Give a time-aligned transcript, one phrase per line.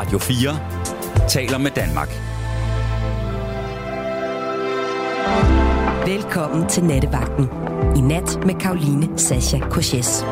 [0.00, 2.08] Radio 4 taler med Danmark.
[6.06, 7.48] Velkommen til Nattevagten.
[7.96, 10.24] I nat med Karoline Sasha Koches.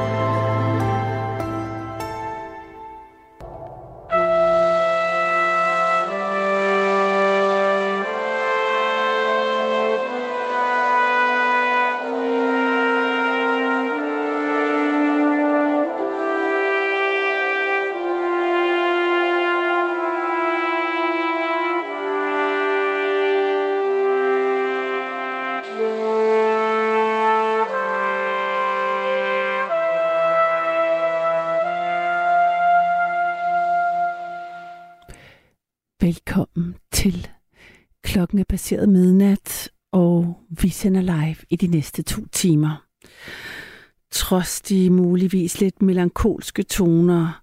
[41.51, 42.84] I de næste to timer.
[44.11, 47.43] Trods de muligvis lidt melankolske toner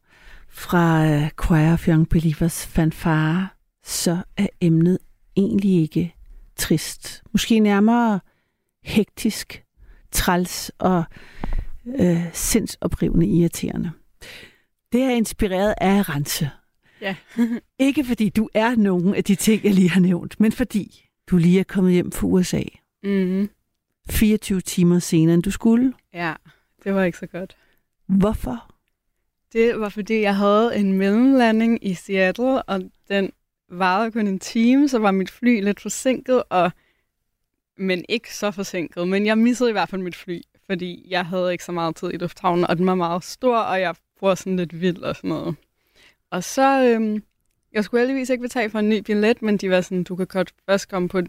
[0.49, 3.47] fra øh, Choir of Young Believers fanfare,
[3.83, 4.97] så er emnet
[5.37, 6.15] egentlig ikke
[6.55, 7.23] trist.
[7.31, 8.19] Måske nærmere
[8.83, 9.63] hektisk,
[10.11, 11.03] træls og
[11.99, 13.91] øh, sindsoprivende irriterende.
[14.91, 16.49] Det er inspireret af Rense,
[17.01, 17.15] Ja.
[17.87, 21.37] ikke fordi du er nogen af de ting, jeg lige har nævnt, men fordi du
[21.37, 22.61] lige er kommet hjem fra USA.
[23.03, 23.49] Mm.
[24.09, 25.93] 24 timer senere, end du skulle.
[26.13, 26.33] Ja,
[26.83, 27.57] det var ikke så godt.
[28.05, 28.71] Hvorfor?
[29.53, 33.31] Det var fordi, jeg havde en mellemlanding i Seattle, og den
[33.69, 36.71] varede kun en time, så var mit fly lidt forsinket, og
[37.77, 39.07] men ikke så forsinket.
[39.07, 42.13] Men jeg missede i hvert fald mit fly, fordi jeg havde ikke så meget tid
[42.13, 45.29] i lufthavnen, og den var meget stor, og jeg bruger sådan lidt vild og sådan
[45.29, 45.55] noget.
[46.29, 47.23] Og så, øhm,
[47.73, 50.27] jeg skulle heldigvis ikke betale for en ny billet, men de var sådan, du kan
[50.27, 51.21] godt først komme på,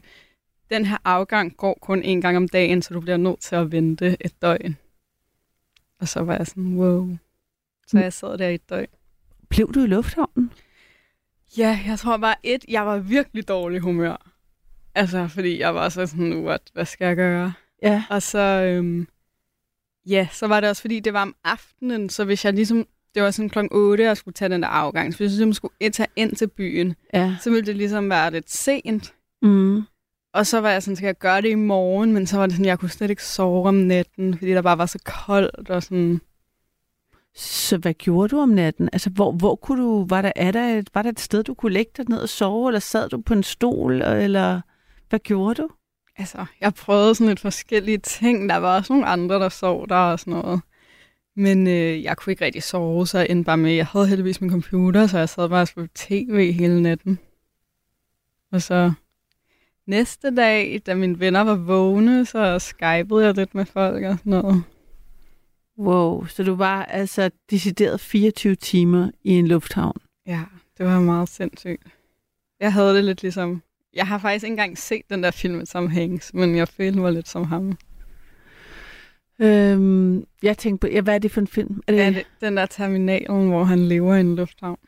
[0.70, 3.72] den her afgang går kun en gang om dagen, så du bliver nødt til at
[3.72, 4.76] vente et døgn.
[6.00, 7.16] Og så var jeg sådan, wow.
[7.86, 8.86] Så jeg sad der i et døgn.
[9.48, 10.52] Blev du i lufthavnen?
[11.58, 14.32] Ja, jeg tror bare et, jeg var virkelig dårlig humør.
[14.94, 17.52] Altså, fordi jeg var så sådan, what, hvad skal jeg gøre?
[17.82, 18.04] Ja.
[18.10, 19.08] Og så, øhm,
[20.06, 23.22] ja, så var det også, fordi det var om aftenen, så hvis jeg ligesom, det
[23.22, 25.90] var sådan klokken 8, jeg skulle tage den der afgang, så hvis jeg ligesom skulle
[25.90, 27.36] tage ind til byen, Ja.
[27.42, 29.14] så ville det ligesom være lidt sent.
[29.42, 29.82] Mm.
[30.36, 32.12] Og så var jeg sådan, skal jeg gøre det i morgen?
[32.12, 34.78] Men så var det sådan, jeg kunne slet ikke sove om natten, fordi der bare
[34.78, 36.20] var så koldt og sådan.
[37.34, 38.88] Så hvad gjorde du om natten?
[38.92, 41.54] Altså, hvor, hvor kunne du, var der, er der, et, var der et sted, du
[41.54, 44.60] kunne lægge dig ned og sove, eller sad du på en stol, eller
[45.08, 45.68] hvad gjorde du?
[46.16, 48.48] Altså, jeg prøvede sådan lidt forskellige ting.
[48.48, 50.60] Der var også nogle andre, der sov der og sådan noget.
[51.36, 54.40] Men øh, jeg kunne ikke rigtig sove, så jeg endte bare med, jeg havde heldigvis
[54.40, 57.18] min computer, så jeg sad bare og tv hele natten.
[58.52, 58.92] Og så
[59.86, 64.30] næste dag, da mine venner var vågne, så skypede jeg lidt med folk og sådan
[64.30, 64.62] noget.
[65.78, 69.96] Wow, så du var altså decideret 24 timer i en lufthavn.
[70.26, 70.40] Ja,
[70.78, 71.82] det var meget sindssygt.
[72.60, 73.62] Jeg havde det lidt ligesom...
[73.94, 77.12] Jeg har faktisk ikke engang set den der film Tom Hanks, men jeg følte mig
[77.12, 77.78] lidt som ham.
[79.40, 81.82] Øhm, jeg tænkte på, ja, hvad er det for en film?
[81.86, 84.78] Er det, Ja, det, den der terminalen, hvor han lever i en lufthavn.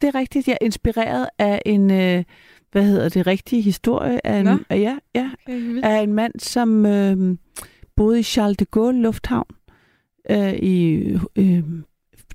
[0.00, 2.24] det er rigtigt, jeg er inspireret af en, øh,
[2.72, 4.58] hvad hedder det, rigtige historie af en, Nå.
[4.68, 7.36] af, ja, ja, Okay, af en mand, som øh,
[7.96, 9.46] boede i Charles de Gaulle lufthavn
[10.30, 10.94] øh, i
[11.36, 11.62] øh,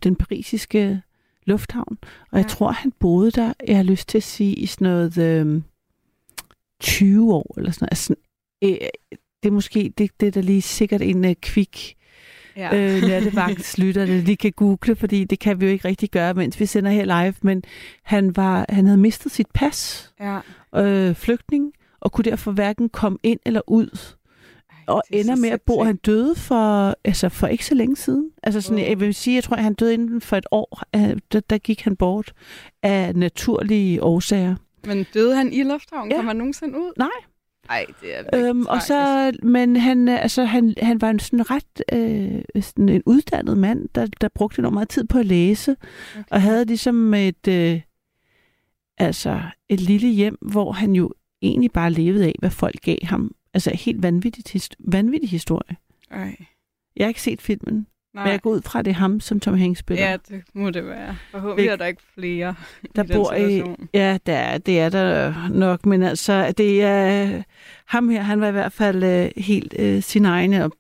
[0.04, 1.02] den parisiske
[1.46, 1.98] lufthavn.
[2.32, 2.50] Og jeg Ja.
[2.50, 5.62] tror, han boede der, jeg har lyst til at sige, i sådan noget øh,
[6.80, 7.92] 20 år eller sådan noget.
[7.92, 8.16] Altså,
[8.64, 8.90] øh,
[9.44, 11.96] det er måske det, det er der lige sikkert en øh, kvik
[12.58, 12.76] ja.
[12.96, 16.60] øh, nattevagtslytter, der lige kan google, fordi det kan vi jo ikke rigtig gøre, mens
[16.60, 17.34] vi sender her live.
[17.42, 17.64] Men
[18.04, 20.40] han, var, han havde mistet sit pas, ja.
[20.76, 24.16] øh, flygtning, og kunne derfor hverken komme ind eller ud.
[24.70, 25.84] Ej, Og er ender med at bo.
[25.84, 28.30] Han døde for, altså for ikke så længe siden.
[28.44, 28.88] Altså sådan, Wow.
[28.88, 30.82] jeg vil sige, jeg tror, han døde inden for et år.
[30.96, 32.34] Øh, Der, der gik han bort
[32.84, 34.56] af naturlige årsager.
[34.88, 36.12] Men døde han i lufthavnen?
[36.12, 36.18] Ja.
[36.18, 36.92] Kom han nogensinde ud?
[36.98, 37.08] Nej.
[37.68, 38.88] Nej, det er Øhm, og tragisk.
[38.88, 43.58] så, men han, øh, altså, han, han var en sådan ret øh, sådan en uddannet
[43.58, 45.72] mand, der, der brugte enormt meget tid på at læse,
[46.16, 46.24] Okay.
[46.32, 47.82] og havde ligesom et, øh,
[48.98, 53.32] altså et lille hjem, hvor han jo egentlig bare levede af, hvad folk gav ham.
[53.54, 55.78] Altså helt vanvittigt, vanvittig historie.
[56.12, 56.36] Ej.
[56.96, 58.24] Jeg har ikke set filmen, Nej.
[58.24, 60.10] men jeg går ud fra, det er ham, som Tom Hanks spiller.
[60.10, 61.16] Ja, det må det være.
[61.32, 62.56] Forhåbentlig er der ikke flere
[62.96, 63.90] der i den bor i, situation.
[63.94, 67.44] ja, der, er- det er der nok, men altså, det er,
[67.86, 70.72] ham her, han var i hvert fald øh, helt øh, sin egne, og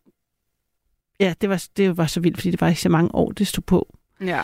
[1.19, 3.47] ja, det var, det var så vildt, fordi det var ikke så mange år, det
[3.47, 3.97] stod på.
[4.21, 4.41] Ja,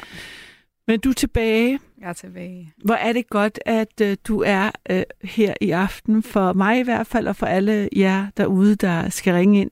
[0.88, 1.80] Men du er tilbage.
[2.02, 2.74] jeg er tilbage.
[2.86, 6.84] Hvor er det godt, at øh, du er øh, her i aften, for mig i
[6.84, 9.72] hvert fald, og for alle jer derude, der skal ringe ind.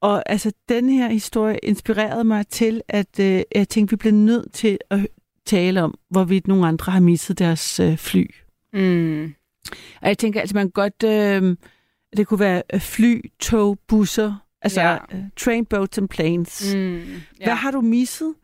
[0.00, 4.52] Og altså, den her historie inspirerede mig til, at øh, jeg tænkte, vi bliver nødt
[4.52, 5.06] til at
[5.46, 8.26] tale om, hvorvidt nogle andre har misset deres øh, fly.
[8.72, 9.34] Mm.
[10.02, 11.56] Og jeg tænker, altså man godt, øh,
[12.16, 14.92] det kunne være øh, fly, tog, busser, altså Ja.
[14.92, 14.98] ja.
[15.36, 16.74] train, boats and planes.
[16.74, 16.80] Mm.
[16.80, 17.04] Mm.
[17.44, 18.34] Hvad har du misset?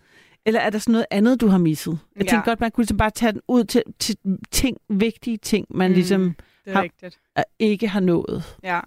[0.47, 1.99] Eller er der sådan noget andet, du har misset?
[2.17, 2.31] Jeg Ja.
[2.31, 4.17] tænker godt, man kunne ligesom bare tage den ud til, til
[4.51, 5.95] ting, vigtige ting, man mm.
[5.95, 6.35] ligesom
[6.69, 7.19] har- rigtigt.
[7.59, 8.81] ikke har nået Ja.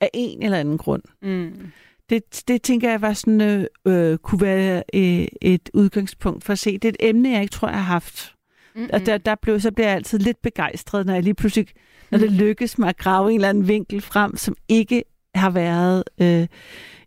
[0.00, 1.02] af en eller anden grund.
[1.22, 1.66] Mm.
[2.10, 6.58] Det, det tænker jeg var sådan, øh, øh, kunne være øh, et udgangspunkt for at
[6.58, 6.78] se.
[6.78, 8.34] Det er et emne, jeg ikke tror, jeg har haft.
[8.74, 8.90] Mm-mm.
[8.92, 11.66] Og der, der blev, så bliver jeg altid lidt begejstret, når jeg lige pludselig,
[12.10, 15.04] når det lykkes mig at grave en eller anden vinkel frem, som ikke
[15.34, 16.46] har været øh,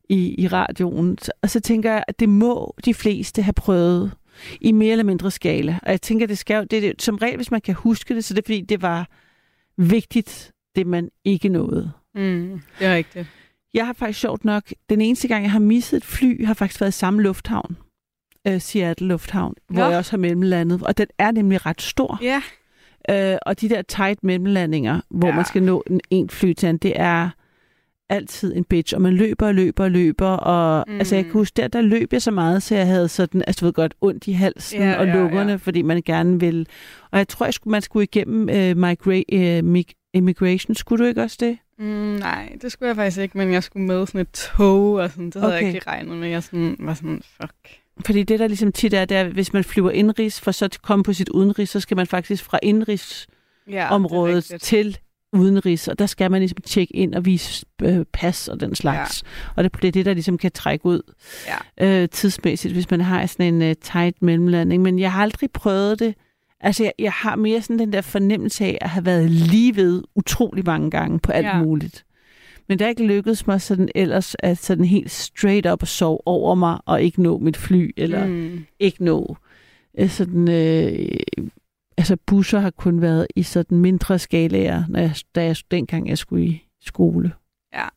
[0.09, 1.17] i, i radioen.
[1.41, 4.11] Og så tænker jeg, at det må de fleste have prøvet
[4.61, 5.79] i mere eller mindre skala.
[5.83, 8.23] Og jeg tænker, det skal jo, det, det, som regel, hvis man kan huske det,
[8.23, 9.09] så det er fordi, det var
[9.77, 11.91] vigtigt, det man ikke nåede.
[12.15, 12.61] Mm.
[12.79, 13.27] Det er rigtigt.
[13.73, 16.81] Jeg har faktisk sjovt nok, den eneste gang, jeg har misset et fly, har faktisk
[16.81, 17.77] været i samme lufthavn.
[18.47, 19.89] Øh, Seattle Lufthavn, hvor Nå.
[19.89, 20.83] jeg også har mellemlandet.
[20.83, 22.19] Og den er nemlig ret stor.
[22.21, 22.41] Ja.
[23.09, 25.31] Øh, og de der tight mellemlandinger, hvor Ja.
[25.31, 25.35] ja.
[25.35, 27.29] man skal nå en, en fly til anden, det er
[28.09, 28.95] altid en bitch.
[28.95, 30.27] Og man løber og løber og løber.
[30.27, 30.97] Og Mm.
[30.97, 33.59] altså, jeg kan huske, der, der løb jeg så meget, så jeg havde sådan, altså
[33.61, 35.55] du ved godt, ondt i halsen Ja, og ja, lungerne, ja.
[35.55, 36.67] fordi man gerne vil.
[37.11, 40.75] Og jeg tror, jeg skulle, man skulle igennem øh, migra- øh, mig- immigration.
[40.75, 41.57] Skulle du ikke også det?
[41.79, 45.09] Mm, nej, det skulle jeg faktisk ikke, men jeg skulle med sådan et tog, og
[45.09, 45.67] sådan, det havde jeg Okay.
[45.67, 46.29] ikke lige regnet med.
[46.29, 47.53] Jeg sådan, var sådan, fuck.
[48.05, 50.81] Fordi det, der ligesom tit er, det er, hvis man flyver indrigs, for så at
[50.81, 54.97] komme på sit udenrigs, så skal man faktisk fra indrigsområdet Ja, til
[55.33, 59.23] udenrigs, og der skal man ligesom tjekke ind og vise øh, pas og den slags.
[59.23, 59.51] Ja.
[59.55, 61.01] Og det, det er det, der ligesom kan trække ud
[61.79, 62.01] Ja.
[62.01, 64.83] øh, tidsmæssigt, hvis man har sådan en øh, tight mellemlanding.
[64.83, 66.15] Men jeg har aldrig prøvet det.
[66.61, 70.03] Altså, jeg, jeg har mere sådan den der fornemmelse af at have været lige ved
[70.15, 71.57] utrolig mange gange på alt Ja.
[71.57, 71.63] ja.
[71.63, 72.05] muligt.
[72.67, 76.55] Men det er ikke lykkedes mig sådan ellers at sådan helt straight up sove over
[76.55, 78.65] mig og ikke nå mit fly, eller mm.
[78.79, 79.37] Ikke nå
[79.97, 80.49] øh, sådan...
[80.49, 81.09] Øh,
[81.97, 86.17] altså, busser har kun været i sådan mindre skalaer, når jeg, da jeg, dengang jeg
[86.17, 87.31] skulle i skole.
[87.73, 87.87] Ja,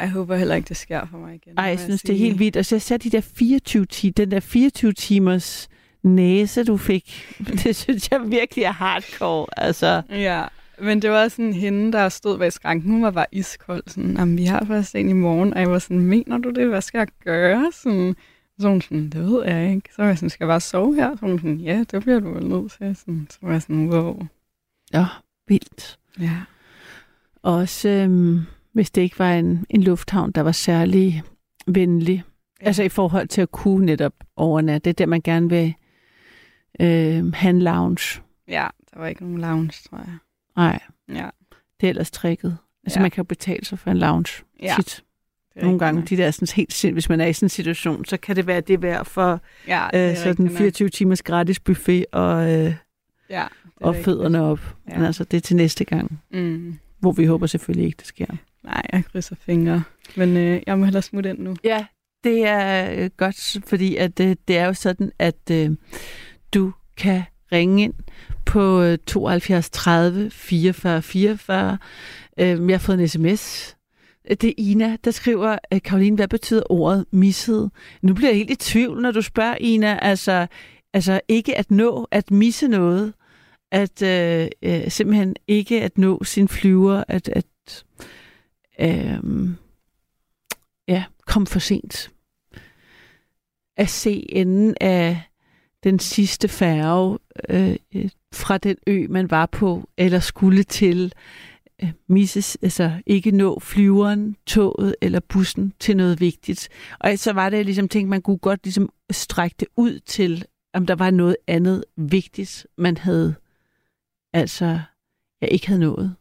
[0.00, 1.54] jeg håber heller ikke, det sker for mig igen.
[1.56, 2.56] Ej, må jeg synes, det er helt vildt.
[2.56, 5.68] Og så jeg ser de der 24 timer, den der 24 timers
[6.06, 7.34] næse, du fik.
[7.64, 9.46] Det synes jeg virkelig er hardcore.
[9.56, 10.44] Altså, Ja,
[10.78, 12.90] men det var sådan hende, der stod bag skranken.
[12.90, 13.82] Hun var bare iskold.
[13.86, 15.54] Sådan, Jamen, vi har først en i morgen.
[15.54, 16.68] Og jeg var sådan, mener du det?
[16.68, 17.72] Hvad skal jeg gøre?
[17.72, 18.16] Sådan,
[18.58, 19.88] så hun sådan, det ved jeg ikke.
[19.96, 21.16] Så var jeg sådan, skal jeg bare sove her?
[21.16, 22.96] Så hun sådan, ja, det bliver du vel nødt til.
[22.96, 24.18] Sådan, så var jeg sådan, wow.
[24.92, 25.06] ja,
[25.48, 25.98] vildt.
[26.20, 26.36] Ja.
[27.42, 28.40] Også øhm,
[28.72, 31.22] hvis det ikke var en, en lufthavn, der var særlig
[31.66, 32.24] venlig.
[32.60, 32.66] Ja.
[32.66, 34.84] Altså i forhold til at kunne netop overnatte.
[34.84, 35.74] Det er der, man gerne vil
[36.80, 38.20] øh, have en lounge.
[38.48, 40.16] Ja, der var ikke nogen lounge, tror jeg.
[40.56, 41.28] Nej, Ja.
[41.80, 42.58] det er ellers tricket.
[42.84, 43.02] Altså Ja.
[43.02, 45.02] man kan jo betale sig for en lounge Ja, tit.
[45.54, 46.08] det Nogle gange, nok.
[46.08, 48.46] de der sådan helt sind, hvis man er i sådan en situation, så kan det
[48.46, 50.58] være det værd for ja, det er øh, sådan rigtigt nok.
[50.58, 52.74] 24 timers gratis buffet og, øh,
[53.30, 54.04] Ja, det og rigtigt.
[54.04, 54.76] fødderne op.
[54.88, 54.96] Ja.
[54.96, 56.78] Men altså, det er til næste gang, Mm.
[56.98, 58.26] hvor vi håber selvfølgelig ikke, det sker.
[58.64, 59.82] Nej, jeg krydser fingre.
[60.16, 61.56] Men øh, jeg må hellere smutte ind nu.
[61.64, 61.86] Ja,
[62.24, 65.70] det er øh, godt, fordi at, øh, det er jo sådan, at øh,
[66.54, 67.22] du kan
[67.52, 67.94] ringe ind
[68.46, 71.78] på 72 30 44 44.
[72.36, 73.76] Jeg har fået en sms.
[74.30, 77.70] Øh, det er Ina, der skriver, øh, Karoline, hvad betyder ordet misset?
[78.02, 79.98] Nu bliver jeg helt i tvivl, når du spørger, Ina.
[80.02, 80.46] Altså,
[80.92, 83.14] altså ikke at nå, at misse noget.
[83.72, 87.84] At øh, øh, simpelthen ikke at nå sin flyver, at, at
[88.80, 89.18] øh,
[90.88, 92.10] ja, komme for sent.
[93.76, 95.22] At se enden af
[95.86, 101.12] den sidste færge øh, øh, fra den ø, man var på, eller skulle til,
[101.82, 106.68] øh, misses, altså ikke nå flyveren, toget eller bussen til noget vigtigt.
[107.00, 110.44] Og så var det, jeg ligesom tænkte, man kunne godt ligesom strække det ud til,
[110.74, 113.34] om der var noget andet vigtigt, man havde,
[114.32, 114.80] altså,
[115.40, 116.14] jeg ikke havde nået.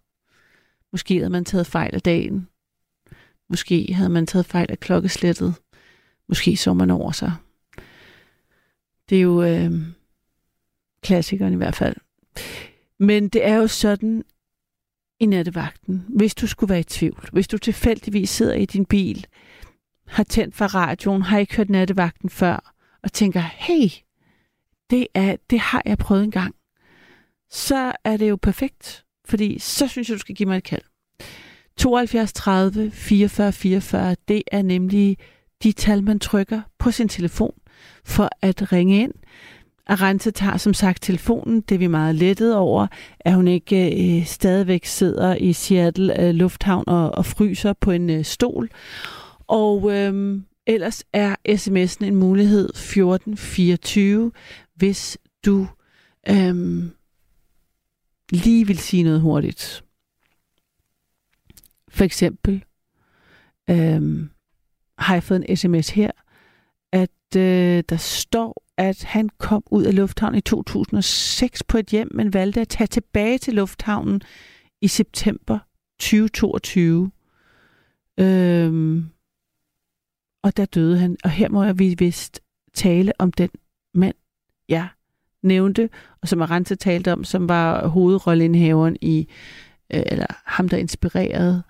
[0.92, 2.48] Måske havde man taget fejl af dagen.
[3.50, 5.54] Måske havde man taget fejl af klokkeslættet.
[6.30, 7.32] Måske så man over sig.
[9.10, 9.72] Det er jo øh,
[11.02, 11.96] klassikeren i hvert fald.
[13.00, 14.24] Men det er jo sådan
[15.20, 19.28] i nattevagten, hvis du skulle være i tvivl, hvis du tilfældigvis sidder i din bil,
[20.08, 23.90] har tændt for radioen, har ikke hørt nattevagten før, og tænker, hey,
[24.90, 26.56] det, er, det har jeg prøvet en gang,
[27.50, 30.82] så er det jo perfekt, fordi så synes jeg, du skal give mig et kald.
[31.78, 35.18] 72 30 44 44, det er nemlig
[35.64, 37.54] de tal, man trykker på sin telefon
[38.04, 39.14] for at ringe ind.
[39.88, 42.88] Arante tager som sagt telefonen, det er vi meget lettet over,
[43.20, 48.10] at hun ikke øh, stadigvæk sidder i Seattle øh, Lufthavn og, og fryser på en
[48.10, 48.70] øh, stol.
[49.48, 54.32] Og øh, ellers er sms'en en mulighed 1424,
[54.76, 55.68] hvis du
[56.30, 56.84] øh,
[58.32, 59.84] lige vil sige noget hurtigt.
[61.90, 62.64] For eksempel
[63.70, 64.30] øh,
[64.98, 66.12] har jeg fået en sms her,
[67.32, 72.10] at øh, der står, at han kom ud af lufthavnen i 2006 på et hjem,
[72.14, 74.22] men valgte at tage tilbage til lufthavnen
[74.82, 75.60] i september
[76.00, 77.12] 2022.
[78.20, 79.06] Øhm,
[80.44, 81.18] og der døde han.
[81.24, 82.42] Og her må vi vist
[82.74, 83.50] tale om den
[83.94, 84.16] mand,
[84.70, 84.88] jeg
[85.44, 85.90] nævnte,
[86.22, 89.28] og som Arante talte om, som var hovedrolleindhaveren i,
[89.94, 91.64] øh, eller ham, der inspirerede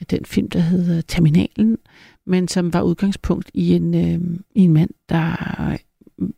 [0.00, 1.78] øh, den film, der hedder Terminalen,
[2.26, 5.36] men som var udgangspunkt i en, øh, i en mand, der
[5.72, 5.78] øh,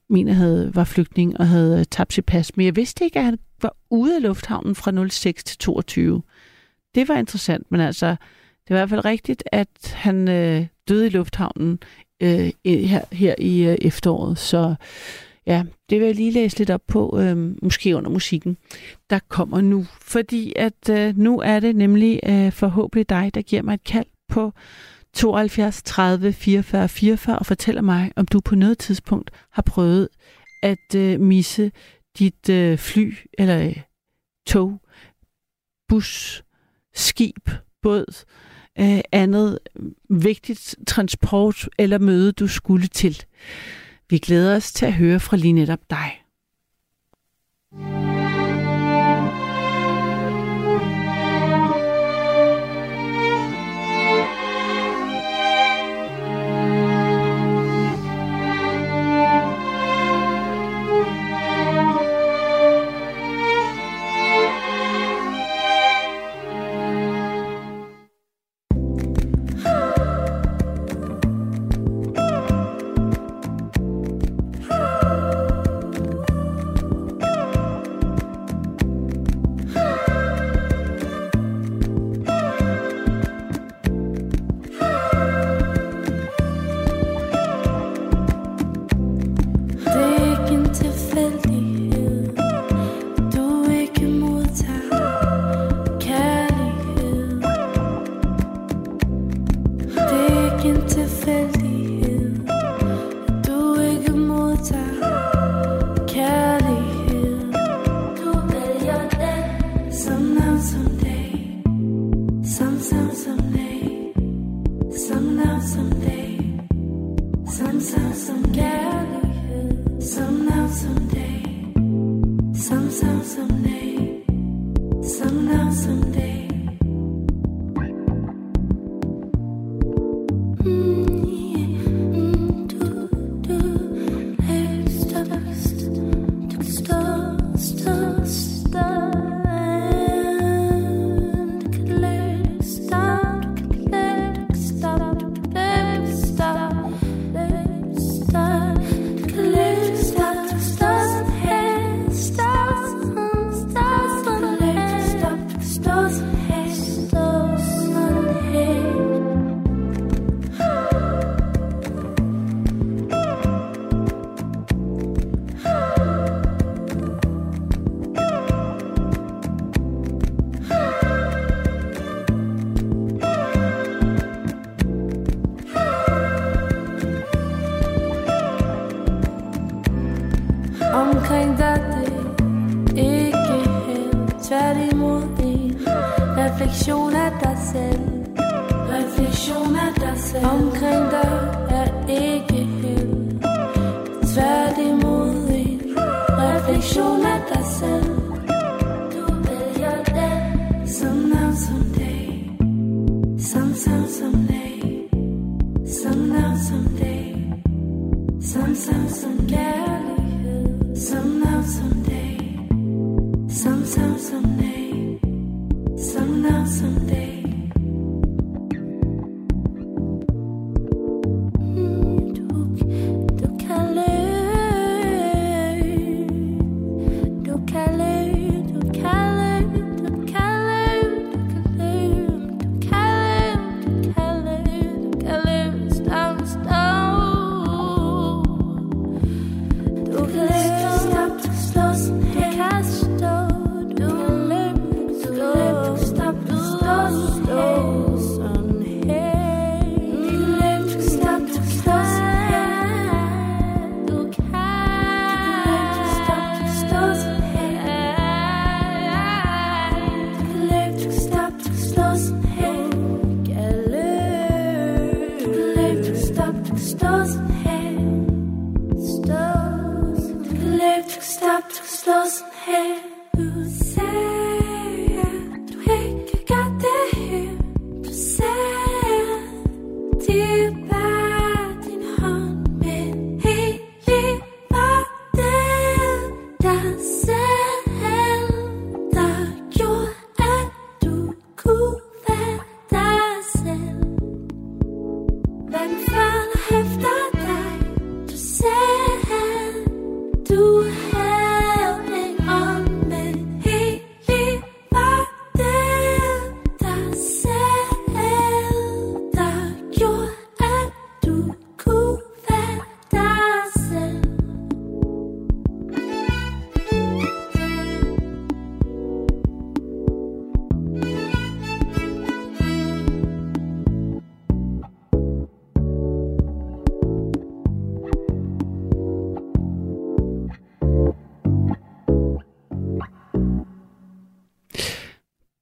[0.09, 2.57] mener havde, var flygtning og havde øh, tabt sit pas.
[2.57, 6.23] Men jeg vidste ikke, at han var ude af lufthavnen fra 06 til 22.
[6.95, 8.07] Det var interessant, men altså,
[8.69, 11.79] det var i hvert fald rigtigt, at han øh, døde i lufthavnen
[12.23, 14.39] øh, her, her i øh, efteråret.
[14.39, 14.75] Så
[15.47, 18.57] ja, det vil jeg lige læse lidt op på, øh, måske under musikken,
[19.11, 19.87] der kommer nu.
[20.01, 24.07] Fordi at øh, nu er det nemlig øh, forhåbentlig dig, der giver mig et kald
[24.29, 24.53] på
[25.19, 30.09] 72 30 44 44 og fortæller mig, om du på noget tidspunkt har prøvet
[30.63, 31.73] at øh, misse
[32.19, 33.83] dit øh, fly eller øh,
[34.47, 34.81] tog,
[35.89, 36.45] bus,
[36.95, 37.51] skib,
[37.83, 38.25] båd,
[38.81, 39.59] øh, andet
[40.11, 43.25] vigtigt transport eller møde, du skulle til.
[44.11, 46.23] Vi glæder os til at høre fra lige netop dig.
[47.73, 48.18] du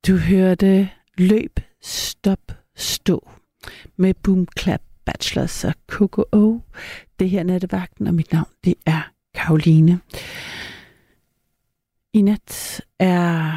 [0.07, 3.31] Du hørte Løb, Stop, Stå
[3.97, 6.61] med Boom Clap Bachelors og KKO.
[7.19, 10.01] Det her er nattevagten, og mit navn det er Karoline.
[12.13, 13.53] I nat er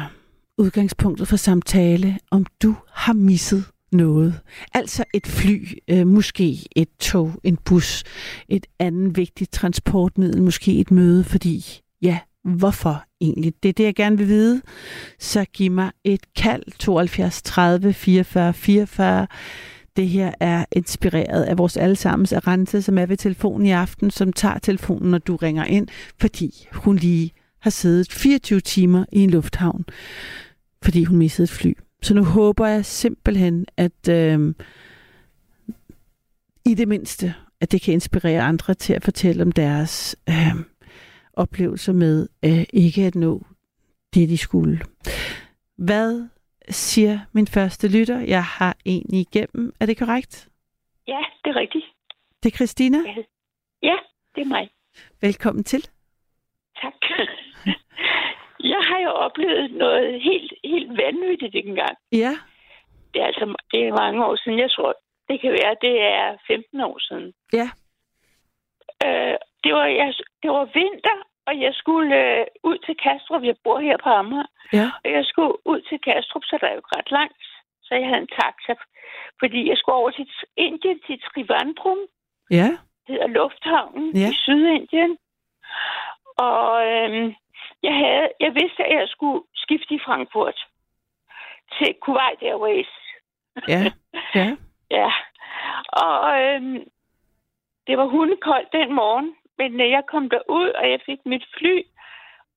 [0.58, 4.40] udgangspunktet for samtale, om du har misset noget.
[4.74, 8.04] Altså et fly, øh, måske et tog, en bus,
[8.48, 11.64] et andet vigtigt transportmiddel, måske et møde, fordi
[12.02, 13.54] ja, hvorfor egentlig?
[13.62, 14.62] Det er det, jeg gerne vil vide.
[15.18, 19.26] Så giv mig et kald 72 30 44 44.
[19.96, 24.32] Det her er inspireret af vores allesammens Arante, som er ved telefonen i aften, som
[24.32, 29.30] tager telefonen, når du ringer ind, fordi hun lige har siddet 24 timer i en
[29.30, 29.84] lufthavn,
[30.82, 31.72] fordi hun missede et fly.
[32.02, 34.54] Så nu håber jeg simpelthen, at øh,
[36.64, 40.54] i det mindste, at det kan inspirere andre til at fortælle om deres øh,
[41.44, 43.42] oplevelser med øh, ikke at nå
[44.14, 44.78] det, de skulle.
[45.78, 46.28] Hvad
[46.68, 48.18] siger min første lytter?
[48.20, 49.72] Jeg har en igennem.
[49.80, 50.48] Er det korrekt?
[51.08, 51.84] Ja, det er rigtigt.
[52.42, 52.98] Det er Christina.
[53.82, 53.96] Ja,
[54.34, 54.68] det er mig.
[55.20, 55.82] Velkommen til.
[56.82, 56.94] Tak.
[58.72, 61.96] Jeg har jo oplevet noget helt, helt vanvittigt engang.
[62.12, 62.32] Ja,
[63.14, 64.58] Det er altså det er mange år siden.
[64.58, 64.94] Jeg tror,
[65.28, 67.32] det kan være, det er 15 år siden.
[67.52, 67.68] ja,
[69.06, 73.42] Øh, det, var, jeg, det var vinter, og jeg skulle øh, ud til Kastrup.
[73.42, 74.46] Jeg bor her på Amager.
[74.72, 77.42] ja, Og jeg skulle ud til Kastrup, så der er jo ikke ret langt.
[77.82, 78.74] Så jeg havde en taxa,
[79.38, 80.26] fordi jeg skulle over til
[80.56, 81.98] Indien, til Trivandrum.
[82.50, 82.68] ja,
[83.06, 84.30] Det hedder Lufthavnen Ja.
[84.30, 85.18] i Sydindien.
[86.38, 87.34] Og øhm,
[87.82, 90.58] jeg, havde, jeg vidste, at jeg skulle skifte i Frankfurt
[91.78, 92.92] til Kuwait Airways.
[93.68, 93.82] ja,
[94.38, 94.56] ja,
[94.90, 95.12] Ja.
[95.92, 96.78] Og øhm,
[97.86, 101.76] det var hundekoldt den morgen, men øh, jeg kom derud, og jeg fik mit fly.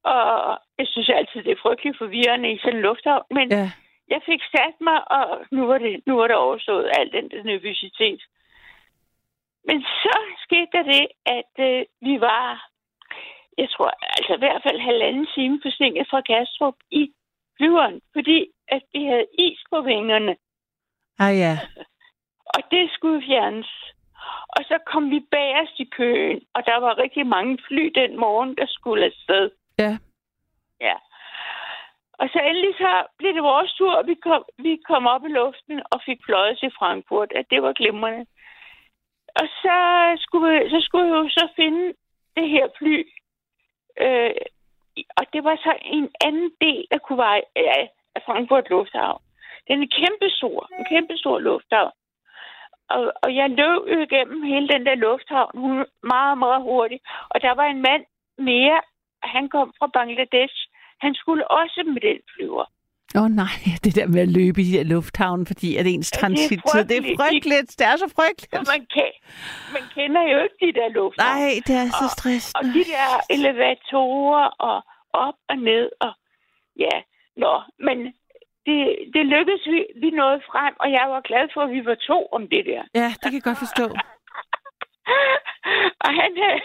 [0.04, 3.26] Og jeg synes altid, det er frygteligt forvirrende i sådan en lufthavn.
[3.38, 3.72] Men ja,
[4.14, 7.44] jeg fik sat mig, og nu var det, nu var det overstået, al den der
[7.44, 8.22] nervøsitet.
[9.68, 12.70] Men så skete der det, at øh, vi var,
[13.58, 17.04] jeg tror, altså i hvert fald halvanden time forsinket fra Kastrup i
[17.58, 20.36] flyveren, fordi at vi havde is på vingerne,
[21.20, 21.60] ah ja,
[22.46, 23.93] og det skulle fjernes.
[24.56, 28.56] Og så kom vi bagerst i køen, og der var rigtig mange fly den morgen,
[28.56, 29.52] der skulle afsted.
[29.80, 29.98] ja,
[30.82, 30.96] Ja.
[32.20, 35.28] Og så endelig så blev det vores tur, og vi kom, vi kom op i
[35.28, 37.32] luften og fik fløjet til Frankfurt.
[37.36, 38.26] At det var glimrende.
[39.36, 39.78] Og så
[40.20, 41.94] skulle, så skulle jeg jo så finde
[42.36, 42.98] det her fly.
[44.04, 44.36] Øh,
[45.18, 47.90] og det var så en anden del af Kuwait, af,
[48.26, 49.22] Frankfurt Lufthavn.
[49.68, 51.92] Den er kæmpestor, en kæmpestor lufthavn.
[52.90, 57.04] Og, og jeg løb jo igennem hele den der lufthavn hun, meget, meget hurtigt.
[57.30, 58.04] Og der var en mand
[58.38, 58.82] mere,
[59.24, 60.56] han kom fra Bangladesh.
[61.02, 62.66] Han skulle også med den flyver.
[63.16, 66.12] Åh oh, nej, det der med at løbe i de der lufthavn, fordi at ens
[66.12, 67.70] Ja, det er transittid, det er frygteligt.
[67.80, 68.68] det er så Og frygteligt.
[68.74, 69.12] man, kan,
[69.76, 71.40] man kender jo ikke de der lufthavne.
[71.40, 72.74] Nej, det er så Og stressende.
[72.78, 74.78] de der elevatorer og
[75.26, 76.12] op og ned og
[76.86, 76.96] ja,
[77.44, 77.54] nå,
[77.88, 77.98] men
[78.68, 78.80] det,
[79.14, 82.28] det lykkedes, vi, vi nåede frem, og jeg var glad for, at vi var to
[82.32, 82.84] om det der.
[82.96, 83.86] Ja, det kan jeg godt forstå.
[86.06, 86.62] og han havde,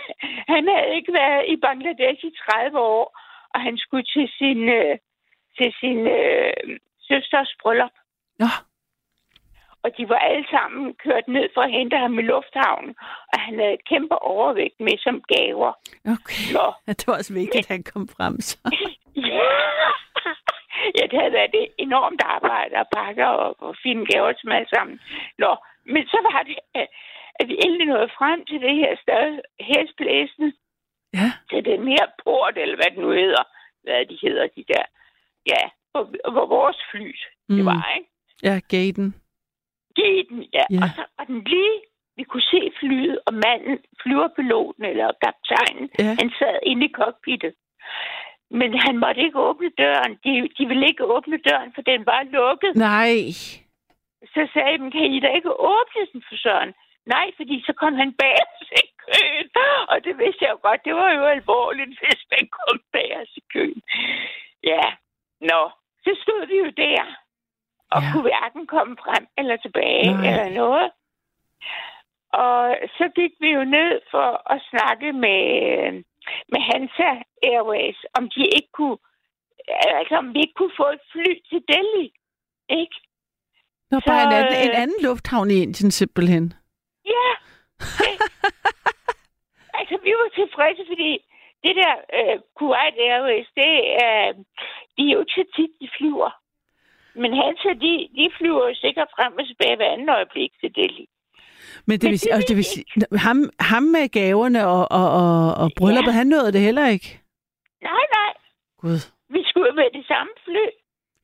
[0.54, 3.04] han havde ikke været i Bangladesh i 30 år,
[3.54, 4.94] og han skulle til sin, øh,
[5.58, 7.94] til sin øh, søsters bryllup.
[8.38, 8.46] Nå,
[9.82, 12.94] Og de var alle sammen kørt ned for at hente ham i lufthavnen,
[13.32, 15.72] og han havde kæmpe overvægt med som gaver.
[16.16, 16.44] okay.
[16.56, 18.40] Nå, det var også vigtigt, at han kom frem.
[18.40, 18.56] Så.
[19.32, 19.48] ja,
[21.11, 25.01] det havde været et enormt arbejde at pakke og, og finde gaver til alle sammen.
[25.38, 26.88] Nå, men så var det, at-
[27.49, 30.53] vi endelig nåede frem til det her sted, hestblæsende,
[31.14, 33.43] Ja, til den her port, eller hvad det nu hedder.
[33.83, 34.85] Hvad de hedder, de der.
[35.47, 35.62] Ja,
[35.93, 37.12] hvor, hvor vores fly,
[37.49, 37.57] mm.
[37.57, 38.11] det var, ikke?
[38.43, 39.14] Ja, gaten.
[39.95, 40.64] Gaten, ja.
[40.71, 40.81] Ja.
[40.83, 41.77] Og så var den lige,
[42.17, 46.05] vi kunne se flyet, og manden, flyverpiloten eller kaptajnen, Ja.
[46.21, 47.55] han sad inde i cockpittet.
[48.50, 50.12] Men han måtte ikke åbne døren.
[50.24, 52.76] De, de ville ikke åbne døren, for den var lukket.
[52.76, 53.16] Nej.
[54.34, 56.74] Så sagde dem, kan I da ikke åbne den for Søren?
[57.06, 59.48] Nej, fordi så kom han bag os i køen.
[59.88, 60.84] Og det vidste jeg jo godt.
[60.84, 63.82] Det var jo alvorligt, hvis man kom bag os i køen.
[64.64, 64.84] Ja,
[65.40, 65.70] nå.
[66.04, 67.04] Så stod vi jo der.
[67.90, 68.08] Og Ja.
[68.12, 70.20] kunne hverken komme frem eller tilbage Nej.
[70.20, 70.30] Nej.
[70.30, 70.90] eller noget.
[72.32, 75.42] Og så gik vi jo ned for at snakke med,
[76.53, 77.11] med Hansa
[77.43, 78.99] Airways, om de ikke kunne,
[80.01, 82.07] altså om vi ikke kunne få et fly til Delhi.
[82.81, 82.97] Ikke?
[83.91, 86.55] Nå, bare en Så, anden, en øh, anden lufthavn i Indien simpelthen.
[87.14, 87.29] Ja.
[89.79, 91.11] altså, vi var tilfredse, fordi
[91.64, 93.73] det der øh, Kuwait Airways, det
[94.07, 94.33] er,
[94.97, 96.31] de er jo ikke så tit, de flyver.
[97.23, 101.07] Men Hansa, de, de flyver jo sikkert frem og tilbage hver anden øjeblik til Delhi.
[101.88, 102.85] Men det vil sige, det altså, det vil sige
[103.27, 106.16] ham, ham med gaverne og, og, og, og brylluppet, Ja.
[106.20, 107.09] han nåede det heller ikke.
[107.83, 108.33] Nej, nej.
[108.83, 108.98] Gud.
[109.35, 110.66] Vi skulle med det samme fly.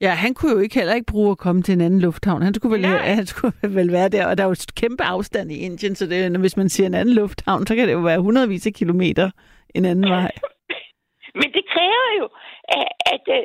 [0.00, 2.42] Ja, han kunne jo ikke heller ikke bruge at komme til en anden lufthavn.
[2.42, 2.86] Han skulle vel,
[3.20, 6.06] han skulle vel være der, og der er jo et kæmpe afstand i Indien, så
[6.06, 9.30] det, hvis man siger en anden lufthavn, så kan det jo være hundredvis af kilometer
[9.74, 10.30] en anden vej.
[11.40, 12.28] Men det kræver jo,
[12.68, 13.44] at, at, øh,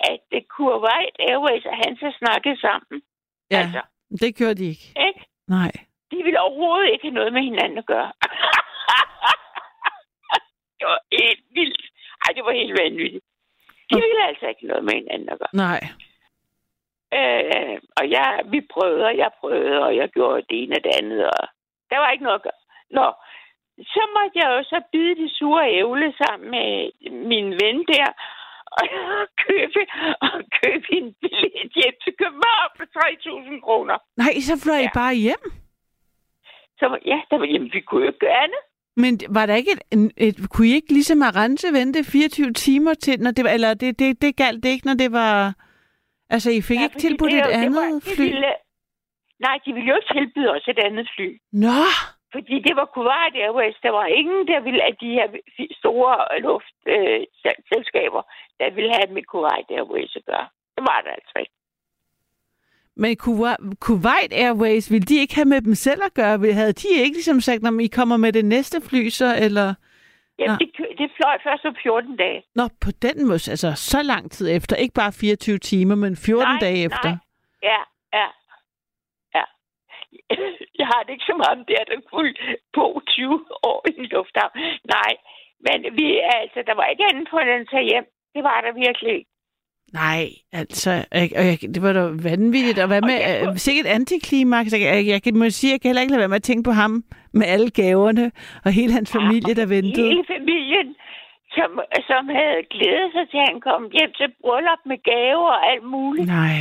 [0.00, 3.02] at, at Kuwait Airways og Hansa snakkede sammen.
[3.50, 3.80] Ja, Altså,
[4.20, 4.86] det gjorde de ikke.
[5.08, 5.20] ikke?
[5.48, 5.72] Nej.
[6.10, 8.12] De ville overhovedet ikke have noget med hinanden at gøre.
[10.78, 11.82] det var helt vildt.
[12.24, 13.24] Ej, det var helt vanvittigt.
[13.90, 15.54] De ville altså ikke noget med hinanden at gøre.
[15.66, 15.80] Nej.
[17.18, 20.92] Øh, og jeg, vi prøvede, og jeg prøvede, og jeg gjorde det ene og det
[21.00, 21.42] andet, og
[21.90, 22.60] der var ikke noget at gøre.
[22.98, 23.06] Nå,
[23.94, 26.70] så måtte jeg jo så bide det sure ævle sammen med
[27.32, 28.08] min ven der,
[28.78, 28.84] og
[29.46, 29.80] købe,
[30.26, 33.96] og købe en billet hjem til København for 3.000 kroner.
[34.16, 34.90] Nej, så fløj I Ja.
[34.94, 35.42] bare hjem.
[36.78, 38.62] Så ja, der jamen, vi kunne jo ikke gøre andet.
[39.02, 42.94] Men var der ikke et, et, et kunne I ikke ligesom Arance vente 24 timer
[42.94, 45.54] til, når det var, eller det, det, det galt det ikke, når det var,
[46.30, 48.22] altså I fik Ja, ikke tilbudt det et det andet var- fly?
[48.24, 48.52] Ville,
[49.46, 51.28] nej, de ville jo ikke tilbyde os et andet fly.
[51.52, 51.78] Nå,
[52.34, 53.76] Fordi det var Kuwait Airways.
[53.82, 55.26] Der var ingen, der ville, at de her
[55.80, 56.14] store
[56.46, 60.46] luftselskaber, øh, der ville have med Kuwait Airways at gøre.
[60.76, 61.54] Det var der altså ikke.
[62.96, 63.16] Men
[63.80, 66.52] Kuwait, Airways, ville de ikke have med dem selv at gøre?
[66.52, 69.74] Havde de ikke ligesom sagt, om I kommer med det næste fly så, eller?
[70.38, 72.42] Jamen, det, det fløj først om 14 dage.
[72.54, 74.76] Nå, på den måde, altså så lang tid efter.
[74.76, 77.10] Ikke bare 24 timer, men 14 Nej, dage efter.
[77.10, 77.18] nej.
[77.70, 77.80] Ja,
[78.18, 78.26] ja,
[79.36, 79.44] ja.
[80.80, 82.34] Jeg har det ikke så meget om det, at der kunne
[82.78, 84.52] på 20 år i en lufthavn.
[84.96, 85.12] Nej,
[85.66, 86.06] men vi,
[86.40, 88.06] altså, der var ikke andet på, end at tage hjem.
[88.34, 89.30] Det var der virkelig ikke.
[89.92, 92.78] Nej, altså, jeg, det var da vanvittigt.
[92.78, 94.72] Og hvad med, kunne- øh, sikkert antiklimaks.
[94.72, 96.70] Jeg, jeg, jeg, må sige, jeg kan heller ikke lade være med at tænke på
[96.70, 98.30] ham med alle gaverne
[98.64, 100.08] og hele hans familie, der ventede.
[100.08, 100.88] Hele familien,
[101.56, 101.70] som,
[102.10, 105.84] som havde glædet sig til, at han kom hjem til bryllup med gaver og alt
[105.96, 106.26] muligt.
[106.26, 106.60] Nej.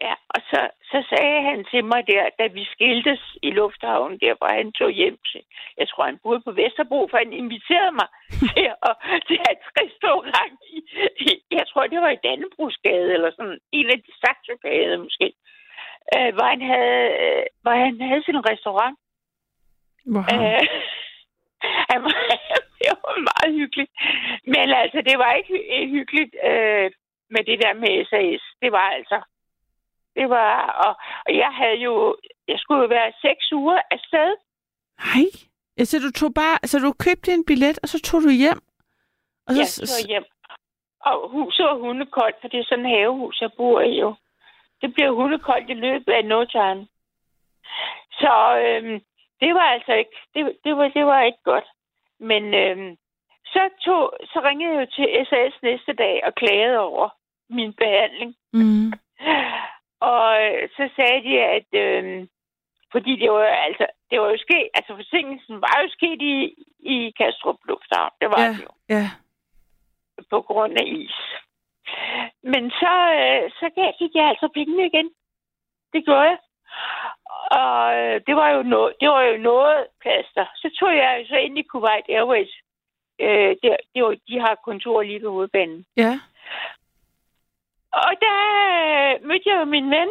[0.00, 4.34] Ja, og så, så sagde han til mig der, da vi skiltes i lufthavnen, der
[4.38, 5.42] hvor han tog hjem til.
[5.78, 8.08] Jeg tror, han boede på Vesterbro, for han inviterede mig
[8.54, 8.94] til, at,
[9.28, 10.58] til hans restaurant.
[10.76, 10.78] I,
[11.26, 15.28] i, jeg tror, det var i Dannebrugsgade, eller sådan en af de Saxogade måske.
[16.14, 18.96] Øh, hvor, han havde, øh, hvor han havde sin restaurant.
[20.14, 20.24] Wow.
[20.34, 20.66] Øh,
[21.90, 22.14] han var,
[22.80, 23.92] det var meget hyggeligt.
[24.54, 26.90] Men altså, det var ikke hy- hyggeligt øh,
[27.34, 28.42] med det der med SAS.
[28.62, 29.18] Det var altså...
[30.16, 30.50] Det var...
[30.84, 30.92] Og,
[31.26, 32.16] og jeg havde jo...
[32.48, 34.30] Jeg skulle jo være seks uger afsted.
[35.04, 35.28] Nej.
[35.78, 38.60] Ja, så du tog bare, så du købte en billet, og så tog du hjem?
[39.46, 40.24] Og så, Jeg tog hjem.
[41.00, 44.14] Og huset var hundekoldt, for det er sådan en havehus, jeg bor i jo.
[44.80, 46.86] Det blev hundekoldt i løbet af no time.
[48.20, 48.32] Så
[48.64, 49.00] øhm,
[49.40, 51.68] det var altså ikke, det, det, var, det var ikke godt.
[52.20, 52.96] Men øhm,
[53.46, 57.08] så, tog, så ringede jeg jo til SAS næste dag og klagede over
[57.50, 58.36] min behandling.
[58.52, 58.92] mm.
[60.00, 62.28] Og øh, så sagde de, at øhm,
[62.92, 66.36] fordi det var altså, det var jo sket, altså forsinkelsen var jo sket i,
[66.78, 68.10] i Kastrup Lufthavn.
[68.20, 69.06] Det var Ja, det jo ja.
[70.30, 71.16] på grund af is.
[72.42, 73.66] Men så, øh, så
[73.98, 75.10] gik jeg altså pengene igen.
[75.92, 76.38] Det gjorde jeg.
[77.50, 80.46] Og øh, det var jo noget, det var jo noget plaster.
[80.56, 82.52] Så tog jeg så ind i Kuwait Airways.
[83.20, 85.86] Øh, det, det var, de har kontor lige ved hovedbanen.
[85.96, 86.20] Ja.
[88.04, 88.38] Og der
[89.28, 90.10] mødte jeg jo min ven.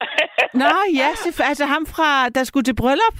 [0.60, 1.08] Nå, ja,
[1.50, 3.18] altså ham fra, der skulle til bryllup?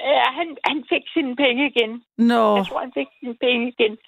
[0.00, 1.92] Ja, han, han fik sine penge igen.
[2.18, 3.98] Nå, Jeg tror, han fik sine penge igen.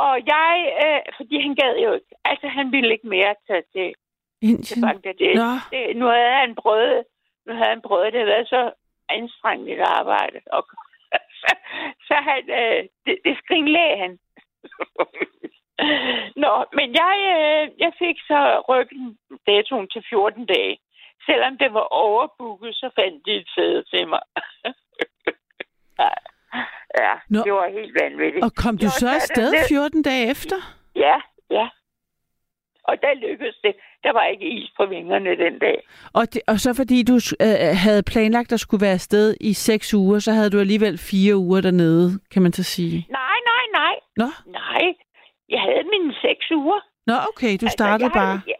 [0.00, 0.54] Og jeg,
[0.84, 3.88] øh, fordi han gad jo ikke, altså han ville ikke mere tage til,
[4.40, 4.82] til Indien.
[4.86, 5.36] Bangladesh.
[5.40, 5.50] Nå.
[5.72, 7.04] Det, nu havde han prøvet,
[7.46, 8.62] nu havde han prøvet, det havde været så
[9.08, 10.38] anstrengeligt arbejde.
[10.56, 10.62] Og,
[11.42, 11.50] så,
[12.08, 14.12] så han, øh, det, det skrinlagde han.
[16.44, 20.76] Nå, men jeg, øh, jeg fik så ryggen datoen til 14 dage.
[21.26, 24.20] Selvom det var overbooket, så fandt de et sæde til mig.
[27.02, 27.40] ja, Nå.
[27.44, 28.44] det var helt vanvittigt.
[28.44, 29.58] Og kom du så afsted det.
[29.68, 30.56] 14 dage efter?
[30.96, 31.16] Ja,
[31.50, 31.68] ja.
[32.84, 33.74] Og der lykkedes det.
[34.02, 35.82] Der var ikke is på vingerne den dag.
[36.12, 39.94] Og, det, og så fordi du øh, havde planlagt at skulle være afsted i seks
[39.94, 43.06] uger, så havde du alligevel fire uger dernede, kan man så sige.
[43.10, 43.94] Nej, nej, nej.
[44.16, 44.94] Nå, Nej.
[45.48, 46.80] Jeg havde mine seks uger.
[47.06, 48.58] Nå okay, du startede altså, jeg, bare Ja,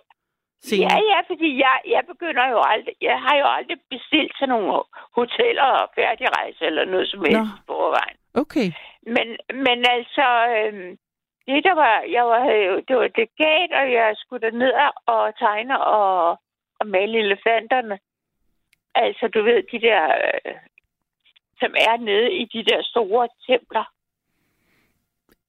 [0.68, 0.92] senere.
[0.92, 2.94] ja, ja, fordi jeg, jeg begynder jo aldrig...
[3.00, 4.82] Jeg har jo aldrig bestilt sådan nogle
[5.18, 7.44] hoteller og færdigrejse eller noget som helst Nå.
[7.66, 8.16] på forvejen.
[8.42, 8.68] Okay,
[9.16, 9.28] Men,
[9.66, 10.26] men altså...
[10.58, 10.90] Øhm,
[11.46, 11.94] det der var...
[12.16, 12.42] Jeg var,
[12.88, 14.72] det var legat, og jeg skulle ned
[15.06, 16.30] og tegne og,
[16.80, 17.98] og male elefanterne.
[18.94, 20.04] Altså, du ved, de der...
[20.24, 20.54] Øh,
[21.60, 23.84] som er nede i de der store templer.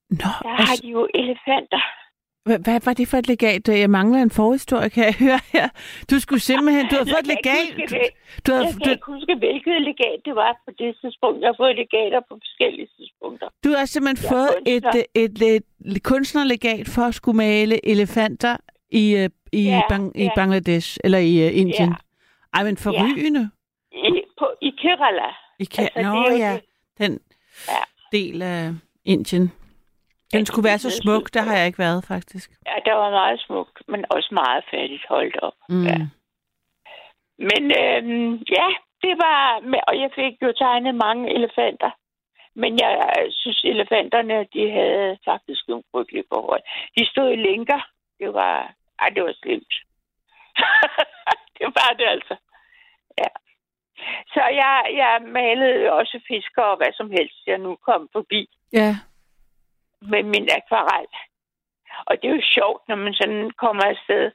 [0.10, 1.82] Nå, Der og har de jo elefanter.
[2.46, 3.68] hvad, var det for et legat?
[3.68, 5.70] Jeg mangler en forhistorie, kan jeg høre her.
[6.12, 7.66] Du skulle simpelthen, du havde fået et legat.
[7.74, 8.10] huske det.
[8.48, 11.42] Du, havde, Jeg kan du, ikke huske, hvilket legat det var på det tidspunkt.
[11.42, 13.48] Jeg har fået legater på forskellige tidspunkter.
[13.64, 15.04] du har simpelthen Jeg fået et, kunstner.
[15.16, 15.64] et, et,
[15.96, 18.58] et kunstnerlegat for at skulle male elefanter
[18.92, 20.30] i, øh, i, Ja, bang, i ja.
[20.36, 21.90] Bangladesh, eller i uh, Indien.
[21.90, 21.96] Ja.
[22.54, 23.50] Ej, men forrygende.
[23.92, 25.30] I, på, i Kerala.
[25.60, 26.62] I kan, Altså, Nå det ja, det.
[26.98, 27.20] den
[27.68, 28.18] Ja.
[28.18, 28.72] del af
[29.06, 29.52] Indien.
[30.34, 32.50] Den skulle være så smuk, der har jeg ikke været, faktisk.
[32.68, 35.58] Ja, der var meget smukt, men også meget fattigt holdt op.
[35.70, 35.86] Mm.
[35.86, 35.98] Ja.
[37.50, 38.68] Men øhm, ja,
[39.04, 39.42] det var...
[39.88, 41.92] Og jeg fik jo tegnet mange elefanter.
[42.56, 42.92] Men jeg
[43.30, 46.62] synes, elefanterne, de havde faktisk nogle frygtelige forhold.
[46.98, 47.82] De stod i lænker.
[48.20, 48.74] Det var...
[49.00, 49.74] Ej, det var slemt.
[51.60, 52.36] det var det altså.
[53.18, 53.32] Ja.
[54.34, 58.96] Så jeg, jeg malede også fisker og hvad som helst, jeg nu kom forbi Ja,
[60.02, 61.08] med min akvarel.
[62.08, 64.32] Og det er jo sjovt, når man sådan kommer afsted.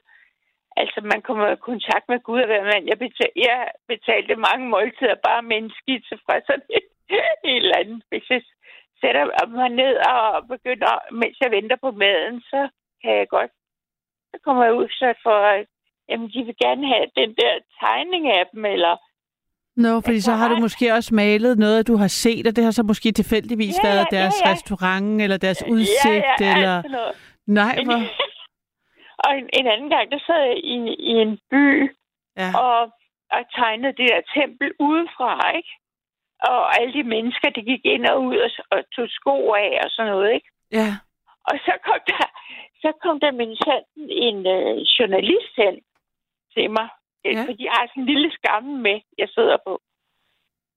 [0.77, 2.81] Altså, man kommer i kontakt med Gud og hvad.
[2.89, 6.87] Jeg, betal, jeg betalte mange måltider bare med en skitse fra sådan et,
[7.49, 8.03] et eller andet.
[8.09, 8.41] Hvis jeg
[9.01, 12.69] sætter mig ned og begynder, mens jeg venter på maden, så
[13.01, 13.51] kan jeg godt...
[14.31, 15.39] Så kommer jeg ud så for...
[15.55, 15.65] at,
[16.09, 18.95] Jamen, de vil gerne have den der tegning af dem, eller...
[19.77, 22.71] Nå, fordi så har du måske også malet noget, du har set, og det har
[22.71, 24.51] så måske tilfældigvis Ja, været ja, deres ja.
[24.51, 27.11] restaurant, eller deres udsigt, ja, ja, eller...
[27.47, 27.99] Nej, hvor...
[29.25, 31.95] og en, en anden gang, der sad jeg i, i en by,
[32.37, 32.49] Ja.
[32.65, 32.79] og,
[33.35, 35.69] og tegnede det der tempel udefra, ikke?
[36.51, 39.89] Og alle de mennesker, de gik ind og ud og, og tog sko af og
[39.91, 40.49] sådan noget, ikke?
[40.71, 40.89] ja.
[41.49, 42.25] Og så kom der,
[42.81, 45.75] så kom der min sådan en øh, journalist hen
[46.53, 46.87] til mig.
[47.33, 47.43] Ja.
[47.47, 49.81] Fordi jeg har sådan en lille skamme med, jeg sidder på.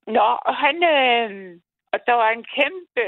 [0.06, 0.76] Nå, og han...
[0.94, 1.60] Øh,
[1.92, 3.04] og der var en kæmpe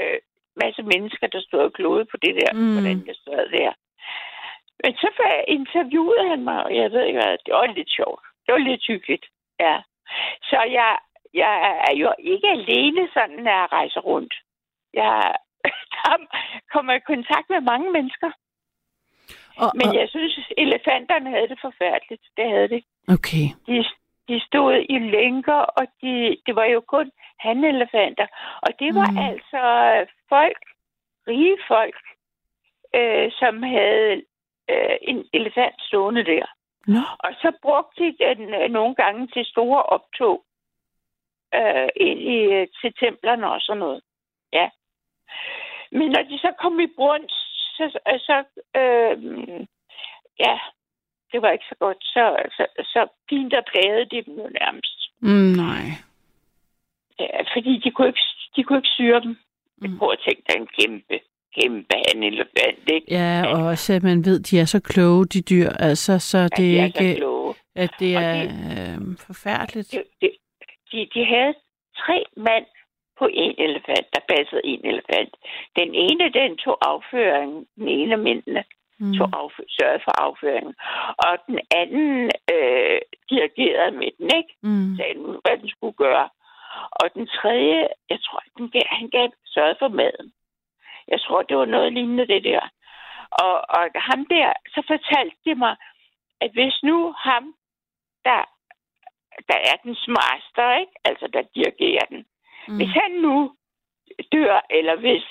[0.63, 2.73] masse mennesker, der stod og klodede på det der, Mm.
[2.73, 3.71] hvordan jeg sad der.
[4.83, 5.09] Men så
[5.47, 8.23] interviewede han mig, og jeg ved ikke hvad, det var lidt sjovt.
[8.45, 9.25] Det var lidt hyggeligt,
[9.59, 9.81] ja.
[10.49, 10.97] Så jeg,
[11.33, 11.53] jeg
[11.89, 14.33] er jo ikke alene sådan, når jeg rejser rundt.
[14.93, 15.35] Jeg
[15.95, 16.17] der
[16.73, 18.31] kommer i kontakt med mange mennesker.
[19.57, 22.23] Og, Men jeg synes, elefanterne havde det forfærdeligt.
[22.37, 22.81] Det havde de.
[23.15, 23.45] okay.
[23.67, 23.85] De,
[24.27, 28.27] de stod i lænker, og de, det var jo kun hanelefanter.
[28.61, 29.17] Og det var Mm.
[29.17, 29.27] mm.
[29.29, 29.61] altså
[30.29, 30.61] folk,
[31.27, 31.99] rige folk,
[32.95, 34.21] øh, som havde
[34.69, 36.45] øh, en elefant stående der.
[36.87, 40.43] Nå, Og så brugte de den øh, nogle gange til store optog
[41.55, 44.01] øh, ind i, øh, til templerne og sådan noget.
[44.53, 44.69] Ja.
[45.91, 47.40] Men når de så kom i brunst,
[47.89, 48.35] så, så
[48.79, 49.15] øh,
[50.39, 50.55] ja,
[51.31, 51.97] det var ikke så godt.
[52.03, 52.23] Så,
[52.57, 54.97] så, så fint og plagede de dem jo nærmest.
[55.19, 55.85] mm, nej.
[57.19, 58.19] Ja, fordi de kunne ikke,
[58.55, 59.37] de kunne ikke syre dem.
[59.81, 59.97] Mm.
[59.97, 61.19] Prøv at tænke dig en kæmpe,
[61.59, 63.07] kæmpe hanelefant, ikke?
[63.09, 66.37] Ja, og også at man ved, at de er så kloge, de dyr, altså, så
[66.37, 67.53] Ja, det de er er ikke, kloge.
[67.75, 69.91] at det Og er de- øh, forfærdeligt.
[69.91, 70.29] de, de,
[70.91, 71.53] de, de havde
[71.97, 72.65] tre mand
[73.21, 75.33] på en elefant, der passede en elefant.
[75.79, 77.67] Den ene, den tog afføringen.
[77.77, 78.63] Den ene af mændene
[79.03, 79.13] Mm.
[79.17, 80.75] tog afføring, sørgede for afføringen.
[81.25, 84.53] Og den anden øh, dirigerede med den, ikke?
[84.63, 84.95] Mm.
[84.97, 86.29] Sagde, hvad den skulle gøre.
[86.99, 90.33] Og den tredje, jeg tror, den gav, han gav sørgede for maden.
[91.07, 92.63] Jeg tror, det var noget lignende det der.
[93.31, 95.75] Og, og ham der, så fortalte de mig,
[96.41, 97.43] at hvis nu ham,
[98.25, 98.41] der,
[99.49, 100.95] der er den smarteste, ikke?
[101.05, 102.25] altså der dirigerer den,
[102.67, 102.75] Mm.
[102.77, 103.55] Hvis han nu
[104.31, 105.23] dør, eller hvis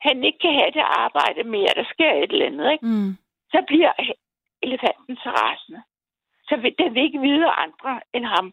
[0.00, 2.86] han ikke kan have det arbejde mere, der sker et eller andet, ikke?
[2.86, 3.16] Mm.
[3.52, 3.92] så bliver
[4.62, 5.82] elefanten så rasende.
[6.48, 8.52] Så vil den vil ikke vide andre end ham.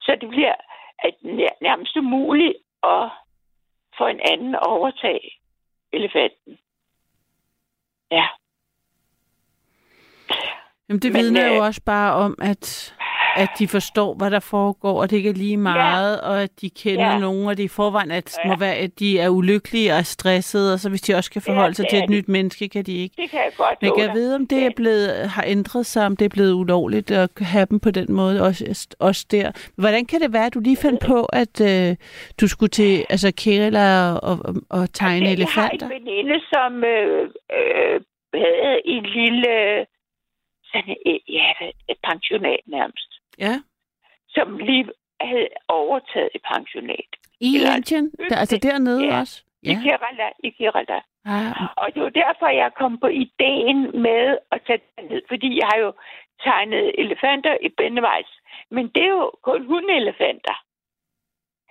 [0.00, 0.54] Så det bliver
[0.98, 3.10] at nær- nærmest umuligt at
[3.98, 5.30] få en anden overtage
[5.92, 6.58] elefanten.
[8.10, 8.26] Ja.
[10.88, 12.94] Jamen, det Men, vidner jo øh, også bare om, at,
[13.36, 16.28] at de forstår, hvad der foregår, og det ikke er lige meget, ja.
[16.28, 17.12] og at de kender ja.
[17.12, 17.18] Ja.
[17.18, 18.48] nogen, og det i forvejen at, ja.
[18.48, 18.54] Ja.
[18.54, 21.42] må være, at de er ulykkelige og er stressede, og så hvis de også kan
[21.42, 22.12] forholde Ja, sig til et de.
[22.12, 23.14] nyt menneske, kan de ikke.
[23.22, 26.06] Det kan jeg godt Men kan jeg vide, om det er blevet, har ændret sig,
[26.06, 29.52] om det er blevet ulovligt at have dem på den måde, også, også der.
[29.76, 31.96] Hvordan kan det være, at du lige fandt på, at øh,
[32.40, 35.86] du skulle til altså Kerala og, og, og tegne Altså, elefanter?
[35.86, 37.22] Jeg har en veninde, som øh,
[37.58, 38.00] øh,
[38.34, 39.86] havde en lille
[40.72, 41.50] sådan et, ja,
[41.88, 43.60] et pensionat nærmest, Ja.
[44.28, 44.88] som lige
[45.20, 47.10] havde overtaget et pensionat.
[47.40, 48.10] I Eller- Indien?
[48.30, 49.18] Der, altså dernede Ja.
[49.20, 49.44] også?
[49.62, 51.00] I Kerala, i Kerala.
[51.24, 55.66] Ah, Og det var derfor, jeg kom på ideen med at tage ned, fordi jeg
[55.72, 55.92] har jo
[56.42, 58.30] tegnet elefanter i Bennevejs.
[58.70, 60.56] Men det er jo kun hundeelefanter.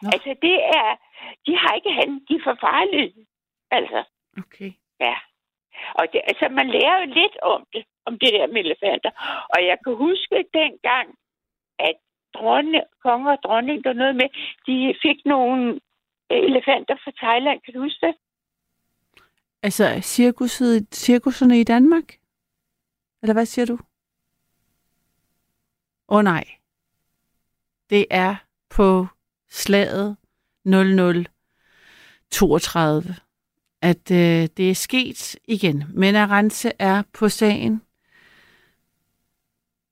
[0.01, 0.09] Nå.
[0.13, 0.95] Altså, det er...
[1.45, 3.25] De har ikke hand, de er for farlige.
[3.71, 4.03] Altså,
[4.37, 4.71] okay.
[4.99, 5.15] ja.
[5.99, 9.11] Og det, altså, man lærer jo lidt om det, om det der med elefanter.
[9.53, 11.07] Og jeg kan huske dengang,
[11.79, 11.95] at
[12.33, 14.29] dronne, konger og dronning, der noget med,
[14.67, 15.73] de fik nogle
[16.31, 17.61] øh, elefanter fra Thailand.
[17.61, 18.15] Kan du huske det?
[19.63, 22.17] Altså, cirkuset, cirkuserne i Danmark?
[23.21, 23.79] Eller hvad siger du?
[26.11, 26.43] Åh oh, nej.
[27.89, 28.35] Det er
[28.69, 29.07] på
[29.49, 30.17] slaget
[30.65, 33.15] 0032,
[33.81, 35.83] at øh, det er sket igen.
[35.93, 37.81] Men Arance er på sagen.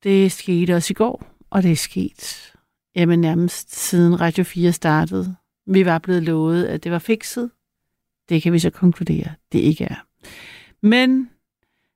[0.03, 2.53] Det skete også i går, og det er sket
[2.97, 5.35] jamen, nærmest siden Radio 4 startede.
[5.67, 7.51] Vi var blevet lovet, at det var fikset.
[8.29, 10.05] Det kan vi så konkludere, det ikke er.
[10.81, 11.29] Men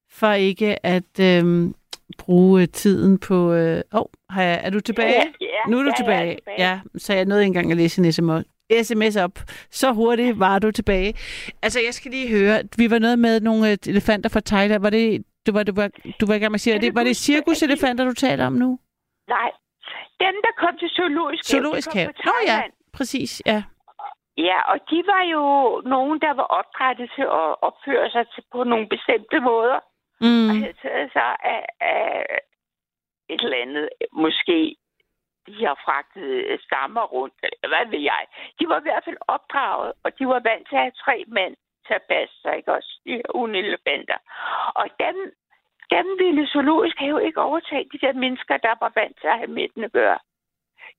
[0.09, 1.75] for ikke at øhm,
[2.17, 3.53] bruge tiden på...
[3.53, 5.13] Øh, oh, har jeg, er du tilbage?
[5.13, 6.31] Ja, ja, nu er du ja, tilbage.
[6.31, 6.69] Er tilbage.
[6.69, 8.45] Ja, så jeg nåede ikke engang at læse en sms,
[8.87, 9.39] sms op.
[9.71, 11.13] Så hurtigt var du tilbage.
[11.61, 14.81] Altså, jeg skal lige høre, vi var noget med nogle øh, elefanter fra Thailand.
[14.81, 17.17] Var det, du var, du var, du var i gang med at sige, var det
[17.17, 18.79] cirkuselefanter, du taler om nu?
[19.37, 19.51] Nej.
[20.23, 22.13] Dem, der kom til zoologisk de Zoologisk have.
[22.17, 22.59] fra Nå ja,
[22.97, 23.63] præcis, ja.
[24.37, 25.43] Ja, og de var jo
[25.85, 29.79] nogen, der var opdrettet til at opføre sig til, på nogle bestemte måder.
[30.21, 30.61] Og Mm.
[30.61, 32.25] havde taget sig af, af
[33.29, 34.75] et eller andet, måske
[35.47, 38.23] de har fragtet øh, stammer rundt, eller hvad ved jeg.
[38.59, 41.55] De var i hvert fald opdraget, og de var vant til at have tre mænd
[41.87, 42.91] til at passe sig, ikke også?
[43.05, 44.17] De her unelefanter.
[44.75, 45.17] Og dem,
[45.91, 49.37] dem ville zoologisk have jo ikke overtage de der mennesker, der var vant til at
[49.37, 50.19] have med den at gøre.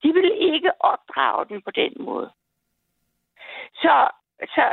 [0.03, 2.31] De ville ikke opdrage den på den måde.
[3.75, 4.09] Så,
[4.55, 4.65] så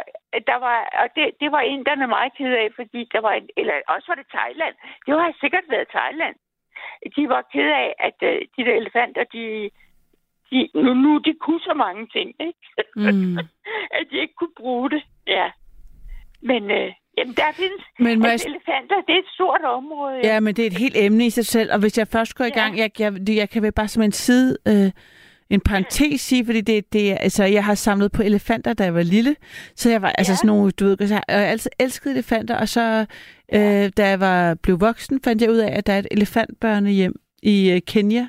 [0.47, 3.73] der var, og det, det var inderne meget ked af, fordi der var, en, eller
[3.87, 4.75] også var det Thailand.
[5.05, 6.35] Det har sikkert været Thailand.
[7.15, 9.69] De var ked af, at uh, de der elefanter, de,
[10.51, 12.59] de nu, nu de kunne så mange ting, ikke?
[12.95, 13.37] Mm.
[13.97, 15.51] at de ikke kunne bruge det, ja.
[16.41, 20.19] Men øh, jamen, der findes Men jeg altså, elefanter, det er et stort område.
[20.23, 22.45] Ja, men det er et helt emne i sig selv, og hvis jeg først går
[22.45, 22.61] i Ja.
[22.61, 24.91] gang, jeg, jeg, jeg kan vel bare som en side, øh,
[25.49, 28.93] en parentes sige, fordi det, det er, altså, jeg har samlet på elefanter, da jeg
[28.93, 29.35] var lille,
[29.75, 30.35] så jeg var, altså Ja.
[30.35, 33.05] sådan nogle, du ved, jeg har altid elsket elefanter, og så,
[33.53, 37.13] øh, da jeg var, blev voksen, fandt jeg ud af, at der er et elefantbørnehjem
[37.43, 38.27] i øh, Kenya,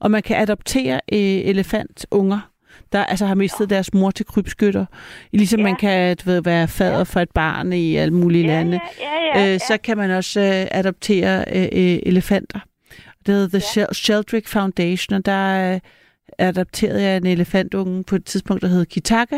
[0.00, 1.18] og man kan adoptere øh,
[1.50, 2.51] elefantunger,
[2.92, 4.86] der altså har mistet deres mor til krybskytter.
[5.32, 5.64] Ligesom Ja.
[5.64, 9.40] man kan du ved, være fader for et barn i alle mulige ja, lande ja,
[9.40, 12.58] ja, ja, øh, så kan man også øh, adoptere øh, øh, elefanter.
[13.26, 13.92] Det hedder The ja.
[13.92, 15.80] Sheldrick Foundation, og der øh,
[16.38, 19.36] adopterede jeg en elefantunge på et tidspunkt, der hed Kitaka.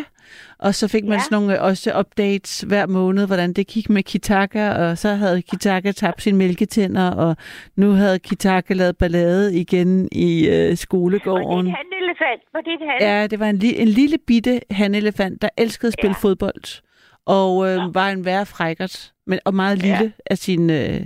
[0.59, 1.18] Og så fik man Ja.
[1.24, 5.42] sådan nogle øh, også updates hver måned, hvordan det gik med Kitaka, og så havde
[5.42, 7.36] Kitaka tabt sine mælketænder, og
[7.76, 11.66] nu havde Kitaka lavet ballade igen i øh, Var det skolegården.
[11.66, 12.42] en hanelefant?
[12.53, 12.99] Var det en han?
[13.20, 16.28] Ja, det var en, li- en lille bitte hanelefant, der elskede at spille Ja.
[16.28, 16.82] fodbold.
[17.26, 20.11] Og øh, var en værre frækkert, men, og meget lille Ja.
[20.26, 21.01] af, sin, øh,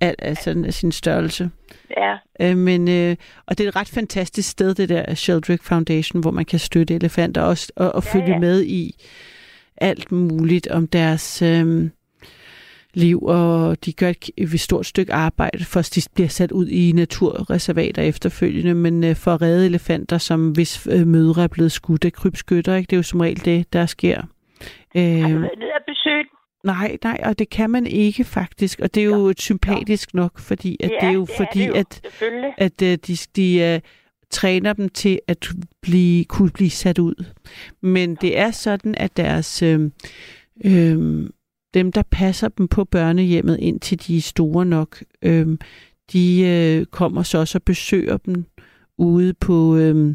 [0.00, 1.50] af, af, sådan, sin størrelse.
[1.96, 2.16] ja.
[2.40, 6.30] Øh, men, øh, og det er et ret fantastisk sted, det der Sheldrick Foundation, hvor
[6.30, 8.38] man kan støtte elefanter også, og, og Ja, følge ja.
[8.38, 9.04] med i
[9.76, 11.90] alt muligt om deres øh,
[12.94, 16.68] liv, og de gør et, et stort stykke arbejde, for at de bliver sat ud
[16.68, 21.72] i naturreservater efterfølgende, men øh, for at redde elefanter, som hvis øh, mødre er blevet
[21.72, 22.86] skudt af krybskytter, ikke?
[22.90, 24.16] det er jo som regel det, der sker.
[24.16, 24.24] Har
[24.94, 26.28] du Øh, været nede og besøgt?
[26.64, 30.76] Nej, nej, og det kan man ikke faktisk, og det er jo sympatisk nok, fordi
[30.80, 32.00] at ja, det er jo det fordi, er det jo, at
[32.58, 33.80] at øh, de, de, øh,
[34.30, 35.48] træner dem til at
[35.82, 37.24] blive, kunne blive sat ud.
[37.82, 39.90] Men det er sådan, at deres øh,
[40.64, 41.28] øh,
[41.74, 45.58] dem, der passer dem på børnehjemmet, indtil de er store nok, øh,
[46.12, 48.44] de øh, kommer så også og besøger dem
[48.98, 49.76] ude på...
[49.76, 50.14] Øh,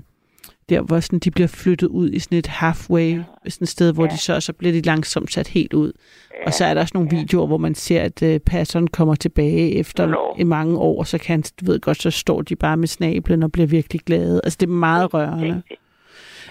[0.69, 4.03] der hvor sådan, de bliver flyttet ud i sådan et halfway, sådan et sted, hvor
[4.05, 4.09] Ja.
[4.09, 5.91] de så, så bliver de langsomt sat helt ud.
[6.39, 6.45] Ja.
[6.45, 9.75] Og så er der også nogle videoer, hvor man ser, at øh, passeren kommer tilbage
[9.75, 10.35] efter Nå.
[10.39, 13.51] i mange år, så kan du ved godt, så står de bare med snablen og
[13.51, 14.41] bliver virkelig glade.
[14.43, 15.47] Altså, det er meget rørende.
[15.53, 15.65] Tænk,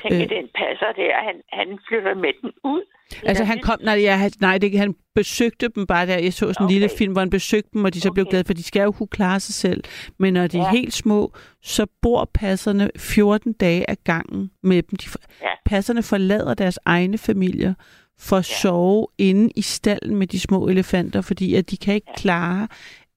[0.03, 0.21] tænk Øh.
[0.21, 0.29] øh.
[0.29, 1.13] den passer der.
[1.29, 2.83] Han, han flytter med den ud.
[3.23, 6.19] Er Altså, han kom, nej, ja, nej det, han besøgte dem bare der.
[6.19, 6.73] Jeg så sådan en Okay.
[6.73, 8.15] lille film, hvor han besøgte dem, og de så okay.
[8.15, 9.85] blev glade, for de skal jo kunne klare sig selv.
[10.19, 10.71] Men når de er Ja.
[10.71, 11.33] helt små,
[11.63, 14.97] så bor passerne 14 dage af gangen med dem.
[14.99, 15.47] De, for- Ja.
[15.67, 17.75] Passerne forlader deres egne familier
[18.19, 22.13] for at sove inde i stallen med de små elefanter, fordi at de kan ikke
[22.17, 22.69] klare,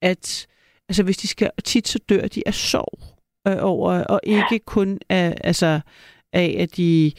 [0.01, 0.47] at
[0.89, 2.99] altså hvis de skal, tit så dør de af sorg
[3.47, 5.79] øh, over, og ikke kun af, altså,
[6.33, 7.11] af, at de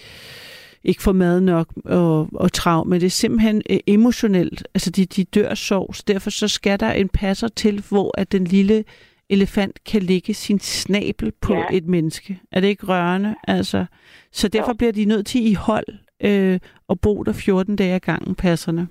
[0.87, 4.69] ikke får mad nok og, og trav, men det er simpelthen øh, emotionelt.
[4.75, 8.21] Altså, de, de dør af sorg, så derfor så skal der en passer til, hvor
[8.21, 8.85] at den lille
[9.29, 11.65] elefant kan lægge sin snabel på ja.
[11.73, 12.41] Et menneske.
[12.53, 13.35] Er det ikke rørende?
[13.49, 13.85] Altså,
[14.33, 14.75] så derfor Jo.
[14.75, 15.87] bliver de nødt til i hold
[16.21, 16.59] øh,
[16.89, 18.89] og bo der 14 dage ad gangen, passerne.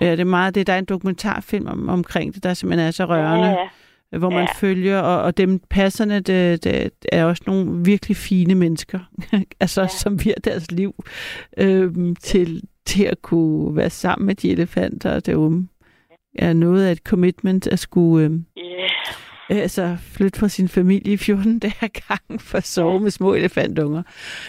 [0.00, 0.66] Ja, det er meget det.
[0.66, 3.68] Der er en dokumentarfilm om, omkring det, der simpelthen er så rørende Ja, ja.
[4.18, 4.52] Hvor man Ja.
[4.60, 8.98] følger, og, og dem passerne, det, det er også nogle virkelig fine mennesker,
[9.60, 9.88] altså ja.
[9.88, 10.94] som virer deres liv
[11.58, 15.66] øhm, til, til at kunne være sammen med de elefanter derude.
[16.38, 18.62] Er noget af et commitment at skulle øhm, Ja.
[19.50, 23.34] Altså flytte fra sin familie i 14 dage ad gangen for at sove med små
[23.34, 24.02] elefantunger.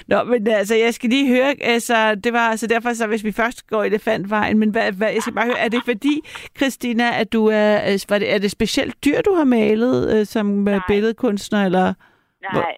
[0.07, 3.31] Nå, men altså, jeg skal lige høre, altså, det var altså derfor, så hvis vi
[3.31, 6.15] først går elefantvejen, men hvad, hvad, jeg skal bare høre, er det fordi,
[6.57, 10.25] Christina, at du er, øh, var det, er det specielt dyr, du har malet øh,
[10.25, 10.73] som Nej.
[10.73, 10.83] Nej.
[10.87, 11.93] billedkunstner, eller?
[12.53, 12.77] Nej.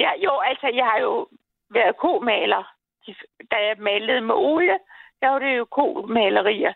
[0.00, 1.26] Ja, jo, altså, jeg har jo
[1.70, 2.72] været komaler.
[3.50, 4.78] Da jeg malede med olie,
[5.20, 6.72] der var det jo komalerier.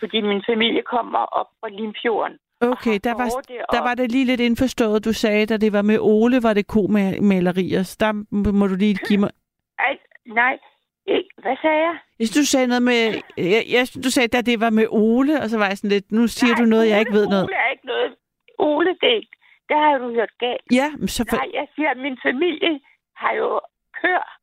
[0.00, 2.38] Fordi min familie kommer op fra Limfjorden.
[2.72, 3.28] Okay, der var,
[3.72, 6.66] der var det lige lidt indforstået, du sagde, da det var med Ole, var det
[6.66, 7.82] komalerier.
[7.82, 8.12] Så der
[8.52, 9.30] må du lige give mig...
[9.78, 10.58] Ej, nej,
[11.06, 11.28] ikke.
[11.42, 11.96] Hvad sagde jeg?
[12.18, 13.00] Jeg synes, du sagde noget med...
[13.36, 16.12] Jeg, jeg du sagde, da det var med Ole, og så var jeg sådan lidt...
[16.12, 17.44] Nu siger nej, du noget, jeg ikke ved noget.
[17.44, 18.14] Ole er ikke noget.
[18.58, 19.36] Ole, det er ikke.
[19.68, 20.62] Der har du hørt galt.
[20.72, 21.24] Ja, men så...
[21.30, 21.36] For...
[21.36, 22.80] Nej, jeg siger, at min familie
[23.16, 23.60] har jo
[24.02, 24.40] kør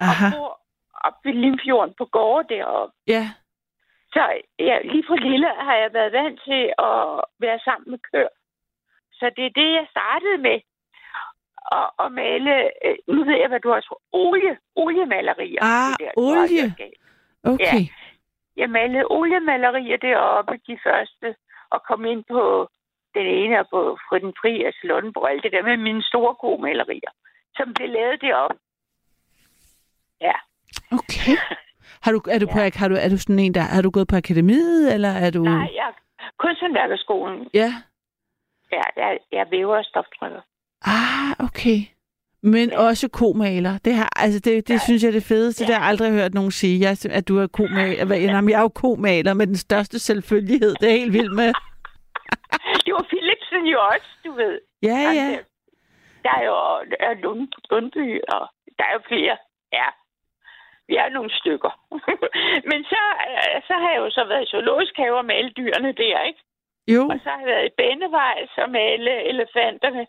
[0.00, 0.60] Aha, og bor
[1.04, 2.94] op ved Limfjorden på gårde deroppe.
[3.08, 3.30] ja.
[4.12, 4.22] Så
[4.58, 6.96] ja, lige fra lille har jeg været vant til at
[7.44, 8.34] være sammen med køer.
[9.12, 10.58] Så det er det, jeg startede med.
[11.76, 12.52] Og, og male,
[12.86, 15.62] øh, nu ved jeg, hvad du har sagt, olie, oliemalerier.
[15.62, 16.66] Ah, Det der, olie.
[17.44, 17.84] Okay.
[18.56, 21.36] Jeg malede oliemalerier deroppe, de første,
[21.70, 22.68] og kom ind på
[23.14, 27.12] den ene og på Friden Fri og Slundenborg, alt det der med mine store komalerier,
[27.56, 28.56] som blev lavet deroppe.
[30.20, 30.36] Ja.
[30.92, 31.36] Okay.
[32.02, 33.60] Har du, er, du på, har du, er du sådan en, der...
[33.60, 35.42] Har du gået på akademiet, eller er du...
[35.42, 35.92] Nej, jeg
[36.38, 37.48] kunsthåndværkerskolen.
[37.54, 37.70] Ja.
[38.72, 40.40] Ja, jeg, jeg væver og stoftrykker.
[40.84, 41.78] Ah, okay.
[42.42, 42.78] Men ja.
[42.88, 43.78] også komaler.
[43.84, 44.78] Det, har, altså det, det ja.
[44.78, 45.62] synes jeg er det fedeste.
[45.62, 45.66] Ja.
[45.66, 48.04] Det har jeg aldrig hørt nogen sige, jeg, at du er komaler.
[48.04, 50.74] Hvad- Jamen, jeg er jo komaler med den største selvfølgelighed.
[50.80, 51.52] Det er helt vildt med.
[52.84, 54.58] Det var Philipsen jo også, du ved.
[54.82, 55.28] Ja, ja.
[55.30, 55.38] der.
[56.24, 56.56] Der er jo
[56.90, 58.42] der er Lund, Lundby, og
[58.78, 59.36] der er jo flere.
[59.72, 59.86] Ja,
[60.92, 61.72] vi er nogle stykker.
[62.70, 65.92] Men så, øh, så har jeg jo så været i zoologisk have og male dyrene
[66.02, 66.42] der, ikke?
[66.94, 67.02] Jo.
[67.12, 70.04] Og så har jeg været i Bennevejs og male elefanterne.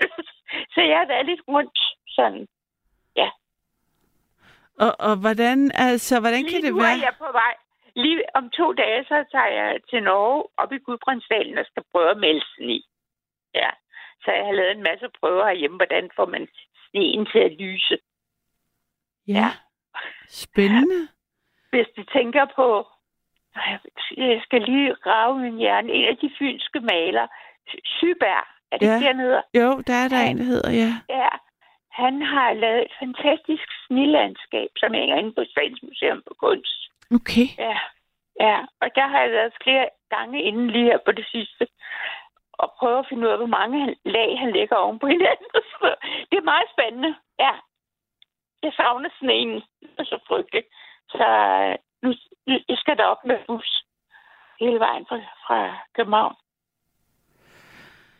[0.74, 1.78] så jeg har været lidt rundt
[2.16, 2.46] sådan.
[4.84, 7.06] Og, og hvordan, altså, hvordan kan Lige det nu er være?
[7.08, 7.54] jeg på vej.
[7.94, 12.10] Lige om to dage, så tager jeg til Norge op i Gudbrandsdalen og skal prøve
[12.10, 12.82] at melde sne.
[13.54, 13.70] Ja.
[14.24, 16.48] Så jeg har lavet en masse prøver herhjemme, hvordan får man
[16.90, 17.98] sneen til at lyse.
[19.28, 19.48] Ja.
[20.28, 21.08] Spændende.
[21.70, 22.86] Hvis du tænker på,
[24.16, 27.26] jeg skal lige rave min hjerne, en af de fynske maler,
[27.84, 29.00] Syberg, er det Ja.
[29.06, 29.42] dernede?
[29.54, 30.30] Jo, der er der Ja.
[30.30, 30.90] en, der hedder, ja.
[31.22, 31.28] Ja.
[31.90, 36.78] Han har lavet et fantastisk snelandskab, som hænger inde på Statens Museum for Kunst.
[37.14, 37.46] Okay.
[37.58, 37.78] Ja,
[38.40, 38.58] ja.
[38.80, 41.66] Og der har jeg været flere gange inden lige her på det sidste.
[42.52, 45.46] Og prøve at finde ud af, hvor mange han- lag han lægger oven på hinanden.
[46.30, 47.14] Det er meget spændende.
[47.38, 47.52] Ja.
[48.62, 49.54] Jeg savner sneen.
[49.80, 50.66] Det er så frygteligt.
[51.08, 51.26] Så
[51.62, 52.08] øh, nu,
[52.46, 53.84] nu jeg skal der op med bus.
[54.60, 56.34] Hele vejen fra, fra København.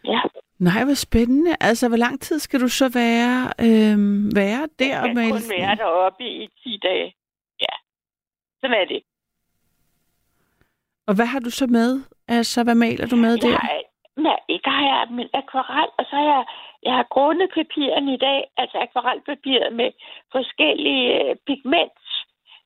[0.04, 0.20] Ja.
[0.58, 1.56] Nej, hvor spændende.
[1.60, 3.36] Altså, hvor lang tid skal du så være,
[3.66, 7.14] øhm, være der Jeg kan kun være deroppe i 10 dage.
[7.60, 7.74] Ja.
[8.60, 9.02] Sådan er det.
[11.06, 12.00] Og hvad har du så med?
[12.28, 13.48] Altså, hvad maler du med der?
[13.48, 13.82] Jeg,
[14.16, 16.44] nej, der har jeg min akvarel, og så har jeg
[16.82, 19.90] jeg har grundet papirerne i dag, altså akvarelpapiret med
[20.32, 21.98] forskellige øh, pigment,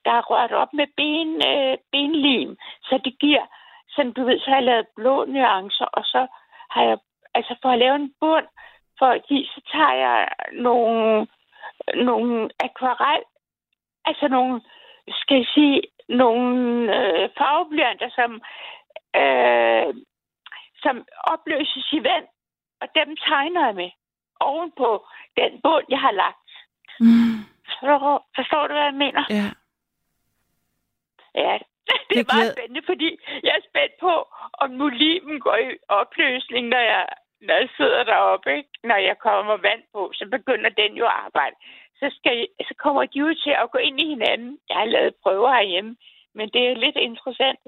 [0.05, 3.45] der er rørt op med ben, øh, benlim, så det giver,
[3.89, 6.27] sådan du ved, så har jeg lavet blå nuancer, og så
[6.69, 6.97] har jeg,
[7.33, 8.47] altså for at lave en bund,
[8.99, 11.27] for at give, så tager jeg nogle,
[11.95, 13.23] nogle akvarel,
[14.05, 14.61] altså nogle,
[15.09, 16.55] skal jeg sige, nogle
[16.97, 18.31] øh, farveblyanter, som,
[19.21, 19.93] øh,
[20.83, 22.27] som opløses i vand,
[22.81, 23.89] og dem tegner jeg med
[24.39, 25.07] ovenpå
[25.37, 26.49] den bund, jeg har lagt.
[26.99, 27.37] Mm.
[27.67, 29.23] Forstår, forstår du, hvad jeg mener?
[29.29, 29.47] Ja.
[31.43, 31.53] Ja,
[31.87, 33.09] det, Det er meget spændende, fordi
[33.43, 34.13] jeg er spændt på,
[34.63, 37.05] om nu limen går i opløsning, når jeg,
[37.41, 38.57] når jeg sidder deroppe.
[38.57, 38.69] Ikke?
[38.83, 41.55] Når jeg kommer vand på, så begynder den jo at arbejde.
[41.99, 44.59] Så, skal så kommer de jo til at gå ind i hinanden.
[44.69, 45.95] Jeg har lavet prøver herhjemme,
[46.37, 47.59] men det er lidt interessant,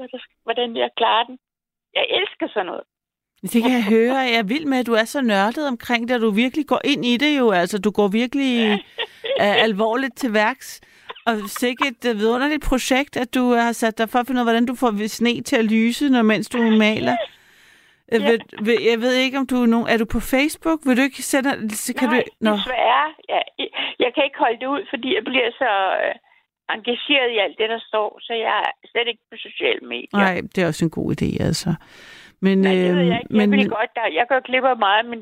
[0.43, 1.39] hvordan jeg klarer den.
[1.93, 2.83] Jeg elsker sådan noget.
[3.41, 4.15] Det kan jeg høre.
[4.15, 6.81] Jeg er vild med, at du er så nørdet omkring det, og du virkelig går
[6.83, 7.51] ind i det jo.
[7.51, 8.71] Altså, du går virkelig
[9.41, 10.81] uh, alvorligt til værks.
[11.25, 14.41] Og sikkert et uh, vidunderligt projekt, at du har sat dig for at finde ud
[14.41, 17.15] af, hvordan du får sne til at lyse, når, mens du maler.
[18.15, 19.87] Uh, ved, ved, jeg ved ikke, om du er nogen...
[19.87, 20.79] Er du på Facebook?
[20.85, 21.69] Vil du ikke sætte...
[21.69, 22.51] så Kan Nej, du, Nå.
[22.51, 23.13] desværre.
[23.29, 23.43] Jeg,
[23.99, 25.71] jeg kan ikke holde det ud, fordi jeg bliver så
[26.03, 26.15] øh,
[26.75, 30.19] engageret i alt det, der står, så jeg er slet ikke på sociale medier.
[30.25, 31.69] Nej, det er også en god idé, altså.
[32.41, 33.37] Men, Nej, det ved øhm, jeg ikke.
[33.41, 35.19] Jeg vil godt, der, jeg gør klipper meget, men,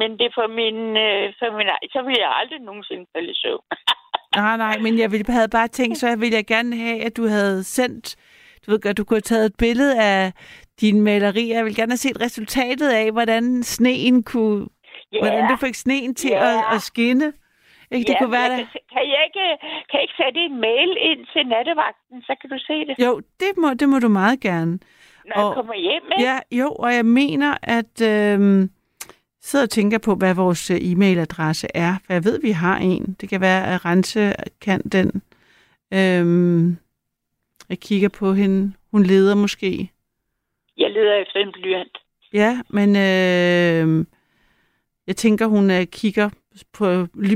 [0.00, 3.34] men det er for min, øh, for min, så vil jeg aldrig nogensinde falde i
[3.42, 3.64] søvn.
[4.36, 7.26] Nej, nej, men jeg ville, havde bare tænkt, så ville jeg gerne have, at du
[7.28, 8.16] havde sendt,
[8.66, 10.32] du ved godt, du kunne have taget et billede af
[10.80, 11.56] dine malerier.
[11.56, 14.66] Jeg vil gerne have set resultatet af, hvordan sneen kunne,
[15.12, 16.48] Ja, hvordan du fik sneen til Ja.
[16.58, 17.32] at, at skinne.
[17.90, 18.06] Ikke?
[18.08, 18.68] Det ja, kunne være det.
[18.72, 19.44] kan, kan, jeg ikke,
[19.88, 23.20] kan jeg ikke sætte en mail ind til nattevagten, så kan du se det, Jo,
[23.40, 24.78] det må, det må du meget gerne.
[25.36, 26.02] Når og- jeg kommer hjem.
[26.12, 26.22] Ikke?
[26.30, 28.70] Ja, jo, og jeg mener, at øhm,
[29.40, 33.16] sidder og tænker på, hvad vores øh, e-mailadresse er, for jeg ved, vi har en.
[33.20, 35.22] Det kan være, at Rense kan den.
[35.94, 36.76] Øhm,
[37.68, 38.72] jeg kigger på hende.
[38.92, 39.90] Hun leder måske.
[40.76, 41.98] Jeg leder efter en blyant.
[42.32, 44.06] Ja, men øh,
[45.06, 46.28] jeg tænker, hun øh, kigger
[46.72, 46.84] på,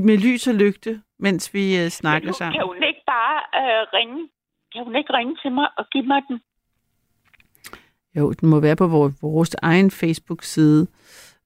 [0.09, 2.59] med lys og lygte, mens vi øh, snakker kan, sammen.
[2.59, 4.29] kan hun ikke bare øh, ringe?
[4.73, 6.41] Kan hun ikke ringe til mig og give mig den?
[8.17, 10.87] Jo, den må være på vores, vores egen Facebook-side,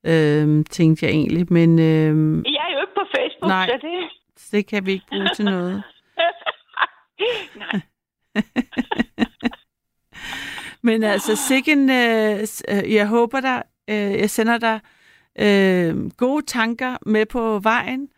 [0.06, 1.52] øh, tænkte jeg egentlig.
[1.52, 3.66] Men øh, Jeg er jo ikke på Facebook, Nej.
[3.68, 4.08] så det...
[4.52, 5.82] det kan vi ikke bruge til noget.
[7.64, 7.80] Nej.
[10.82, 12.38] Men altså, Siggen, øh,
[12.68, 14.80] øh, jeg håber dig, øh, jeg sender dig
[15.38, 18.08] øh, gode tanker med på vejen,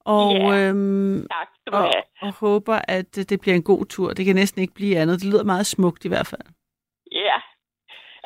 [0.00, 0.68] og, Ja.
[0.68, 2.02] øhm, Tak du og, have.
[2.22, 4.12] og håber, at øh, det bliver en god tur.
[4.12, 5.20] Det kan næsten ikke blive andet.
[5.20, 6.40] Det lyder meget smukt i hvert fald.
[7.12, 7.36] Ja.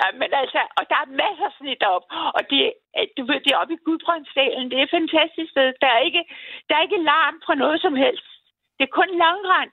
[0.00, 0.06] Ja.
[0.20, 2.04] men altså, og der er masser af snit op,
[2.36, 2.60] og det,
[2.98, 4.70] øh, du ved, det er oppe i Gudbrandsdalen.
[4.70, 5.68] Det er et fantastisk sted.
[5.82, 6.22] Der er ikke,
[6.68, 8.28] der er ikke larm fra noget som helst.
[8.76, 9.70] Det er kun langrand,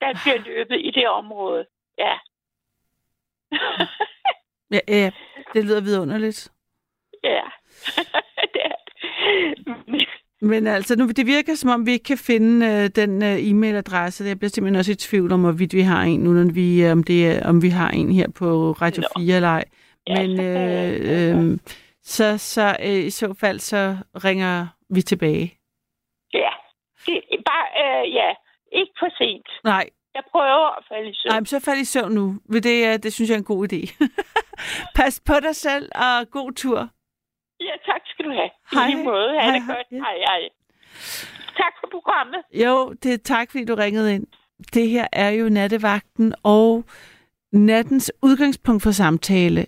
[0.00, 1.66] der bliver løbet i det område.
[1.98, 2.14] Ja.
[4.70, 5.10] Ja, ja
[5.52, 6.52] det lyder vidunderligt.
[7.24, 7.42] ja.
[8.54, 10.08] det er det.
[10.40, 14.24] Men altså, nu, det virker som om, vi ikke kan finde øh, den øh, e-mailadresse.
[14.24, 16.92] Jeg bliver simpelthen også i tvivl om, hvorvidt vi har en nu, når vi, øh,
[16.92, 19.22] om, det, om vi har en her på Radio Nå.
[19.22, 19.64] 4 eller ej.
[20.08, 21.58] Men øh, øh,
[22.02, 25.54] så, så øh, i så fald, så ringer vi tilbage.
[26.34, 26.50] Ja.
[27.06, 28.28] Det bare, øh, ja,
[28.72, 29.46] ikke for sent.
[29.64, 31.30] Nej, Jeg prøver at falde i søvn.
[31.30, 32.38] nej men så fald i søvn nu.
[32.52, 34.06] Det, øh, det synes jeg er en god idé.
[34.96, 36.88] Pas på dig selv, og god tur.
[37.60, 38.50] Ja, tak skal du have.
[38.72, 38.86] Hej.
[38.88, 39.28] I lige måde.
[39.40, 39.74] Ha' Hej, det hej.
[39.76, 39.86] godt.
[39.92, 39.96] Ja.
[39.96, 40.40] Hej, hej.
[41.56, 42.40] Tak for programmet.
[42.52, 44.26] Jo, det er tak, fordi du ringede ind.
[44.74, 46.84] Det her er jo nattevagten, og
[47.52, 49.66] nattens udgangspunkt for samtale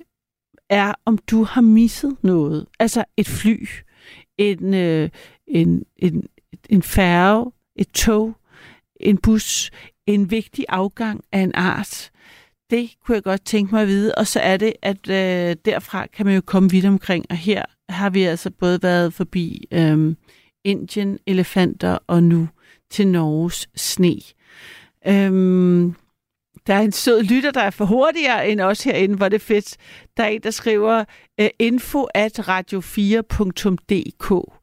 [0.70, 2.66] er, om du har misset noget.
[2.78, 3.66] Altså et fly,
[4.38, 5.09] en, øh,
[5.47, 6.28] en, en,
[6.70, 8.34] en færge, et tog,
[9.01, 9.70] en bus,
[10.07, 12.11] en vigtig afgang af en art.
[12.70, 14.14] Det kunne jeg godt tænke mig at vide.
[14.14, 17.26] Og så er det, at øh, derfra kan man jo komme vidt omkring.
[17.30, 20.16] Og her har vi altså både været forbi øhm,
[20.64, 22.49] Indien, elefanter og nu
[22.91, 24.16] til Norges sne.
[25.07, 25.95] Øhm,
[26.66, 29.45] der er en sød lytter, der er for hurtigere end os herinde, hvor det er
[29.45, 29.76] fedt.
[30.16, 31.05] Der er en, der skriver
[31.43, 34.55] uh, info at radio4.dk.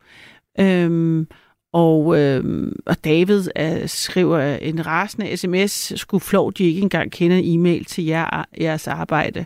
[0.59, 1.27] Øhm,
[1.73, 7.37] og, øhm, og David uh, skriver en rasende sms, skulle flov, de ikke engang kender
[7.37, 9.45] en e-mail til jer, jeres arbejde.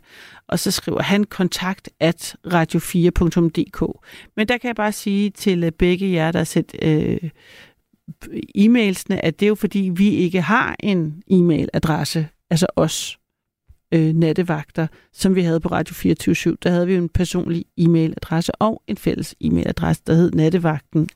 [0.52, 4.00] Og så skriver han kontakt at radio4.dk.
[4.38, 7.30] Men der kan jeg bare sige til øh, begge jer, der har sendt øh,
[8.58, 13.20] e-mailsene, at det er jo fordi, vi ikke har en e-mailadresse, altså os.
[13.94, 18.52] øh, nattevagter, som vi havde på Radio 24 der havde vi jo en personlig e-mailadresse
[18.60, 21.10] og en fælles e-mailadresse, der hed nattevagten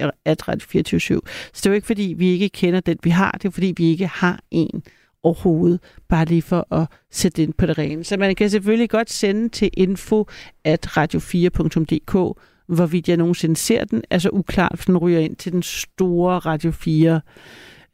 [0.00, 3.10] øh, at Radio 24 Så det er jo ikke, fordi vi ikke kender den, vi
[3.10, 3.30] har.
[3.32, 4.82] Det er fordi, vi ikke har en
[5.22, 8.04] overhovedet, bare lige for at sætte det ind på det rene.
[8.04, 10.26] Så man kan selvfølgelig godt sende til info
[10.64, 15.62] at radio4.dk, hvorvidt jeg nogensinde ser den, altså uklart, for den ryger ind til den
[15.62, 17.20] store Radio 4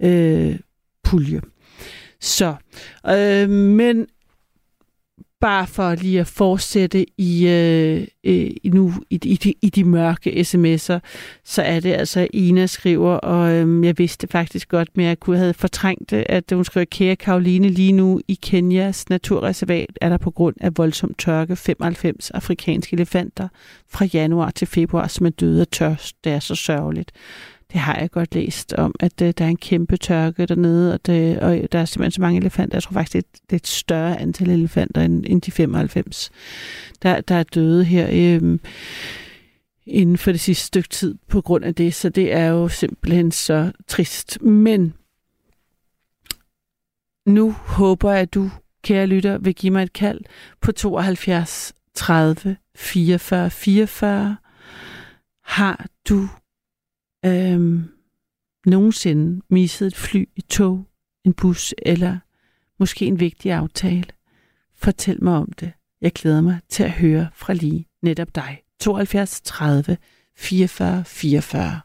[0.03, 0.59] øh,
[1.05, 1.41] pulje.
[2.21, 2.55] Så,
[3.07, 4.07] øh, men
[5.41, 10.31] bare for lige at fortsætte i, øh, øh nu i, i, de, i de mørke
[10.31, 10.99] sms'er,
[11.45, 15.39] så er det altså, Ina skriver, og øh, jeg vidste faktisk godt, men jeg kunne
[15.39, 20.17] have fortrængt det, at hun skriver, kære Karoline, lige nu i Kenyas naturreservat er der
[20.17, 23.49] på grund af voldsom tørke 95 afrikanske elefanter
[23.89, 26.25] fra januar til februar, som er døde af tørst.
[26.25, 27.13] Det er så sørgeligt
[27.73, 31.07] det har jeg godt læst om, at øh, der er en kæmpe tørke dernede, og,
[31.07, 32.77] det, øh, og der er simpelthen så mange elefanter.
[32.77, 35.51] Jeg tror faktisk, det er et, det er et større antal elefanter end, end de
[35.51, 36.31] 95,
[37.03, 38.61] der, der er døde her øhm,
[39.87, 41.95] inden for det sidste stykke tid på grund af det.
[41.95, 44.43] Så det er jo simpelthen så trist.
[44.43, 44.95] Men
[47.27, 48.51] nu håber jeg, at du,
[48.83, 50.21] kære lytter, vil give mig et kald
[50.61, 54.37] på 72 30 44 44.
[55.45, 56.29] Har du
[57.25, 57.81] øh,
[58.67, 60.85] nogensinde misset et fly, et tog,
[61.25, 62.19] en bus eller
[62.79, 64.05] måske en vigtig aftale?
[64.75, 65.73] Fortæl mig om det.
[66.01, 68.63] Jeg glæder mig til at høre fra lige netop dig.
[68.81, 69.97] 72 30
[70.37, 71.81] 44 44.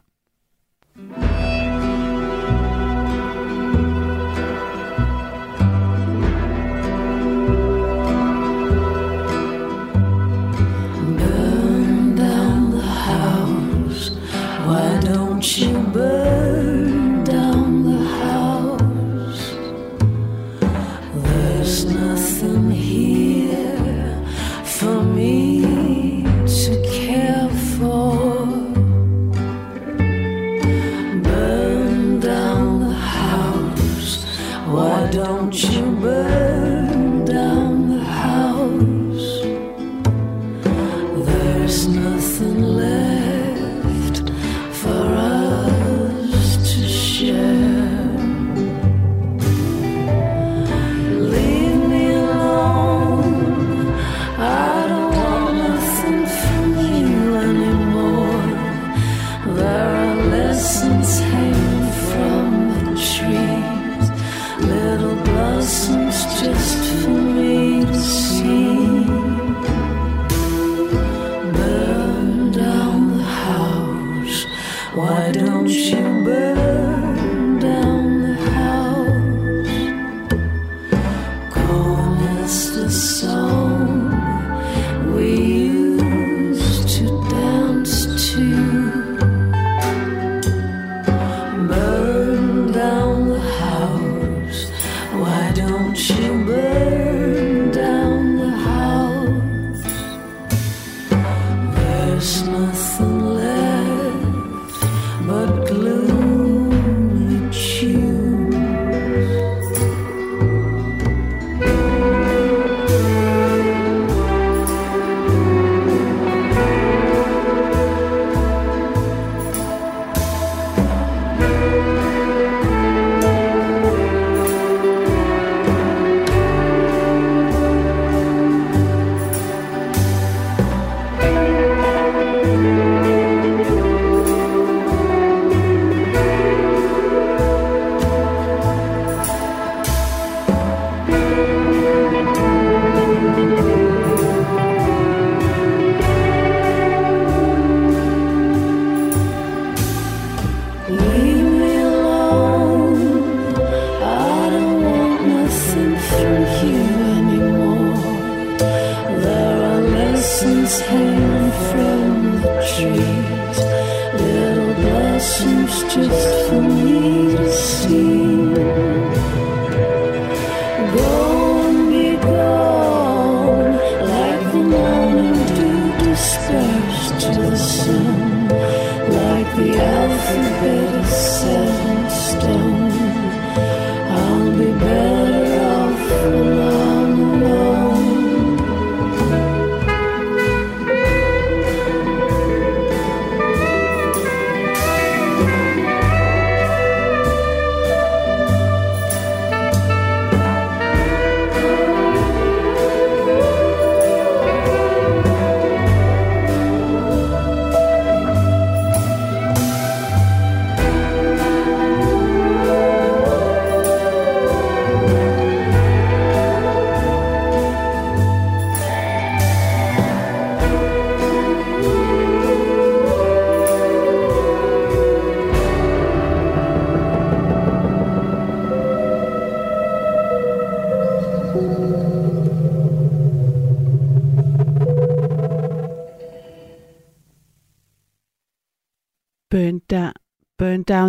[15.44, 16.43] 是吧？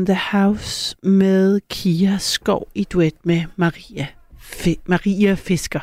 [0.06, 4.08] The House med Kia Skov i duet med Maria,
[4.40, 5.80] Fe, Maria Fisker.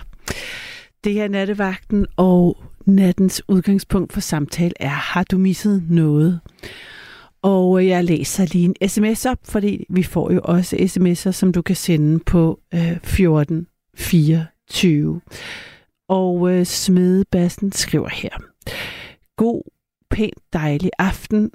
[1.05, 2.57] Det her er nattevagten, og
[2.87, 6.41] nattens udgangspunkt for samtale er, har du misset noget?
[7.43, 11.53] Og øh, jeg læser lige en sms op, fordi vi får jo også sms'er, som
[11.53, 15.20] du kan sende på øh, 1424.
[16.09, 18.39] Og øh, Smedebassen skriver her.
[19.37, 19.62] God,
[20.11, 21.51] pænt dejlig aften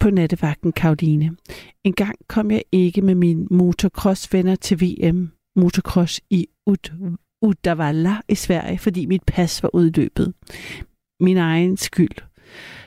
[0.00, 1.36] på nattevagten, Karoline.
[1.84, 7.08] En gang kom jeg ikke med mine motocross-venner til VM motocross i Ud
[7.42, 10.34] Uddevalla i Sverige, fordi mit pas var udløbet.
[11.20, 12.16] Min egen skyld.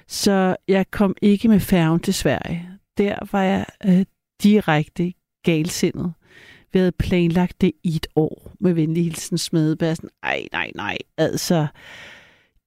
[0.07, 2.69] Så jeg kom ikke med færgen til Sverige.
[2.97, 4.05] Der var jeg øh,
[4.43, 5.13] direkte
[5.45, 6.13] galsindet.
[6.73, 10.09] Vi havde planlagt det i et år med venlig hilsen smedebærsen.
[10.23, 10.97] Ej, nej, nej.
[11.17, 11.67] Altså,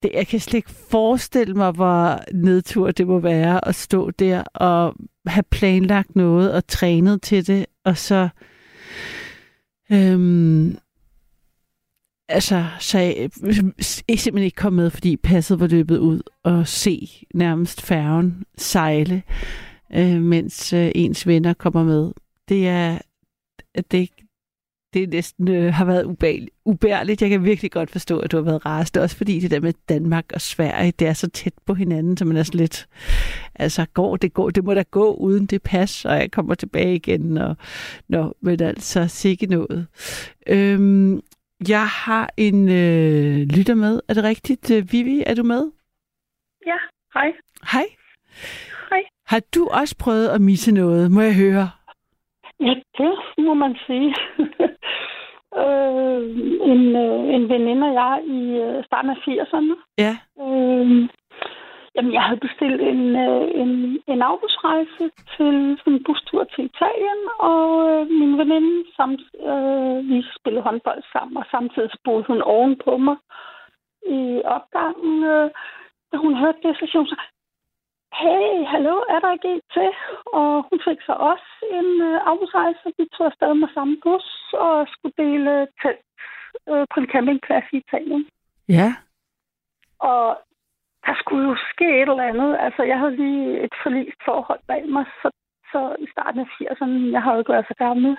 [0.04, 4.42] det, jeg kan slet ikke forestille mig, hvor nedtur det må være at stå der
[4.42, 4.94] og
[5.26, 8.28] have planlagt noget og trænet til det, og så
[9.92, 10.76] øhm,
[12.28, 13.30] altså, så jeg,
[14.08, 19.22] jeg simpelthen ikke kom med, fordi passet var løbet ud og se nærmest færgen sejle,
[19.94, 22.12] øh, mens øh, ens venner kommer med.
[22.48, 22.98] Det er,
[23.90, 24.10] det,
[24.94, 27.22] det næsten øh, har været ubærligt, ubærligt.
[27.22, 29.02] Jeg kan virkelig godt forstå, at du har været rasende.
[29.02, 32.24] Også fordi det der med Danmark og Sverige, det er så tæt på hinanden, så
[32.24, 32.88] man er sådan lidt...
[33.54, 36.94] Altså, går det, går, det må da gå uden det pas, og jeg kommer tilbage
[36.94, 37.38] igen.
[37.38, 37.56] Og,
[38.08, 39.86] nå, men altså, sikke noget.
[40.46, 41.20] Øhm,
[41.68, 44.00] jeg har en øh, lytter med.
[44.08, 44.70] Er det rigtigt?
[44.70, 45.70] Øh, Vivi, er du med?
[46.66, 46.76] Ja,
[47.14, 47.32] hej.
[47.72, 47.84] Hej.
[48.90, 49.02] Hej.
[49.26, 51.70] Har du også prøvet at misse noget, må jeg høre?
[52.60, 54.14] Ja, det må man sige.
[55.62, 56.22] øh,
[56.72, 59.74] en, øh, en veninde og jeg i øh, starten af 80'erne.
[59.98, 60.14] Ja.
[60.42, 61.08] Øh,
[61.94, 65.04] jamen, jeg havde bestilt en, øh, en, en afbudsrejse
[65.36, 71.02] til sådan en bustur til Italien, og øh, min veninde, samt, øh, vi spillede håndbold
[71.12, 73.16] sammen, og samtidig boede hun oven på mig
[74.06, 75.24] i opgangen.
[75.24, 75.50] Øh,
[76.12, 77.16] da hun hørte det, så sagde hun så,
[78.20, 79.90] hey, hallo, er der ikke en til?
[80.38, 82.86] Og hun fik så også en øh, afbudsrejse.
[82.98, 84.28] Vi tog afsted med samme bus
[84.66, 85.52] og skulle dele
[85.82, 86.06] telt
[86.70, 88.24] øh, på en campingplads i Italien.
[88.68, 88.88] Ja.
[90.10, 90.24] Og
[91.06, 92.56] der skulle jo ske et eller andet.
[92.64, 95.28] Altså, jeg havde lige et forlist forhold bag mig, så,
[95.72, 98.12] så i starten af 80'erne, jeg havde gået så gammel.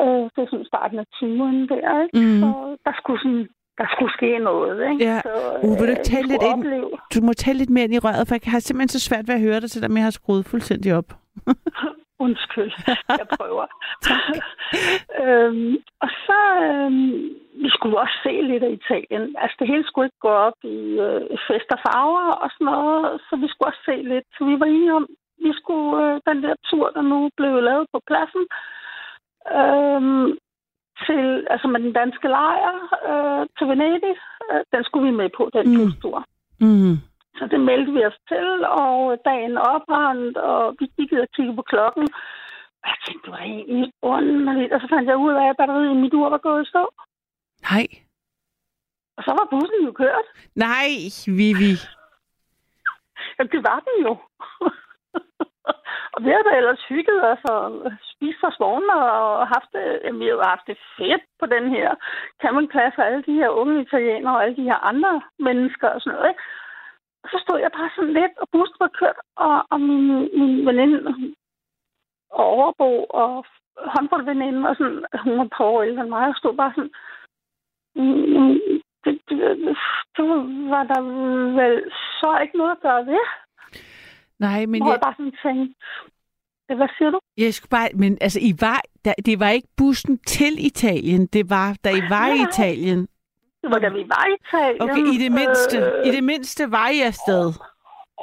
[0.00, 2.18] Øh, det er sådan starten af 20'erne der, ikke?
[2.18, 2.40] Mhm.
[2.40, 2.48] Så
[2.86, 5.04] der skulle sådan der skulle ske noget, ikke?
[5.04, 5.20] Ja.
[5.20, 6.58] Så, Uh, vil du øh, ikke tale lidt ind?
[6.58, 6.90] opleve.
[7.14, 9.34] Du må tale lidt mere ind i røret, for jeg har simpelthen så svært ved
[9.34, 11.08] at høre dig, selvom jeg har skruet fuldstændig op.
[12.26, 12.72] Undskyld,
[13.20, 13.66] jeg prøver.
[15.22, 17.12] øhm, og så, øhm,
[17.62, 19.24] vi skulle også se lidt af Italien.
[19.42, 23.20] Altså, det hele skulle ikke gå op i øh, fest og farver og sådan noget,
[23.26, 24.26] så vi skulle også se lidt.
[24.36, 25.06] Så vi var enige om,
[25.46, 28.44] vi skulle øh, den der tur, der nu blev lavet på pladsen,
[29.60, 30.26] øhm,
[31.06, 32.72] til, altså med den danske lejr
[33.10, 34.14] øh, til Venedig,
[34.52, 35.76] øh, den skulle vi med på, den Mm.
[35.78, 36.18] bustur.
[36.60, 36.96] Mm.
[37.38, 38.48] Så det meldte vi os til,
[38.82, 42.06] og dagen oprandt, og vi kiggede og kiggede på klokken.
[42.82, 44.72] Og jeg tænkte, det var egentlig underligt.
[44.72, 46.84] Og så fandt jeg ud af, at batteriet i mit ur var gået i stå.
[47.70, 47.86] Nej.
[49.16, 50.26] Og så var bussen jo kørt.
[50.54, 50.88] Nej,
[51.26, 51.72] Vivi.
[53.38, 54.12] Jamen, det var den jo
[56.14, 60.20] og vi har da ellers hygget os og spist os vågne og haft det, jamen,
[60.20, 61.94] vi havde haft det fedt på den her
[62.42, 66.16] campingplads og alle de her unge italienere og alle de her andre mennesker og sådan
[66.16, 66.30] noget.
[66.30, 66.42] Ikke?
[67.24, 70.06] Og så stod jeg bare sådan lidt, og bussen var kørt, og, og min,
[70.38, 71.14] min veninde
[72.30, 73.44] og overbo og
[73.76, 76.94] håndboldveninde, og sådan, hun var på år ældre end mig, og stod bare sådan,
[77.96, 78.58] mm, mm
[79.04, 79.38] det, det,
[80.16, 80.24] det,
[80.72, 81.00] var der
[81.60, 83.24] vel så ikke noget at gøre ved.
[84.40, 85.74] Nej, men Hvor jeg, jeg bare sådan tænkte,
[86.68, 87.18] "Ja, hvad siger du?
[87.38, 87.88] jeg skulle bare...
[87.94, 91.26] Men altså, I var, der, det var ikke bussen til Italien.
[91.26, 92.48] Det var, da I var i Nej.
[92.48, 93.00] Italien.
[93.62, 94.82] Det var da vi var i Italien.
[94.82, 95.76] Okay, i det mindste.
[95.78, 97.46] Øh, I det mindste var I afsted.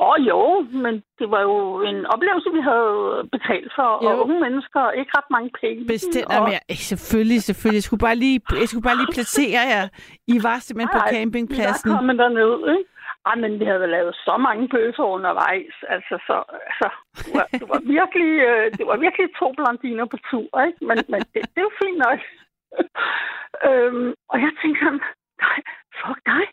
[0.01, 0.41] Åh oh, jo,
[0.83, 1.55] men det var jo
[1.89, 2.95] en oplevelse, vi havde
[3.35, 4.09] betalt for, Jo.
[4.09, 5.85] og unge mennesker, ikke ret mange penge.
[5.85, 6.25] Bestemt.
[6.25, 7.77] og, Jamen, jeg, selvfølgelig, selvfølgelig.
[7.77, 9.87] Jeg skulle bare lige, jeg skulle bare lige placere jer.
[10.27, 11.89] I var simpelthen på Nej, campingpladsen.
[11.89, 12.89] Vi var kommet derned, ikke?
[13.25, 15.75] Ej, men vi havde lavet så mange bøffer undervejs.
[15.93, 16.35] Altså, så,
[16.69, 16.89] altså,
[17.25, 20.79] det, var, det, var virkelig, øh, det var virkelig to blondiner på tur, ikke?
[20.89, 22.19] Men, men det, det jo fint nok.
[23.67, 25.03] øhm, og jeg tænkte sådan,
[25.43, 25.59] nej,
[26.01, 26.43] fuck dig.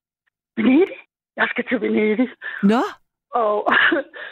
[0.56, 1.00] Venedig.
[1.36, 2.28] Jeg skal til Venedig.
[2.62, 2.82] Nå,
[3.30, 3.56] Og,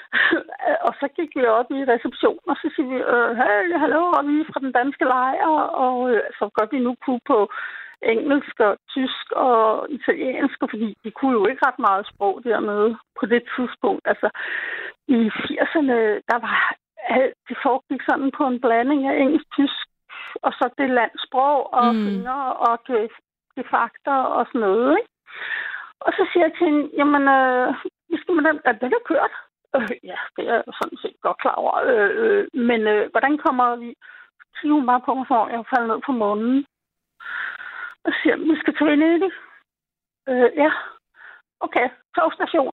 [0.87, 4.22] og så gik vi op i receptionen, og så siger vi, øh, hey, hallo, og
[4.28, 5.47] vi er fra den danske lejr,
[5.84, 7.39] og øh, så godt vi nu kunne på
[8.03, 13.26] engelsk og tysk og italiensk, fordi de kunne jo ikke ret meget sprog dernede på
[13.26, 14.03] det tidspunkt.
[14.05, 14.28] Altså,
[15.09, 15.99] i 80'erne,
[16.30, 16.74] der var
[17.09, 19.86] alt, det foregik sådan på en blanding af engelsk, tysk,
[20.42, 22.05] og så det landsprog, og Mm.
[22.05, 23.11] fingre, og det,
[23.57, 25.12] det fakter og sådan noget, ikke?
[26.01, 27.74] Og så siger jeg til hende, jamen, øh,
[28.11, 29.34] vi skal med den, er den er kørt?
[29.76, 31.74] Øh, ja, det er jeg sådan set godt klar over.
[31.90, 33.94] Øh, øh, men øh, hvordan kommer vi?
[34.57, 36.66] Så hun bare på mig, for jeg falder ned på månen.
[38.07, 39.30] Og siger, vi skal til Venedig.
[40.28, 40.70] Øh, ja,
[41.61, 41.86] okay,
[42.16, 42.72] togstation.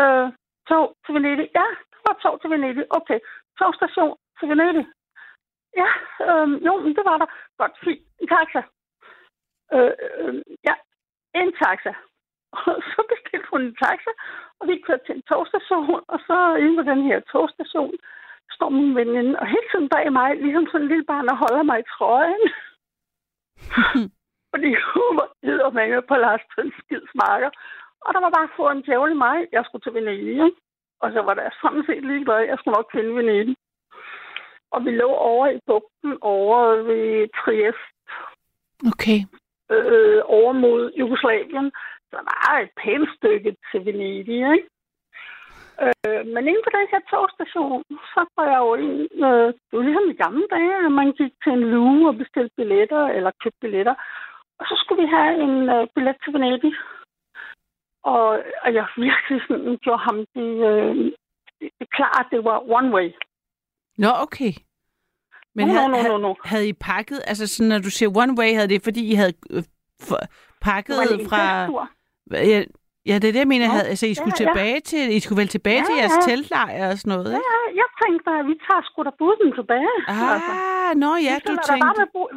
[0.00, 0.26] Øh,
[0.68, 1.46] tog til Venedig.
[1.58, 2.84] Ja, det var tog til Venedig.
[2.98, 3.18] Okay,
[3.58, 4.86] togstation til Venedig.
[5.82, 5.90] Ja,
[6.26, 7.28] øh, jo, men det var der.
[7.58, 8.02] Godt, fint.
[8.20, 8.62] En taxa.
[9.74, 10.34] Øh, øh,
[10.68, 10.74] ja,
[11.40, 11.92] en taxa.
[12.58, 14.12] Og så bestilte hun en taxa,
[14.58, 17.94] og vi kørte til en togstation, og så inde på den her togstation
[18.50, 21.62] står min veninde, og hele tiden bag mig, ligesom sådan en lille barn, og holder
[21.62, 22.44] mig i trøjen.
[24.52, 25.10] Fordi hun
[25.64, 27.50] var med på Lars Tønskids marker.
[28.04, 29.36] Og der var bare få en djævel i mig.
[29.52, 30.60] Jeg skulle til Venedig, ikke?
[31.02, 32.40] Og så var der sådan set ligeglad.
[32.50, 33.56] Jeg skulle nok finde Venedig.
[34.74, 37.90] Og vi lå over i bugten over ved Trieste
[38.92, 39.18] Okay.
[39.74, 41.72] øh, over mod Jugoslavien.
[42.10, 44.68] Så der er et pænt stykke til Venedig, ikke?
[45.84, 47.82] Øh, men inden på den her togstation,
[48.12, 51.32] så går jeg jo ind, øh, det var ligesom i gamle dage, at man gik
[51.44, 53.94] til en luge og bestilte billetter, eller købte billetter.
[54.60, 56.74] Og så skulle vi have en øh, billet til Venedig.
[58.02, 58.28] Og,
[58.64, 61.12] og jeg virkelig sådan gjorde ham det, øh,
[61.78, 63.08] det, klart, det var one way.
[63.98, 64.52] Nå, okay.
[65.54, 66.34] Men no, havde, no, no, no, no.
[66.44, 69.32] havde I pakket, altså sådan, når du siger one way, havde det fordi I havde
[69.50, 69.62] øh,
[70.08, 70.18] for,
[70.60, 71.88] pakket Det var fra...
[72.30, 72.64] Ja,
[73.10, 73.66] ja, det er det, jeg mener.
[73.68, 74.46] Nå, Havde, altså, I skulle ja, ja.
[74.46, 76.24] tilbage til, I skulle vel tilbage Ja, til jeres ja.
[76.28, 77.48] teltlejr og sådan noget, ikke?
[77.50, 79.92] Ja, jeg tænkte bare, at vi tager sgu da bussen tilbage.
[80.08, 80.52] altså.
[80.56, 82.00] Ah, nå ja, Vi du da bare tænkte...
[82.00, 82.30] med bu-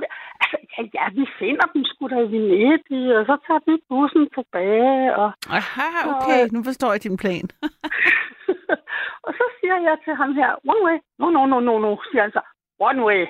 [0.43, 4.23] altså, ja, ja, vi finder dem sgu da i Venedig, og så tager vi bussen
[4.37, 5.01] tilbage.
[5.21, 7.45] Og, Aha, okay, nu forstår jeg din plan.
[9.25, 10.97] og så siger jeg til ham her, one way.
[11.19, 12.41] No, no, no, no, no, siger han så.
[12.89, 13.21] One way.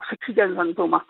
[0.00, 1.00] Og så kigger han sådan på mig.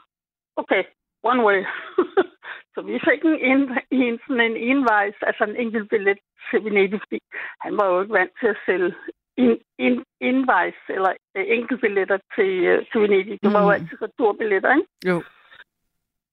[0.57, 0.83] Okay,
[1.23, 1.59] one way.
[2.75, 3.61] så vi fik en, en,
[3.91, 6.19] en, sådan en envejs, altså en enkelt billet
[6.51, 7.19] til Venedig, fordi
[7.61, 8.95] han var jo ikke vant til at sælge
[9.37, 13.39] en, en, envejs eller øh, enkeltbilletter til, øh, til Venedig.
[13.43, 13.73] Det var jo Mm.
[13.77, 14.89] altid returbilletter, ikke?
[15.11, 15.23] Jo.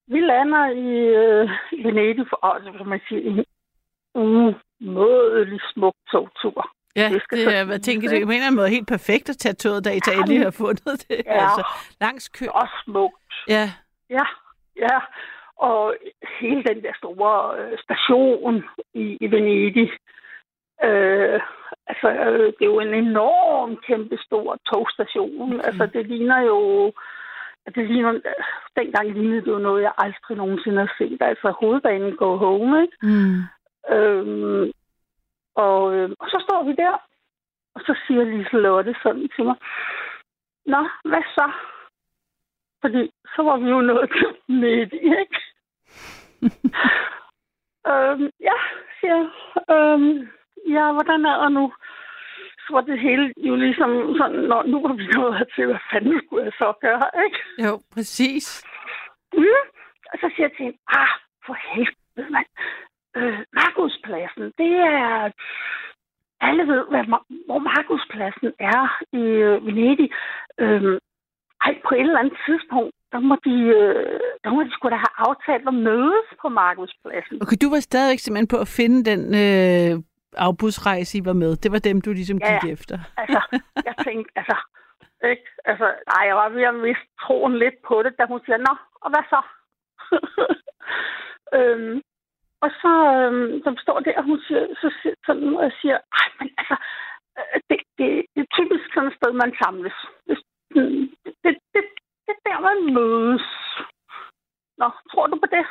[0.07, 0.89] Vi lander i
[1.23, 1.49] øh,
[1.85, 3.45] Venedig for, også, kan man sige, en
[4.15, 6.69] umådelig smuk togtur.
[6.95, 9.37] Ja, Det det er, hvad tænker du, på en eller anden måde helt perfekt at
[9.37, 11.21] tage toget, da I ja, har fundet det.
[11.25, 11.43] Ja.
[11.43, 11.63] Altså,
[12.01, 12.45] langs kø.
[12.53, 13.33] Og smukt.
[13.47, 13.69] Ja,
[14.09, 14.25] Ja,
[14.75, 14.97] ja.
[15.57, 15.95] Og
[16.39, 19.91] hele den der store øh, station i, i Venedig.
[20.83, 21.39] Øh,
[21.87, 25.53] altså, øh, det er jo en enorm, kæmpe stor togstation.
[25.53, 25.63] Okay.
[25.67, 26.91] Altså, det ligner jo...
[27.75, 28.19] Det ligner,
[28.75, 31.21] dengang lignede det jo noget, jeg aldrig nogensinde har set.
[31.21, 32.97] Altså, hovedbanen go home, ikke?
[33.01, 33.41] mm.
[33.95, 34.71] Øhm,
[35.55, 36.93] og, øh, og så står vi der,
[37.75, 39.55] og så siger Liselotte sådan til mig,
[40.65, 41.51] Nå, hvad så?
[42.81, 45.39] Fordi så var vi jo nået til midt ikke?
[47.91, 48.57] øhm, ja,
[49.03, 49.29] jeg.
[49.71, 50.27] Øhm,
[50.75, 51.73] ja, hvordan er det nu?
[52.63, 56.21] Så var det hele jo ligesom sådan, når nu var vi nået hertil, hvad fanden
[56.25, 57.39] skulle jeg så gøre, ikke?
[57.65, 58.65] Jo, præcis.
[59.33, 59.63] Mm.
[60.13, 61.13] Og så siger jeg til hende, ah,
[61.45, 62.49] for helvede, mand.
[63.17, 65.31] Øh, Markuspladsen, det er...
[66.41, 67.03] Alle ved, hvad,
[67.45, 70.09] hvor Markuspladsen er i øh, Venedig.
[70.59, 70.99] Øhm,
[71.65, 74.95] ej, på et eller andet tidspunkt, der må de, øh, der må de sgu da
[75.05, 77.35] have aftalt at mødes på Markuspladsen.
[77.43, 79.91] Okay, du var stadigvæk simpelthen på at finde den øh,
[80.47, 81.51] afbudsrejse, I var med.
[81.63, 82.97] Det var dem, du ligesom Ja, gik efter.
[83.17, 83.41] Altså,
[83.87, 84.57] jeg tænkte, altså,
[85.31, 85.47] ikke?
[85.65, 85.87] Altså,
[86.17, 89.09] ej, jeg var ved at miste troen lidt på det, da hun siger, nå, og
[89.11, 89.41] hvad så?
[91.57, 92.01] øhm,
[92.63, 96.27] og så, øhm, så står der, og hun siger, så siger, sådan, og siger, ej,
[96.39, 96.75] men altså,
[97.37, 99.97] øh, det, det, det er typisk sådan et sted, man samles.
[100.27, 100.37] Det,
[100.75, 101.09] det,
[101.43, 101.53] det,
[102.25, 103.45] det, er der, man mødes.
[104.77, 105.65] Nå, tror du på det?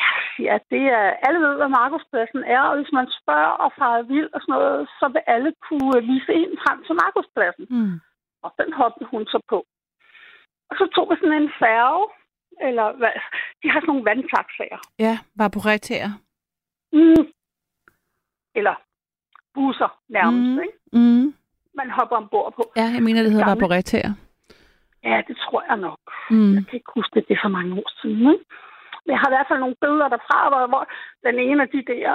[0.00, 0.10] Ja,
[0.44, 4.30] jeg, det er, alle ved, hvad Markuspladsen er, og hvis man spørger og farer vild
[4.34, 7.66] og sådan noget, så vil alle kunne vise en frem til Markuspladsen.
[7.70, 8.00] Mm.
[8.44, 9.58] Og den hoppede hun så på.
[10.70, 12.06] Og så tog vi sådan en færge,
[12.68, 13.12] eller hvad,
[13.62, 14.80] de har sådan nogle vandtaxaer.
[14.98, 16.12] Ja, var på retærer.
[16.92, 17.24] Mm.
[18.54, 18.74] Eller
[19.54, 20.60] busser nærmest, Mm.
[20.62, 20.78] ikke?
[20.92, 21.34] Mm.
[21.74, 22.62] Man hopper ombord på.
[22.80, 23.62] Ja, jeg mener, det hedder Gamle.
[23.62, 24.12] på retærer.
[25.04, 26.00] Ja, det tror jeg nok.
[26.30, 26.52] Mm.
[26.54, 28.22] Jeg kan ikke huske det, det er så mange år siden.
[28.34, 28.44] Ikke?
[29.04, 30.84] Men jeg har i hvert fald nogle billeder derfra, hvor, hvor
[31.26, 32.14] den ene af de der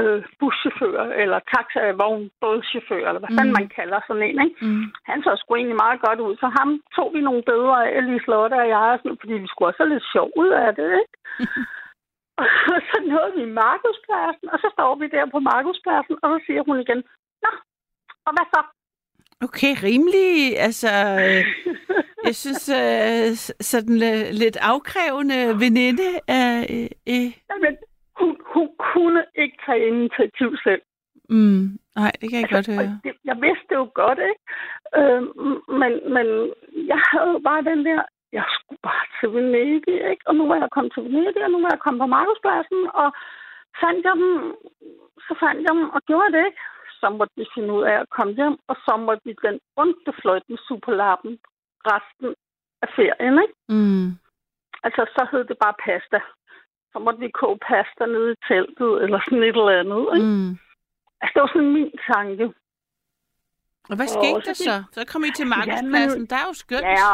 [0.00, 3.38] øh, buschauffører, eller taxavognbådchauffører, eller hvad Mm.
[3.38, 4.56] fanden man kalder sådan en, ikke?
[4.66, 4.84] Mm.
[5.10, 6.32] han så sgu egentlig meget godt ud.
[6.42, 9.80] Så ham tog vi nogle billeder af, Liselotte og jeg, sådan, fordi vi skulle også
[9.82, 11.16] have lidt sjov ud af det, ikke?
[12.74, 16.62] og så nåede vi Markuspladsen, og så står vi der på Markuspladsen, og så siger
[16.68, 17.00] hun igen,
[17.44, 17.50] Nå,
[18.26, 18.60] Og hvad så?
[19.46, 20.88] Okay, rimelig, altså,
[21.24, 21.40] øh,
[22.28, 23.26] jeg synes, øh,
[23.72, 26.50] sådan øh, lidt afkrævende veninde af...
[26.74, 27.74] Øh, øh, Jamen,
[28.18, 30.82] hun, hun kunne ikke tage initiativ selv.
[31.30, 31.64] mm,
[32.00, 33.00] nej, det kan jeg godt Og høre.
[33.04, 34.42] det, jeg vidste det jo godt, ikke?
[34.98, 35.22] Øh,
[35.80, 36.26] men, men
[36.92, 38.00] jeg havde jo bare den der,
[38.38, 40.24] jeg skulle bare til Venedig, ikke?
[40.28, 43.08] Og nu var jeg kommet til Venedig, og nu var jeg kommet på Markuspladsen, og
[43.82, 44.32] fandt jeg dem,
[45.26, 46.62] så fandt jeg dem, og gjorde det ikke.
[47.00, 50.12] Så måtte vi finde ud af at komme hjem, og så måtte vi den onde
[50.22, 51.38] fløjt med superlappen
[51.92, 52.28] resten
[52.84, 53.54] af ferien, ikke?
[53.68, 54.08] Mm,
[54.86, 56.18] Altså, så hed det bare pasta.
[56.92, 60.28] Så måtte vi koge pasta nede i teltet, eller sådan et eller andet, ikke?
[60.28, 60.50] mm.
[61.20, 62.44] Altså, det var sådan min tanke.
[63.90, 64.76] Og hvad skete så der så?
[64.96, 65.90] Så kom I til Markedspladsen.
[65.90, 66.26] Markedspladsen.
[66.30, 66.86] Der er jo skønt.
[67.02, 67.12] Ja,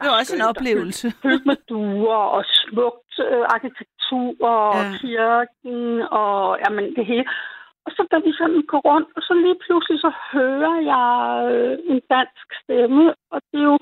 [0.00, 1.06] det var også en oplevelse.
[1.22, 4.82] fyldt med duer og smukt øh, arkitektur og Ja.
[4.82, 4.96] ja.
[5.00, 5.78] kirken
[6.22, 7.24] og jamen, det hele.
[7.90, 11.10] Og så da vi sådan går rundt, og så lige pludselig så hører jeg
[11.52, 13.78] øh, en dansk stemme, og det er jo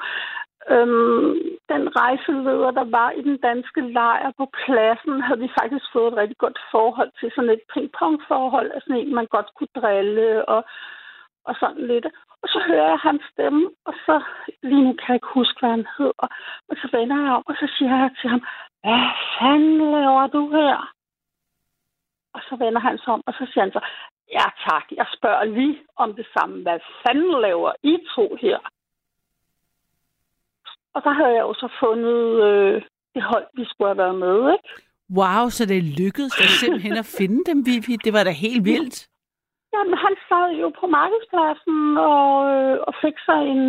[0.75, 1.31] øhm,
[1.73, 6.17] den rejseleder, der var i den danske lejr på pladsen, havde vi faktisk fået et
[6.21, 10.61] rigtig godt forhold til, sådan et ping-pong-forhold, altså en, man godt kunne drille og,
[11.49, 12.07] og sådan lidt.
[12.43, 14.17] Og så hører jeg hans stemme, og så
[14.63, 16.27] lige nu kan jeg ikke huske, hvad han hedder.
[16.69, 18.43] Og så vender jeg om, og så siger jeg til ham,
[18.83, 19.05] hvad
[19.39, 20.98] fanden laver du her?
[22.39, 23.83] Og så vender han sig om, og så siger han så,
[24.37, 26.63] ja tak, jeg spørger lige om det samme.
[26.63, 28.59] Hvad fanden laver I to her?
[30.95, 32.83] Og så havde jeg jo så fundet øh,
[33.15, 34.69] det hold, vi skulle have været med, ikke?
[35.19, 37.95] Wow, så det lykkedes dig simpelthen at finde dem, Vivi.
[38.05, 39.09] Det var da helt vildt.
[39.75, 41.79] Jamen, han sad jo på markedspladsen
[42.13, 43.65] og, øh, og fik sig en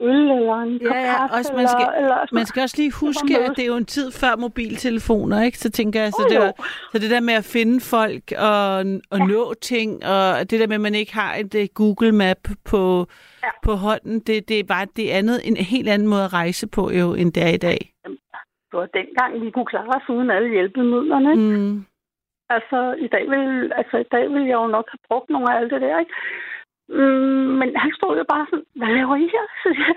[0.00, 3.38] øl eller en Ja, ja, også man skal- eller, eller Man skal også lige huske,
[3.38, 5.58] at det er jo en tid før mobiltelefoner, ikke?
[5.58, 6.52] Så tænker jeg, så, Åh, det, var,
[6.92, 8.76] så det der med at finde folk og,
[9.12, 9.24] og Ja.
[9.32, 13.06] nå ting, og det der med, at man ikke har et uh, Google Map på,
[13.44, 13.50] Ja.
[13.62, 16.90] på hånden, det, det er bare det andet, en helt anden måde at rejse på,
[17.00, 17.80] jo, end det er i dag.
[18.70, 21.30] Det var dengang, vi kunne klare os uden alle hjælpemidlerne.
[21.30, 21.58] Ikke?
[21.58, 21.84] Mm.
[22.56, 25.56] Altså, i dag vil, altså, i dag vil jeg jo nok have brugt nogle af
[25.58, 26.12] alt det der, ikke?
[26.98, 29.46] Mm, men han stod jo bare sådan, hvad laver I her?
[29.62, 29.94] Så jeg,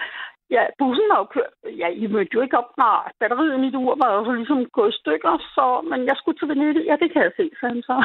[0.56, 1.54] ja, bussen var jo kørt.
[1.82, 4.66] Ja, I mødte jo ikke op, når batteriet i mit ur var jo så ligesom
[4.78, 6.84] gået i stykker, så, men jeg skulle til Venedig.
[6.90, 7.98] Ja, det kan jeg se, sagde han så.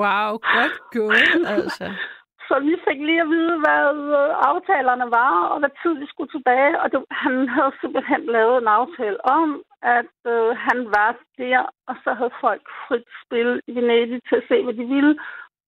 [0.00, 1.86] Wow, godt gået, altså.
[2.48, 3.86] Så vi fik lige at vide, hvad
[4.18, 6.80] øh, aftalerne var, og hvad tid vi skulle tilbage.
[6.82, 9.62] Og det, han havde simpelthen lavet en aftale om,
[9.98, 14.48] at øh, han var der, og så havde folk frit spil i Venedig til at
[14.48, 15.14] se, hvad de ville.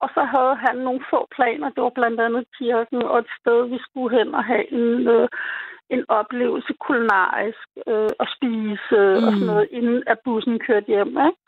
[0.02, 1.68] Og så havde han nogle få planer.
[1.74, 5.28] Det var blandt andet kirken og et sted, vi skulle hen og have en, øh,
[5.94, 9.46] en oplevelse kulinarisk øh, og spise øh, og sådan Mm.
[9.52, 11.08] noget, inden at bussen kørte hjem.
[11.28, 11.40] Ikke?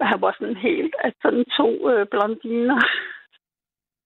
[0.00, 2.80] Og han var sådan helt, at sådan to øh, blondiner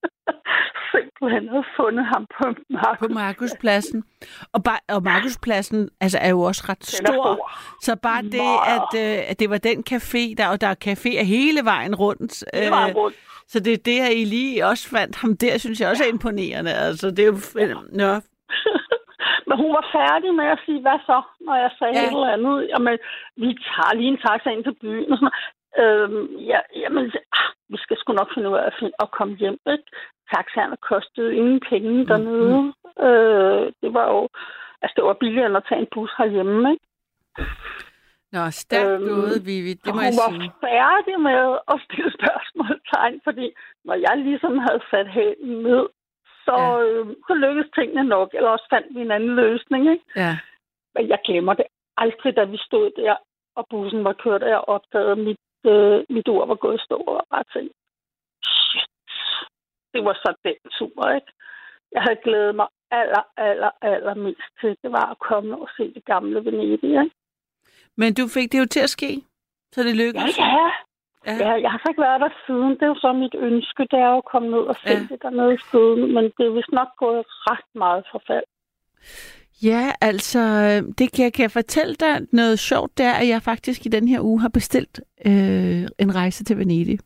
[0.92, 3.14] simpelthen havde fundet ham på På Markus.
[3.14, 4.04] Markuspladsen.
[4.52, 7.06] Og, bare, og Markuspladsen altså, er jo også ret stor.
[7.12, 7.50] stor.
[7.82, 11.24] Så bare det, at, øh, at det var den café, der, og der er caféer
[11.24, 12.44] hele vejen rundt.
[12.54, 13.16] Det var øh, rundt.
[13.52, 16.14] Så det er det, at I lige også fandt ham der, synes jeg også er
[16.16, 16.72] imponerende.
[16.86, 17.38] Altså, det er jo...
[18.02, 18.10] Nå.
[19.46, 22.00] Men hun var færdig med at sige, hvad så, når jeg sagde Ja.
[22.00, 22.06] ja.
[22.06, 22.56] et eller andet.
[22.72, 22.98] Jamen,
[23.42, 25.12] vi tager lige en taxa ind til byen.
[25.12, 25.34] Og sådan.
[25.82, 27.04] Øhm, ja, jamen,
[27.38, 29.58] ah, vi skal sgu nok finde ud af at, finde, at komme hjem.
[29.74, 29.88] Ikke?
[30.34, 32.56] Taxaerne kostede ingen penge dernede.
[32.62, 32.72] Mm.
[33.06, 34.28] Øh, det var jo...
[34.82, 36.84] Altså, det var billigere end at tage en bus herhjemme, ikke?
[38.32, 39.72] Nå, stærkt Øhm, gået, Vivi.
[39.84, 40.52] Det må hun jeg var sige.
[40.68, 43.46] færdig med at stille spørgsmålstegn, fordi
[43.84, 45.84] når jeg ligesom havde sat hælen ned,
[46.46, 46.80] så, Ja.
[46.82, 49.82] øh, så lykkedes tingene nok, eller også fandt vi en anden løsning.
[49.94, 50.04] Ikke?
[50.16, 50.32] Ja.
[50.94, 51.66] Men jeg glemmer det
[51.96, 53.16] aldrig, da vi stod der,
[53.56, 55.40] og bussen var kørt, og jeg opdagede, at mit,
[55.72, 57.74] øh, mit ord var gået i stå, og bare tænkte,
[58.46, 58.90] shit,
[59.94, 61.32] det var så den tur, ikke?
[61.92, 65.94] Jeg havde glædet mig aller, aller, aller mest til, det var at komme og se
[65.94, 67.10] det gamle Venedig, ikke?
[67.96, 69.22] Men du fik det jo til at ske,
[69.72, 70.38] så det Ja, lykkedes.
[70.38, 70.70] ja.
[71.26, 71.34] Ja.
[71.36, 72.70] Ja, jeg har så ikke været der siden.
[72.70, 74.92] Det er jo så mit ønske, det er jo at komme ned og se Ja.
[74.98, 75.06] ja.
[75.10, 76.14] det dernede siden.
[76.14, 78.44] Men det er vist nok gået ret meget forfald.
[79.62, 80.40] Ja, altså,
[80.98, 84.08] det kan jeg, kan jeg fortælle dig noget sjovt, der at jeg faktisk i den
[84.08, 86.98] her uge har bestilt øh, en rejse til Venedig.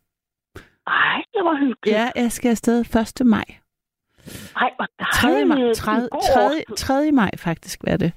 [0.87, 1.97] Ej, det var hyggeligt.
[1.99, 2.81] Ja, jeg skal afsted
[3.21, 3.27] 1.
[3.27, 3.45] maj.
[4.57, 5.45] Ej, hvor 3.
[5.45, 5.77] maj, dejligt.
[5.79, 5.95] 3.
[5.95, 6.45] En god 3.
[6.47, 6.77] årstid.
[6.77, 7.13] 3.
[7.13, 8.13] maj faktisk var det.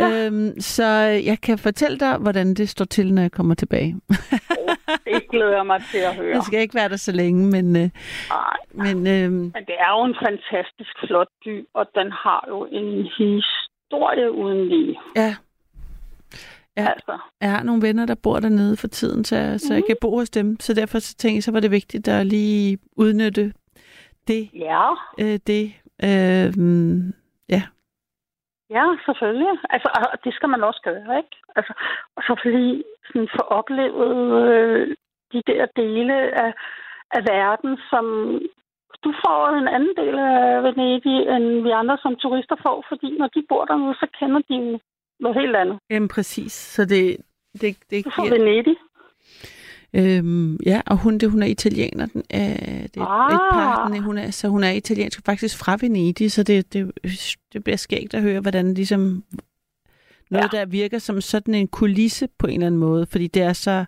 [0.00, 0.84] Ja, Øhm, så
[1.30, 3.96] jeg kan fortælle dig, hvordan det står til, når jeg kommer tilbage.
[5.04, 6.34] det glæder mig til at høre.
[6.36, 7.82] Jeg skal ikke være der så længe, men, øh,
[8.30, 12.64] Ej, men øh, men det er jo en fantastisk flot by, og den har jo
[12.72, 14.96] en historie uden lige.
[15.16, 15.34] ja,
[16.76, 16.88] Ja.
[16.88, 19.86] Altså, jeg har nogle venner, der bor dernede for tiden, så, så jeg Mhm.
[19.86, 20.60] kan bo hos dem.
[20.60, 23.52] Så derfor så tænkte jeg, så var det vigtigt at lige udnytte
[24.28, 25.64] det, Ja, øh, det,
[26.08, 26.50] øh,
[27.54, 27.62] ja.
[28.76, 29.52] ja, selvfølgelig.
[29.70, 31.36] Altså, og det skal man også gøre, ikke?
[31.56, 31.72] Altså,
[32.16, 34.16] og så fordi sådan få oplevet
[34.52, 34.96] øh,
[35.32, 36.14] de der dele
[36.44, 36.52] af,
[37.10, 38.04] af verden, som
[39.04, 43.28] du får en anden del af Venedig, end vi andre som turister får, fordi når
[43.34, 44.80] de bor dernede, så kender de
[45.20, 45.78] noget helt andet.
[45.90, 47.16] Jamen præcis, så det,
[47.60, 48.38] det, det Du får giver...
[48.38, 48.76] Venedig.
[49.96, 52.06] Øhm, ja, og hun, det, hun er italiener.
[52.06, 53.34] Den, øh, det er Ah.
[53.34, 56.92] et par, den, hun er, så hun er italiensk faktisk fra Venedig, så det, det,
[57.52, 59.24] det bliver skægt at høre, hvordan ligesom
[60.30, 60.58] noget, ja.
[60.58, 63.84] der virker som sådan en kulisse på en eller anden måde, fordi det er så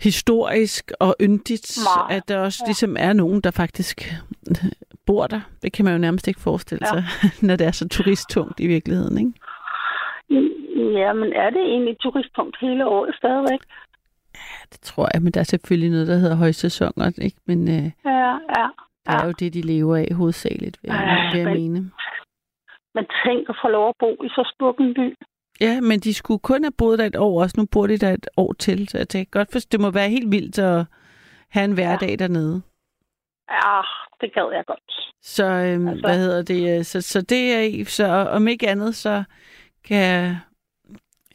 [0.00, 2.16] historisk og yndigt, Meget.
[2.16, 2.68] at der også Ja.
[2.68, 4.14] ligesom er nogen, der faktisk
[5.06, 5.40] bor der.
[5.62, 6.92] Det kan man jo nærmest ikke forestille Ja.
[7.02, 7.04] sig,
[7.46, 9.32] når det er så turisttungt i virkeligheden, ikke?
[11.00, 13.60] Ja, men er det egentlig turistpunkt hele året stadigvæk?
[14.72, 17.36] Det tror jeg, men der er selvfølgelig noget, der hedder højsæsoner, ikke?
[17.46, 17.74] Men øh,
[18.04, 18.66] Ja, ja.
[19.04, 19.26] det er Ja.
[19.26, 21.90] jo det, de lever af hovedsageligt, vil, jeg- Ej, vil jeg men- mene.
[22.94, 25.14] Men tænk at få lov at bo i så smuk en by.
[25.60, 27.54] Ja, men de skulle kun have boet der et år også.
[27.58, 30.08] Nu bor de der et år til, så jeg tænker godt, for det må være
[30.08, 30.84] helt vildt at
[31.48, 32.16] have en hverdag ja.
[32.16, 32.62] dernede.
[33.50, 33.80] Ja,
[34.20, 34.92] det gad jeg godt.
[35.22, 35.90] Så øhm, altså.
[35.90, 36.78] Altså- hvad hedder det?
[36.78, 39.24] øh, Så, så det er så om ikke andet, så
[39.84, 40.38] kan jeg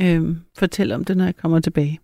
[0.02, 2.00] øhm, fortælle om det, når jeg kommer tilbage.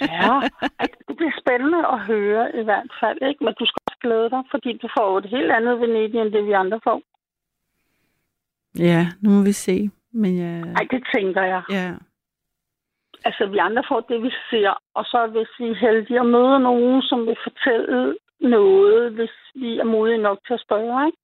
[0.00, 0.32] Ja,
[0.80, 3.44] Ej, det bliver spændende at høre i hvert fald, ikke?
[3.44, 6.46] Men du skal også glæde dig, fordi du får et helt andet Venedig, end det
[6.46, 7.02] vi andre får.
[8.78, 9.90] Ja, nu må vi se.
[10.12, 11.62] Men jeg, Nej, det tænker jeg.
[11.70, 11.92] ja,
[13.24, 16.58] Altså, vi andre får det, vi ser, og så hvis vi er heldige at møde
[16.60, 21.18] nogen, som vil fortælle noget, hvis vi er modige nok til at spørge, ikke?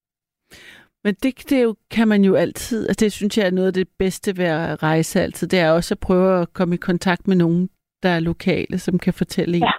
[1.05, 3.73] Men det, det jo, kan man jo altid, altså det synes jeg er noget af
[3.73, 7.29] det bedste ved at rejse altid, det er også at prøve at komme i kontakt
[7.29, 7.71] med nogen,
[8.03, 9.63] der er lokale, som kan fortælle en.
[9.63, 9.73] Ja.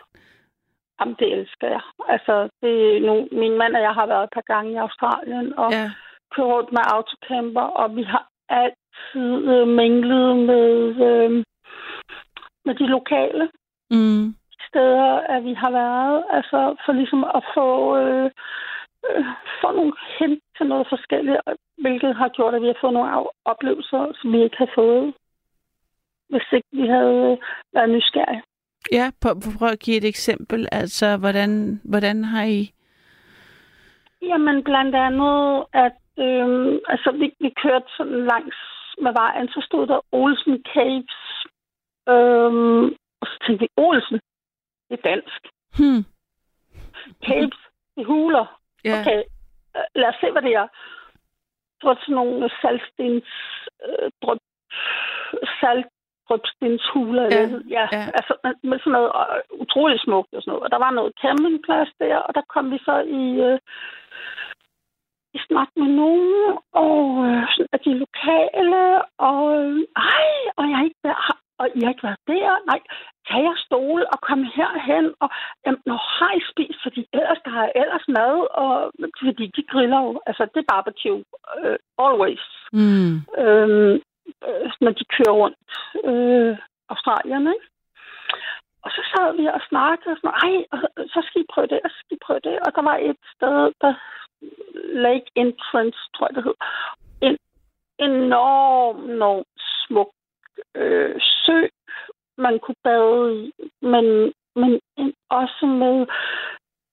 [0.99, 1.81] Jamen, det elsker jeg.
[2.09, 5.71] Altså, det nu, min mand og jeg har været et par gange i Australien, og
[5.71, 5.91] Ja.
[6.35, 10.69] kørt rundt med autocamper, og vi har altid øh, minglet med,
[11.09, 11.31] øh,
[12.65, 13.49] med de lokale
[13.91, 14.35] Mm.
[14.67, 16.23] steder, at vi har været.
[16.29, 18.29] Altså for ligesom at få, øh,
[19.09, 19.25] øh,
[19.61, 21.37] få nogle hint til noget forskelligt,
[21.77, 23.11] hvilket har gjort, at vi har fået nogle
[23.45, 25.13] oplevelser, som vi ikke har fået,
[26.31, 27.37] hvis ikke vi havde
[27.73, 28.43] været nysgerrige.
[28.91, 30.67] Ja, prøv, prøv at give et eksempel.
[30.71, 32.71] Altså, hvordan, hvordan har I...
[34.21, 38.57] Jamen blandt andet, at øh, altså, vi, vi kørte sådan langs
[39.01, 41.17] med vejen, så stod der Olsen Caves.
[42.09, 42.51] Øh,
[43.21, 44.19] og så tænkte vi, Olsen,
[44.89, 45.41] det er dansk.
[45.77, 46.03] Hmm.
[47.27, 47.59] Caves,
[47.95, 48.59] det er huler.
[48.85, 49.01] Ja.
[49.01, 49.19] Okay,
[49.77, 50.67] øh, lad os se, hvad det er.
[51.77, 53.29] Det var sådan nogle saltstens,
[53.87, 54.39] øh, dryp,
[56.31, 57.23] saltdrøbstenshuler.
[57.31, 58.03] Ja, eller- ja, ja.
[58.17, 58.33] altså
[58.63, 60.63] med, sådan noget øh, utroligt smukt og sådan noget.
[60.65, 63.59] Og der var noget campingplads der, og der kom vi så i, øh,
[65.33, 68.81] i snak med nogen, og øh, sådan, at de lokale,
[69.29, 70.27] og øh, ej,
[70.57, 72.79] og jeg har ikke været, har, og I har ikke været der, nej,
[73.29, 75.29] tag jer stol og kom herhen, og
[75.65, 78.91] jamen, når har I spist, fordi ellers der er ellers mad, og
[79.25, 81.23] fordi de griller jo, altså det er barbecue,
[81.57, 83.13] øh, always, Mm.
[83.43, 83.99] øh,
[84.47, 85.57] øh, når de kører rundt
[86.09, 86.57] øh,
[86.89, 87.67] Australien, ikke?
[88.83, 90.55] Og så sad vi og snakkede og sådan, ej,
[91.13, 92.55] så skal I prøve det, og så skal I prøve det.
[92.65, 93.93] Og der var et sted, der
[95.05, 96.57] Lake Entrance, tror jeg det hed.
[97.27, 97.37] En
[97.99, 100.11] enorm, enorm smuk
[100.75, 101.15] øh,
[101.45, 101.67] sø,
[102.37, 104.81] man kunne bade i, men, men
[105.29, 106.05] også med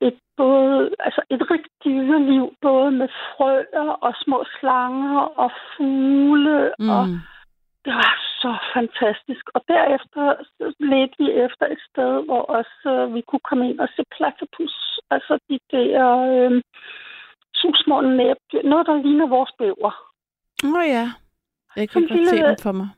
[0.01, 6.89] et både, altså et rigt dyreliv, både med frøer og små slanger og fugle, mm.
[6.89, 7.05] og
[7.85, 9.45] det var så fantastisk.
[9.55, 10.25] Og derefter
[10.91, 15.01] ledte vi efter et sted, hvor også øh, vi kunne komme ind og se platypus.
[15.11, 16.63] Altså de der øh,
[17.55, 18.63] susmå næbdyr.
[18.65, 19.93] Noget, der ligner vores bæver.
[20.65, 21.07] Åh oh, ja.
[21.77, 22.89] Jeg kan godt se lille- den for mig.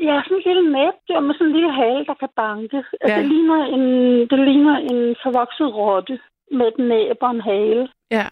[0.00, 2.84] Ja, sådan en lille næbdyr med sådan en lille hale, der kan banke.
[3.00, 3.08] Ja.
[3.08, 3.16] Ja.
[3.18, 3.84] Det, ligner en,
[4.30, 6.20] det ligner en forvokset rotte
[6.50, 7.88] med et næb og en hale.
[8.10, 8.26] Ja.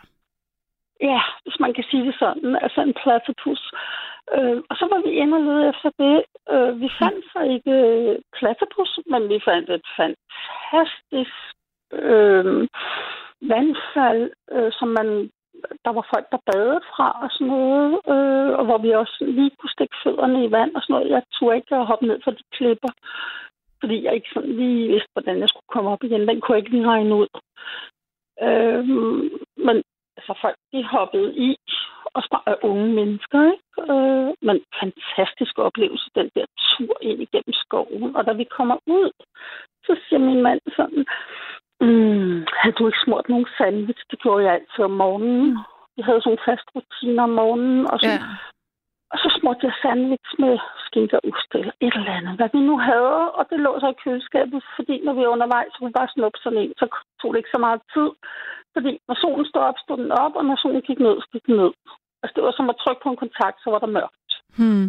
[1.00, 2.56] Ja, hvis man kan sige det sådan.
[2.62, 3.62] Altså en platypus.
[4.34, 6.16] Øh, og så var vi inde og lede efter det.
[6.52, 11.36] Øh, vi fandt så ikke øh, platypus, men vi fandt et fantastisk
[11.92, 12.68] øh,
[13.52, 15.30] vandfald, øh, som man
[15.84, 19.56] der var folk, der badede fra og sådan noget, øh, og hvor vi også lige
[19.58, 21.10] kunne stikke fødderne i vand og sådan noget.
[21.10, 22.92] Jeg turde ikke at hoppe ned for de klipper,
[23.80, 26.28] fordi jeg ikke sådan lige vidste, hvordan jeg skulle komme op igen.
[26.28, 27.30] Den kunne jeg ikke lige regne ud.
[28.46, 28.84] Øh,
[29.66, 29.76] men
[30.16, 31.50] altså, folk de hoppede i,
[32.14, 33.92] og af unge mennesker, ikke?
[33.92, 38.16] Øh, men fantastisk oplevelse, den der tur ind igennem skoven.
[38.16, 39.10] Og da vi kommer ud,
[39.86, 41.04] så siger min mand sådan,
[41.84, 44.02] Mm, havde du ikke smurt nogen sandwich?
[44.10, 45.58] Det gjorde jeg altid om morgenen.
[45.96, 48.18] Vi havde sådan en fast rutine om morgenen, og så, Ja.
[49.12, 50.54] og så smurte jeg sandwich med
[50.86, 53.88] skinke og ost eller et eller andet, hvad vi nu havde, og det lå så
[53.90, 56.86] i køleskabet, fordi når vi er undervejs, så kunne vi bare snuppe sådan en, så
[57.20, 58.10] tog det ikke så meget tid.
[58.74, 61.46] Fordi når solen stod op, stod den op, og når solen gik ned, så gik
[61.46, 61.72] den ned.
[62.22, 64.30] Altså det var som at trykke på en kontakt, så var der mørkt.
[64.58, 64.88] Hmm.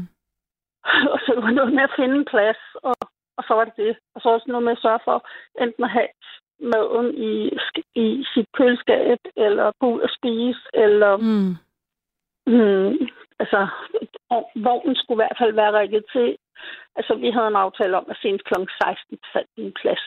[1.14, 2.96] og så var det noget med at finde en plads, og,
[3.38, 3.94] og så var det det.
[4.16, 5.18] Og så også noget med at sørge for
[5.64, 6.12] enten at have
[6.60, 7.52] maden i,
[7.96, 11.54] i sit køleskab, eller gå ud og spise, eller Hmm.
[12.48, 13.10] hmm,
[13.40, 13.68] altså,
[14.30, 16.38] og vognen skulle i hvert fald være rigget til.
[16.96, 18.54] Altså, vi havde en aftale om, at senest kl.
[18.84, 20.06] 16 fandt en plads.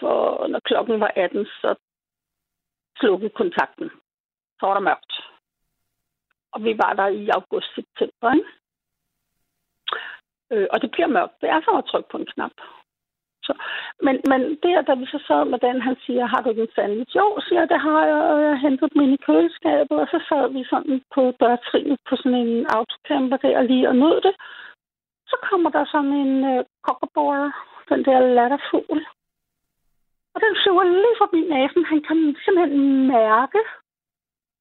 [0.00, 1.74] For når klokken var 18, så
[3.00, 3.90] slukkede kontakten.
[4.60, 5.12] Så var der mørkt.
[6.52, 8.48] Og vi var der i august-september, ikke?
[10.50, 11.40] Øh, og det bliver mørkt.
[11.40, 12.56] Det er som at trykke på en knap.
[13.46, 13.52] Så,
[14.06, 16.74] men, men der, da vi så sad med den, han siger, har du ikke en
[16.76, 17.16] sandwich?
[17.16, 20.08] Jo, siger jeg, det har jeg, og jeg har hentet dem ind i køleskabet, og
[20.12, 24.34] så sad vi sådan på dørtrinet på sådan en autocamper der lige og nød det.
[25.30, 27.44] Så kommer der sådan en øh, kookaburra,
[27.90, 29.00] den der latterfugl.
[30.34, 31.84] Og den flyver lige forbi næsen.
[31.84, 33.60] Han kan simpelthen mærke,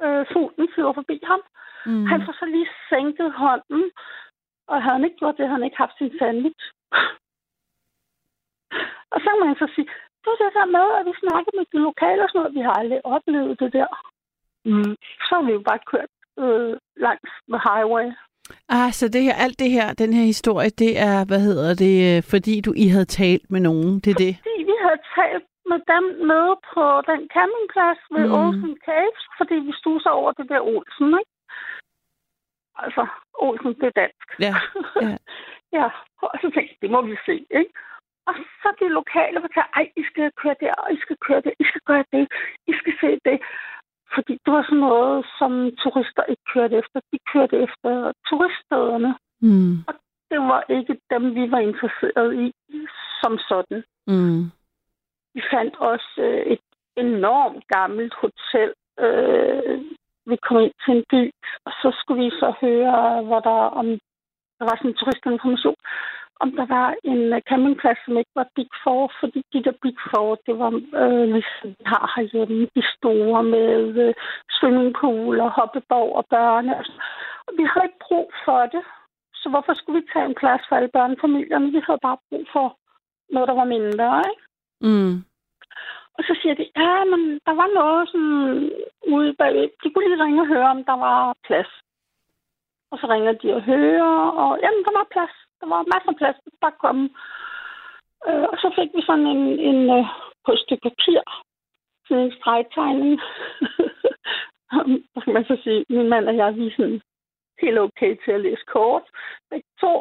[0.03, 1.41] øh, fuglen flyver forbi ham.
[1.85, 2.05] Hmm.
[2.05, 3.83] Han får så lige sænket hånden,
[4.67, 6.63] og havde han ikke gjort det, havde han ikke haft sin sandwich.
[9.13, 9.87] Og så kan man så sige,
[10.23, 12.55] det er det der med, at vi snakker med de lokale og sådan noget.
[12.59, 13.89] Vi har aldrig oplevet det der.
[14.65, 14.95] Mm.
[15.25, 16.11] Så har vi jo bare kørt
[16.43, 16.73] øh,
[17.05, 18.07] langs med highway.
[18.69, 21.95] Ah, så det her, alt det her, den her historie, det er, hvad hedder det,
[22.09, 24.33] øh, fordi du I havde talt med nogen, det er det?
[24.43, 28.35] Fordi vi havde talt med dem nede på den campingplads ved Mm.
[28.39, 31.33] Olsen Caves, fordi vi stusser over det der Olsen, ikke?
[32.83, 33.03] Altså,
[33.45, 34.27] Olsen, det er dansk.
[34.45, 34.53] Ja,
[35.05, 35.17] ja.
[35.79, 35.87] ja,
[36.21, 37.73] og så tænkte jeg, det må vi se, ikke?
[38.27, 41.53] Og så de lokale fortalte, ej, I skal køre der, og I skal køre der,
[41.63, 42.25] I skal gøre det,
[42.71, 43.37] I skal se det.
[44.15, 45.51] Fordi det var sådan noget, som
[45.81, 46.99] turister ikke kørte efter.
[47.11, 49.11] De kørte efter turiststederne.
[49.41, 49.75] Hmm.
[50.31, 52.47] Det var ikke dem, vi var interesseret i
[53.21, 53.83] som sådan.
[54.07, 54.43] Hmm.
[55.35, 56.65] Vi fandt også øh, et
[56.97, 58.73] enormt gammelt hotel.
[58.99, 59.81] Øh,
[60.25, 61.31] vi kom ind til en by,
[61.65, 63.85] og så skulle vi så høre, hvor der om
[64.57, 65.75] der var sådan en turistinformation,
[66.39, 69.97] om der var en øh, campingplads, som ikke var Big Four, fordi de der Big
[70.09, 74.13] Four, det var øh, ligesom vi har herhjemme, de store med øh,
[74.57, 76.77] swimmingpool og hoppeborg og børne.
[76.77, 76.85] Og,
[77.57, 78.83] vi havde ikke brug for det.
[79.35, 81.71] Så hvorfor skulle vi tage en plads for alle børnefamilierne?
[81.71, 82.77] Vi havde bare brug for
[83.33, 84.43] noget, der var mindre, ikke?
[84.85, 85.15] Hmm.
[86.17, 88.71] Og så siger de, ja, men der var noget sådan
[89.13, 89.69] ude bagved.
[89.83, 91.71] De kunne lige ringe og høre, om der var plads.
[92.91, 95.35] Og så ringer de og hører, og jamen, der var plads.
[95.63, 96.37] Der var masser af plads.
[96.45, 97.03] Det bare komme.
[98.27, 100.05] Øh, og så fik vi sådan en, en øh,
[100.45, 101.21] på et stykke papir,
[102.07, 103.13] sådan en stregtegning.
[105.13, 105.85] Hvad man så sige?
[105.89, 107.01] Min mand og jeg, vi er sådan
[107.61, 109.05] helt okay til at læse kort.
[109.49, 109.93] Begge to.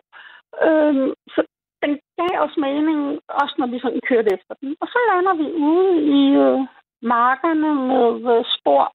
[0.66, 0.94] Øh,
[1.34, 1.40] så
[1.82, 4.76] den gav os mening, også når vi sådan kørte efter den.
[4.82, 6.60] Og så lander vi ude i øh,
[7.02, 8.86] markerne med øh, spor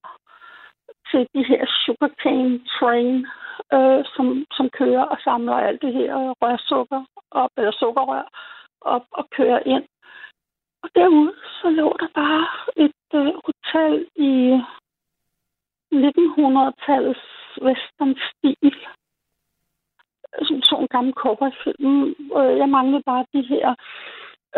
[1.09, 3.27] til de her sugarcane train,
[3.73, 8.27] øh, som, som kører og samler alt det her rørsukker op, eller sukkerrør
[8.81, 9.85] op og kører ind.
[10.83, 12.47] Og derude, så lå der bare
[12.85, 14.33] et øh, hotel i
[15.93, 17.25] 1900-tallets
[17.61, 18.75] western-stil.
[20.33, 22.15] Altså, som så en gammel cowboyfilm.
[22.37, 23.75] Øh, jeg manglede bare de her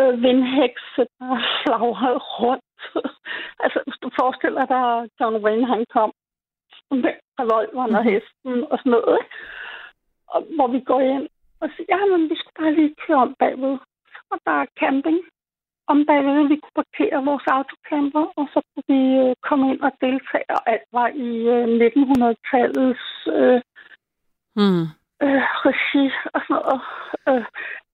[0.00, 1.32] øh, vindhekse, der
[1.62, 2.80] flagrede rundt.
[3.64, 6.12] altså, hvis du forestiller dig, at John Wayne, han kom
[6.90, 9.18] med revolveren og hesten og sådan noget.
[9.20, 9.34] Ikke?
[10.34, 11.28] Og, hvor vi går ind
[11.60, 13.74] og siger, ja, men vi skulle bare lige køre om bagved.
[14.30, 15.20] Var der camping
[15.92, 16.48] om bagved.
[16.48, 20.50] Vi kunne parkere vores autocamper, og så kunne vi øh, komme ind og deltage.
[20.56, 23.06] Og alt var i øh, 1900-tallets
[23.36, 23.60] øh,
[24.56, 24.84] Hmm.
[25.24, 26.04] øh, regi
[26.34, 26.80] og sådan noget.
[27.28, 27.44] Øh,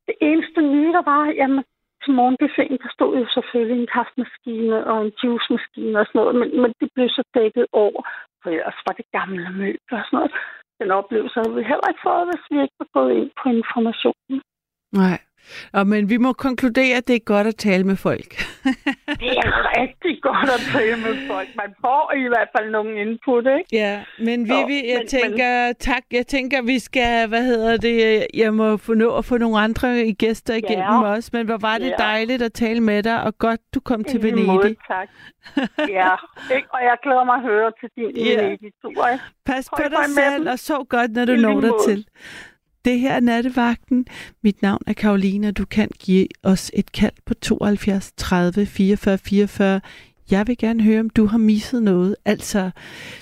[0.06, 1.64] det eneste nye, der var, jamen,
[2.06, 6.48] til morgenbuffeten, der stod jo selvfølgelig en kaffemaskine og en juicemaskine og sådan noget, men,
[6.62, 8.00] men det blev så dækket over,
[8.40, 10.32] for ellers var det gamle møbler og sådan noget.
[10.80, 14.38] Den oplevelse havde vi heller ikke fået, hvis vi ikke var gået ind på informationen.
[15.02, 15.18] Nej.
[15.72, 18.30] Og, men vi må konkludere, at det er godt at tale med folk.
[19.22, 21.48] Det er rigtig godt at tale med folk.
[21.56, 23.68] Man får i hvert fald nogle input, ikke?
[23.72, 28.26] Ja, men Vivi, Nå, jeg men- tænker, tak, jeg tænker, vi skal, hvad hedder det,
[28.34, 31.02] jeg må få nå at få nogle andre gæster igennem Ja.
[31.02, 31.94] også, men hvor var det Ja.
[31.98, 34.76] dejligt at tale med dig, og godt, du kom til lige måde, Venedig.
[34.88, 35.08] tak.
[35.88, 36.10] Ja,
[36.56, 36.68] ikke?
[36.74, 38.42] og jeg glæder mig at høre til din Ja.
[38.42, 39.06] Venedig-tur?
[39.46, 40.46] Pas på dig med selv, dem.
[40.52, 42.04] og sov godt, når du I lige
[42.86, 44.06] det her er Nattevagten.
[44.42, 49.18] Mit navn er Karoline, og du kan give os et kald på 72 30 44
[49.18, 49.80] 44.
[50.30, 52.16] Jeg vil gerne høre, om du har misset noget.
[52.24, 52.70] Altså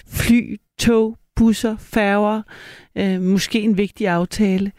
[0.06, 2.42] fly, tog, busser, færger,
[2.96, 4.72] øh, måske en vigtig aftale.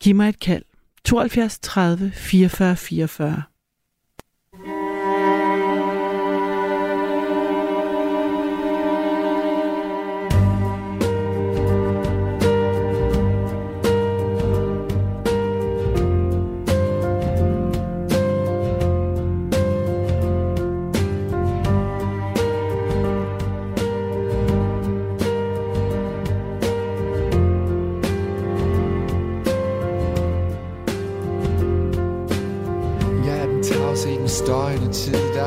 [0.00, 0.62] Giv mig et kald.
[1.04, 3.42] 72 30 44 44.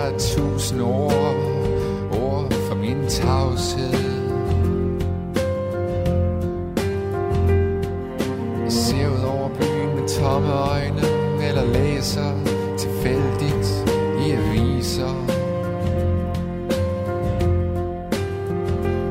[0.10, 1.36] er tusind ord,
[2.12, 3.94] ord for min tavshed.
[8.64, 11.02] Jeg ser ud over byen med tomme øjne,
[11.48, 12.34] eller læser
[12.78, 13.90] tilfældigt
[14.28, 15.16] i aviser.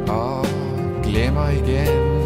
[0.08, 0.46] Og
[1.02, 2.18] glemmer igen.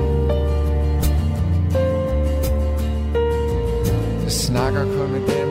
[4.22, 5.41] Jeg snakker kun med dem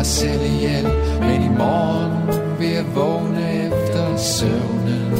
[0.00, 0.84] mig selv ihjel.
[1.20, 2.12] Men i morgen
[2.58, 5.12] vil jeg vågne efter søvnen.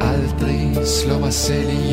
[0.00, 1.91] Aldrig slå mig selv ihjel.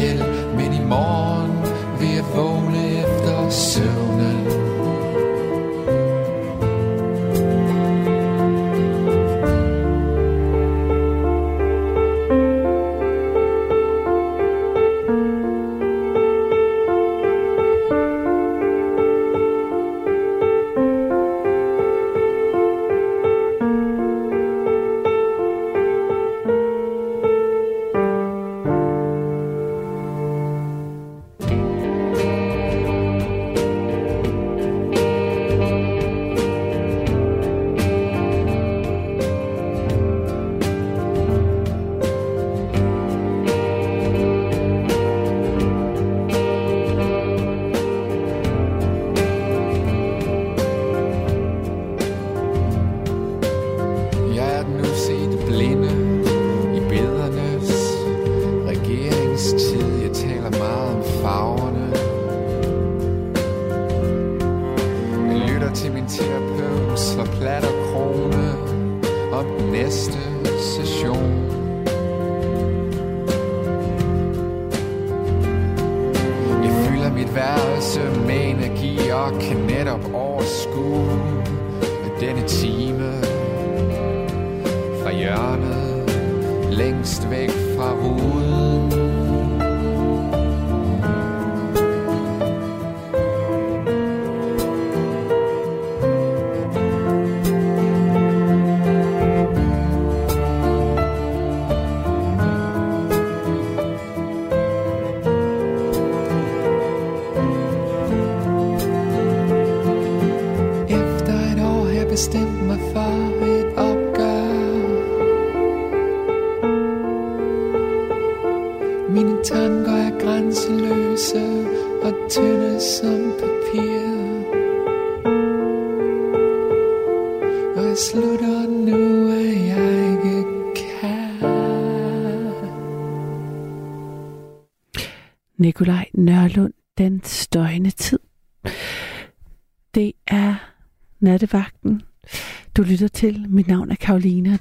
[69.89, 70.28] sister.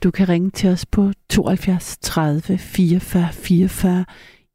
[0.09, 4.05] Du kan ringe til os på 72 30 44 44.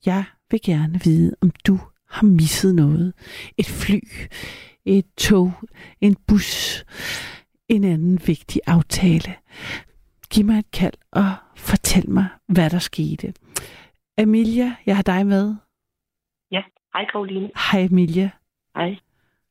[0.05, 1.77] Jeg vil gerne vide, om du
[2.09, 3.13] har misset noget.
[3.57, 3.99] Et fly,
[4.85, 5.51] et tog,
[6.01, 6.83] en bus,
[7.69, 9.31] en anden vigtig aftale.
[10.31, 13.33] Giv mig et kald og fortæl mig, hvad der skete.
[14.17, 15.55] Emilia, jeg har dig med.
[16.51, 16.63] Ja,
[16.93, 17.49] hej Karoline.
[17.71, 18.29] Hej Emilia.
[18.75, 18.97] Hej.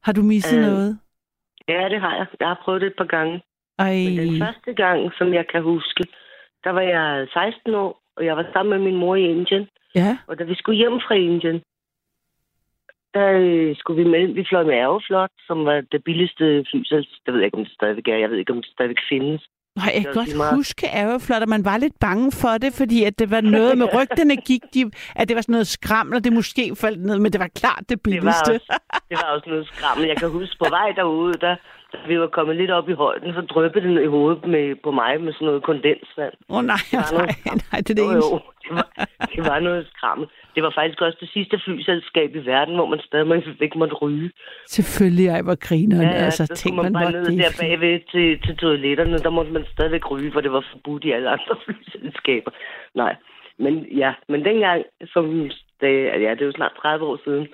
[0.02, 0.98] Har du misset øh, noget?
[1.68, 2.26] Ja, det har jeg.
[2.40, 3.42] Jeg har prøvet det et par gange.
[3.86, 6.02] Ej, Men den første gang, som jeg kan huske,
[6.64, 9.68] der var jeg 16 år, og jeg var sammen med min mor i Indien.
[9.94, 10.18] ja.
[10.28, 11.58] Og da vi skulle hjem fra Indien,
[13.14, 17.16] der øh, skulle vi med, vi fløj med Aeroflot, som var det billigste flyselskab.
[17.26, 18.16] Det ved jeg ikke, om det stadigvæk er.
[18.16, 19.42] Jeg ved ikke, om det stadigvæk findes.
[19.76, 20.54] Nej, jeg kan godt meget.
[20.54, 23.86] huske Aeroflot, og man var lidt bange for det, fordi at det var noget med
[23.98, 27.32] rygterne gik, de, at det var sådan noget skraml, og det måske faldt ned, men
[27.32, 28.50] det var klart det Det var, billigste.
[28.56, 28.78] også,
[29.10, 30.06] det var også noget skrammel.
[30.08, 31.56] Jeg kan huske på vej derude, der,
[31.92, 34.90] da vi var kommet lidt op i højden, så drøbte den i hovedet med, på
[34.90, 36.34] mig med sådan noget kondensvand.
[36.48, 38.86] Åh oh, nej, var noget nej, nej, det er det Jo, jo, det var,
[39.34, 40.26] det var noget skrammel.
[40.54, 44.30] Det var faktisk også det sidste flyselskab i verden, hvor man stadig ikke måtte ryge.
[44.66, 46.02] Selvfølgelig, jeg var grineren.
[46.02, 47.38] Ja, ja, altså, så tænk, man man bare ned det.
[47.38, 49.18] der bagved til, til toiletterne.
[49.18, 52.50] Der måtte man stadigvæk ryge, for det var forbudt i alle andre flyselskaber.
[52.94, 53.16] Nej,
[53.58, 54.82] men ja, men dengang,
[55.12, 55.24] som
[55.80, 55.92] det,
[56.24, 57.48] ja, det er jo snart 30 år siden,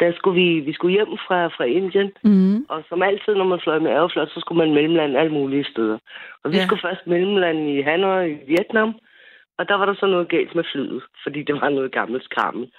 [0.00, 2.66] der skulle vi, vi skulle hjem fra, fra Indien, Mm.
[2.68, 5.98] og som altid, når man fløj med Aeroflot, så skulle man mellemlande alle mulige steder.
[6.44, 6.64] Og vi Ja.
[6.66, 8.94] skulle først mellemlande i Hanoi i Vietnam,
[9.58, 12.70] og der var der så noget galt med flyet, fordi det var noget gammelt skrammel.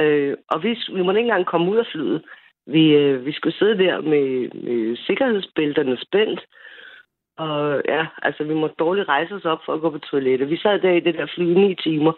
[0.00, 2.22] Øh, og vi, vi måtte ikke engang komme ud af flyet.
[2.66, 6.40] Vi, øh, vi skulle sidde der med, med sikkerhedsbælterne spændt,
[7.38, 10.50] og ja, altså vi måtte dårligt rejse os op for at gå på toilettet.
[10.50, 12.12] Vi sad der i det der fly i ni timer.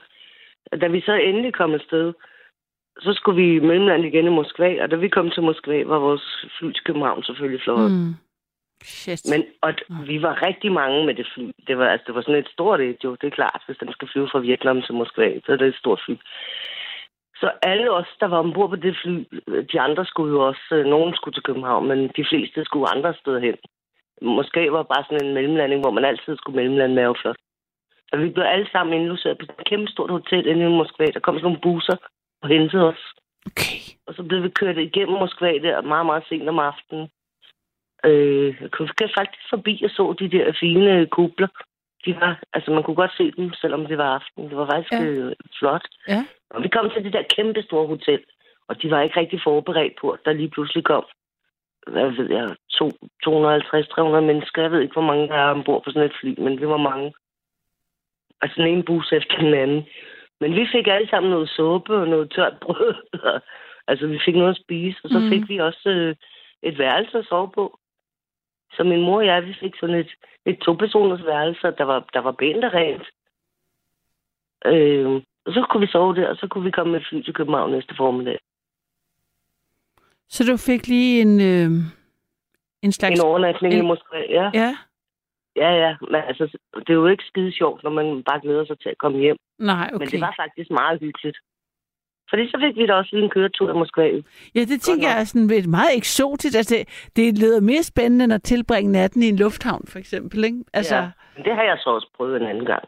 [0.72, 2.12] Og Da vi så endelig kom afsted,
[3.00, 6.46] så skulle vi mellemlande igen i Moskva, og da vi kom til Moskva, var vores
[6.58, 7.90] fly til København selvfølgelig fløjet.
[7.90, 7.96] Mm.
[7.96, 8.14] Mm.
[8.84, 9.22] Shit.
[9.32, 11.50] Men og d- vi var rigtig mange med det fly.
[11.66, 13.10] Det var, altså, det var sådan et stort et, jo.
[13.20, 15.82] Det er klart, hvis den skal flyve fra Vietnam til Moskva, så er det et
[15.82, 16.14] stort fly.
[17.40, 19.24] Så alle os, der var ombord på det fly,
[19.72, 23.14] de andre skulle jo også, øh, nogen skulle til København, men de fleste skulle andre
[23.14, 23.56] steder hen.
[24.22, 27.36] Måske var bare sådan en mellemlanding, hvor man altid skulle mellemlande med Aeroflot.
[28.08, 31.06] Så vi blev alle sammen indlogeret på et kæmpe stort hotel inde i Moskva.
[31.06, 31.96] Der kom sådan nogle busser
[32.42, 33.02] og hentede os.
[33.46, 33.78] Okay.
[34.06, 37.08] Og så blev vi kørt igennem Moskva der meget, meget sent om aftenen.
[38.04, 41.48] Øh, jeg kunne faktisk forbi og så de der fine kubler.
[42.04, 44.48] De var, altså man kunne godt se dem, selvom det var aften.
[44.48, 45.04] Det var faktisk Ja.
[45.04, 45.84] øh, flot.
[46.08, 46.24] Ja.
[46.50, 48.20] Og vi kom til det der kæmpe store hotel,
[48.68, 51.04] og de var ikke rigtig forberedt på, at der lige pludselig kom,
[51.86, 54.62] hvad ved jeg, to- 250-300 mennesker.
[54.62, 56.76] Jeg ved ikke, hvor mange der er ombord på sådan et fly, men det var
[56.76, 57.12] mange.
[58.42, 59.86] Altså den ene bus efter den anden.
[60.40, 62.94] Men vi fik alle sammen noget suppe og noget tørt brød.
[63.88, 65.28] altså vi fik noget at spise, og så mm.
[65.28, 66.16] fik vi også øh,
[66.62, 67.78] et værelse at sove på.
[68.72, 70.10] Så min mor og jeg, vi fik sådan et,
[70.46, 73.06] et to-personers værelse, der var, der var pænt og rent.
[74.66, 77.34] Øh, og så kunne vi sove der, og så kunne vi komme med fly til
[77.34, 78.38] København næste formiddag.
[80.28, 81.70] Så du fik lige en, øh,
[82.82, 83.20] en slags...
[83.20, 84.50] En overnatning en- i Moskva, ja.
[84.54, 84.76] Ja,
[85.62, 85.92] Ja, ja.
[86.12, 86.44] Men altså,
[86.84, 89.36] det er jo ikke skide sjovt, når man bare glæder sig til at komme hjem.
[89.58, 89.98] nej, Okay.
[89.98, 91.38] Men det var faktisk meget hyggeligt.
[92.30, 94.06] Fordi så fik vi da også lige en køretur i Moskva.
[94.54, 95.10] Ja, det tænker nok.
[95.10, 96.56] jeg er sådan lidt meget eksotisk.
[96.56, 100.44] Altså, det, det lyder mere spændende end at tilbringe natten i en lufthavn, for eksempel.
[100.44, 100.58] Ikke?
[100.72, 101.08] Altså, Ja.
[101.36, 102.84] Men det har jeg så også prøvet en anden gang.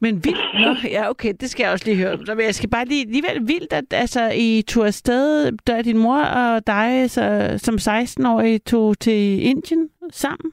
[0.00, 0.44] Men vildt.
[0.54, 2.18] Nå, ja, okay, det skal jeg også lige høre.
[2.26, 6.22] Så jeg skal bare lige, alligevel vildt, at altså, I tog afsted, da din mor
[6.22, 10.52] og dig så, som 16-årig tog til Indien sammen.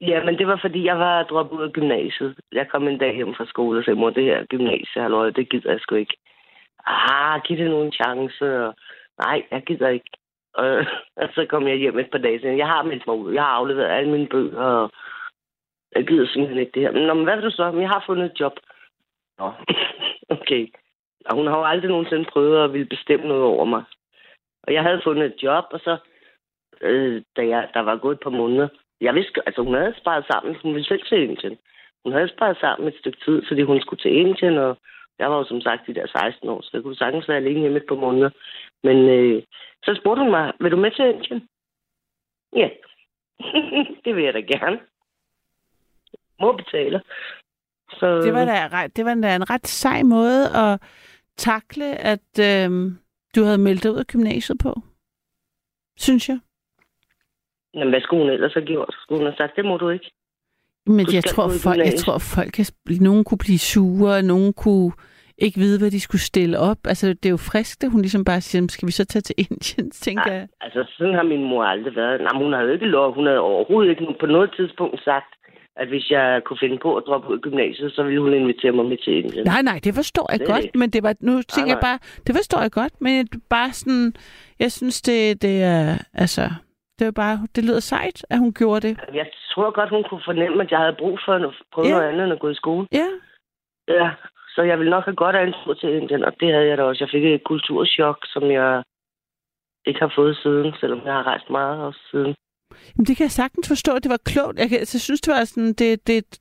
[0.00, 2.38] Ja, men det var fordi, jeg var droppet ud af gymnasiet.
[2.52, 5.48] Jeg kom en dag hjem fra skole og sagde, mor, det her gymnasie, halløj, det
[5.50, 6.16] gider jeg sgu ikke.
[6.86, 8.66] Ah, giv det nu en chance.
[8.66, 8.74] Og,
[9.24, 10.10] Nej, jeg gider ikke.
[10.54, 10.68] Og,
[11.20, 12.58] og så kom jeg hjem et par dage siden.
[12.58, 13.32] Jeg har meldt mig ud.
[13.32, 14.90] Jeg har afleveret alle mine bøger, og
[15.96, 16.92] jeg gider simpelthen ikke det her.
[16.92, 17.64] Men, nå, men hvad vil du så?
[17.64, 18.52] Jeg har fundet et job.
[19.38, 19.52] Nå,
[20.36, 20.68] okay.
[21.24, 23.84] Og hun har jo aldrig nogensinde prøvet at ville bestemme noget over mig.
[24.62, 25.96] Og jeg havde fundet et job, og så,
[26.80, 28.68] øh, da jeg, der var gået et par måneder,
[29.00, 31.58] jeg vidste, altså hun havde sparet sammen, hun ville selv til Indien.
[32.04, 34.78] Hun havde sparet sammen et stykke tid, fordi hun skulle til Indien, og
[35.18, 37.60] jeg var jo som sagt de der 16 år, så jeg kunne sagtens være alene
[37.60, 38.30] hjemme et par måneder.
[38.82, 39.42] Men øh,
[39.84, 41.48] så spurgte hun mig, vil du med til Indien?
[42.56, 42.68] Ja,
[44.04, 44.80] det vil jeg da gerne.
[46.40, 47.00] Mor betaler.
[47.92, 50.80] Så, Det var da, ret- det var da en ret sej måde at
[51.36, 52.98] takle, at øhm,
[53.36, 54.74] du havde meldt dig ud af gymnasiet på.
[55.98, 56.38] Synes jeg.
[57.74, 58.94] Jamen, hvad skulle hun ellers have gjort?
[59.02, 60.10] Skulle hun have sagt, det må du ikke?
[60.86, 62.64] Men Du jeg tror, i folk, jeg tror, folk kan,
[63.00, 64.92] nogen kunne blive sure, og nogen kunne
[65.38, 66.78] ikke vide, hvad de skulle stille op.
[66.84, 69.34] Altså, det er jo frisk, at hun ligesom bare siger, skal vi så tage til
[69.38, 70.48] Indien, tænker Nej, jeg.
[70.60, 72.20] altså sådan har min mor aldrig været.
[72.20, 73.14] Nej, hun har jo ikke lov.
[73.14, 75.30] Hun havde overhovedet ikke på noget tidspunkt sagt,
[75.76, 78.72] at hvis jeg kunne finde på at droppe ud af gymnasiet, så ville hun invitere
[78.72, 79.44] mig med til Indien.
[79.46, 81.88] Nej, nej, det forstår jeg Det godt, men det var, nu tænker jeg nej.
[81.90, 84.12] bare, det forstår jeg godt, men bare sådan,
[84.58, 86.42] jeg synes, det, det er, altså,
[87.00, 89.00] Det var bare, det lyder sejt, at hun gjorde det.
[89.14, 91.92] Jeg tror godt, hun kunne fornemme, at jeg havde brug for at prøve Ja.
[91.92, 92.86] noget andet end at gå i skole.
[92.92, 93.08] Ja,
[93.88, 94.10] Ja,
[94.54, 96.78] så jeg ville nok have godt af en tur til Indien, og det havde jeg
[96.78, 97.04] da også.
[97.04, 98.82] Jeg fik et kulturschok, som jeg
[99.86, 102.34] ikke har fået siden, selvom jeg har rejst meget også siden.
[102.96, 104.58] Jamen, det kan jeg sagtens forstå, det var klogt.
[104.58, 106.38] Jeg, kan, jeg synes, det var sådan, det, det er et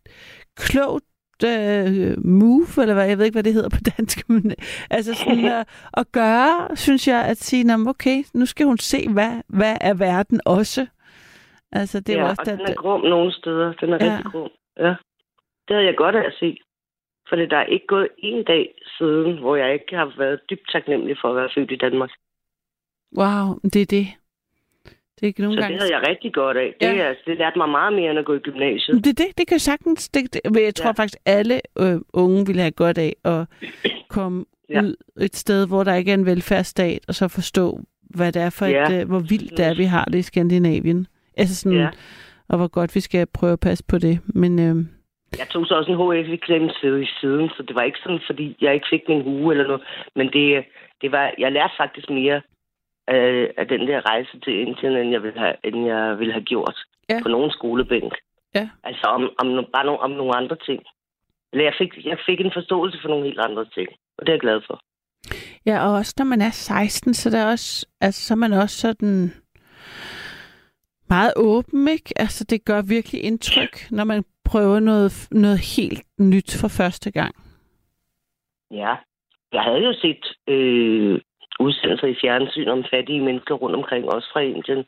[0.57, 1.05] klogt
[1.43, 4.55] øh, move, eller hvad, jeg ved ikke, hvad det hedder på dansk, men
[4.89, 8.77] altså sådan at, at gøre, synes jeg, at sige, "Nå, men okay, nu skal hun
[8.77, 10.87] se, hvad, hvad er verden også.
[11.71, 13.73] Altså, det er ja, også, og at, den er grum nogle steder.
[13.73, 14.05] Den er Ja.
[14.05, 14.11] ja.
[14.17, 14.49] rigtig grum.
[14.77, 14.93] Ja.
[15.67, 16.57] Det havde jeg godt af at se.
[17.29, 21.17] For der er ikke gået en dag siden, hvor jeg ikke har været dybt taknemmelig
[21.21, 22.09] for at være født i Danmark.
[23.17, 24.07] wow, det er det.
[25.19, 25.73] Det er ikke nogen Så gange...
[25.73, 26.73] det havde jeg rigtig godt af.
[26.81, 26.93] Det, Ja.
[26.93, 27.13] ja.
[27.25, 29.05] det lærte mig meget mere end at gå i gymnasiet.
[29.05, 30.09] Det det, det kan sagtens.
[30.09, 30.91] Det, det, men jeg tror ja.
[30.91, 33.45] Faktisk, alle øh, unge ville have godt af at
[34.15, 34.81] komme ja.
[34.81, 37.79] Ud et sted, hvor der ikke er en velfærdsstat, og så forstå,
[38.09, 38.83] hvad det er for Ja.
[38.83, 41.07] et, øh, hvor vildt det er, vi har det i Skandinavien.
[41.37, 41.89] Altså sådan, ja.
[42.49, 44.19] Og hvor godt vi skal prøve at passe på det.
[44.25, 44.75] Men øh,
[45.39, 46.69] Jeg tog så også en HF-eksamen
[47.03, 49.81] i siden, så det var ikke sådan, fordi jeg ikke fik min hue eller noget.
[50.15, 50.65] Men det,
[51.01, 52.41] det var, jeg lærte faktisk mere
[53.15, 56.43] af, af den der rejse til Indien, end jeg ville have, end jeg ville have
[56.53, 56.77] gjort
[57.09, 57.19] Ja.
[57.23, 58.13] på nogen skolebænk.
[58.55, 58.69] Ja.
[58.83, 60.83] Altså om, om, no- bare no, om nogle andre ting.
[61.51, 63.87] Eller jeg fik, jeg fik en forståelse for nogle helt andre ting,
[64.17, 64.81] og det er jeg glad for.
[65.65, 68.53] ja, og også når man er 16, så, der er også, altså, så er man
[68.53, 69.31] også sådan
[71.09, 72.13] meget åben, ikke?
[72.15, 77.35] Altså, det gør virkelig indtryk, når man prøver noget, noget helt nyt for første gang.
[78.71, 78.95] Ja,
[79.53, 81.21] jeg havde jo set øh,
[81.59, 84.85] udsendelser i fjernsyn om fattige mennesker rundt omkring, også fra Indien.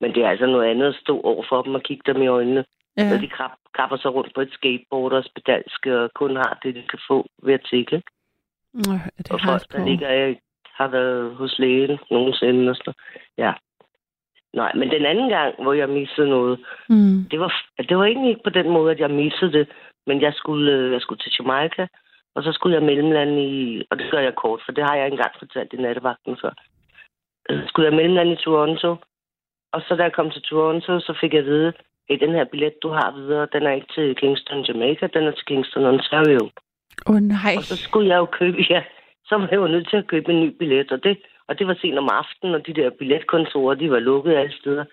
[0.00, 2.26] Men det er altså noget andet at stå over for dem og kigge dem i
[2.26, 2.64] øjnene.
[2.96, 3.10] Ja.
[3.10, 6.74] Når de krab, krabber sig rundt på et skateboard og spedalske og kun har det,
[6.74, 8.02] de kan få ved at tikke.
[8.76, 10.36] Øh, det Og har folk, der ligger jeg
[10.74, 12.70] har været hos lægen nogensinde.
[12.70, 12.94] Og sådan.
[12.94, 12.96] noget.
[13.38, 13.52] Ja.
[14.60, 16.58] Nej, men den anden gang, hvor jeg missede noget,
[16.88, 17.24] mm.
[17.30, 17.52] det var,
[17.88, 19.68] det var egentlig ikke på den måde, at jeg missede det,
[20.06, 21.86] men jeg skulle, øh, jeg skulle til Jamaica,
[22.34, 25.06] og så skulle jeg mellemlande i, og det gør jeg kort, for det har jeg
[25.06, 26.52] ikke engang fortalt i nattevagten før.
[27.50, 28.96] Øh, Så skulle jeg mellemlande i Toronto,
[29.72, 31.72] og så da jeg kom til Toronto, så fik jeg at vide,
[32.10, 35.30] at den her billet, du har videre, den er ikke til Kingston, Jamaica, den er
[35.30, 36.50] til Kingston, Ontario.
[37.06, 37.54] Åh oh, nej.
[37.58, 38.82] Og så skulle jeg jo købe, ja,
[39.28, 41.66] så var jeg jo nødt til at købe en ny billet, og det, og det
[41.66, 44.84] var sent om aftenen, og de der billetkontorer, de var lukket alle steder.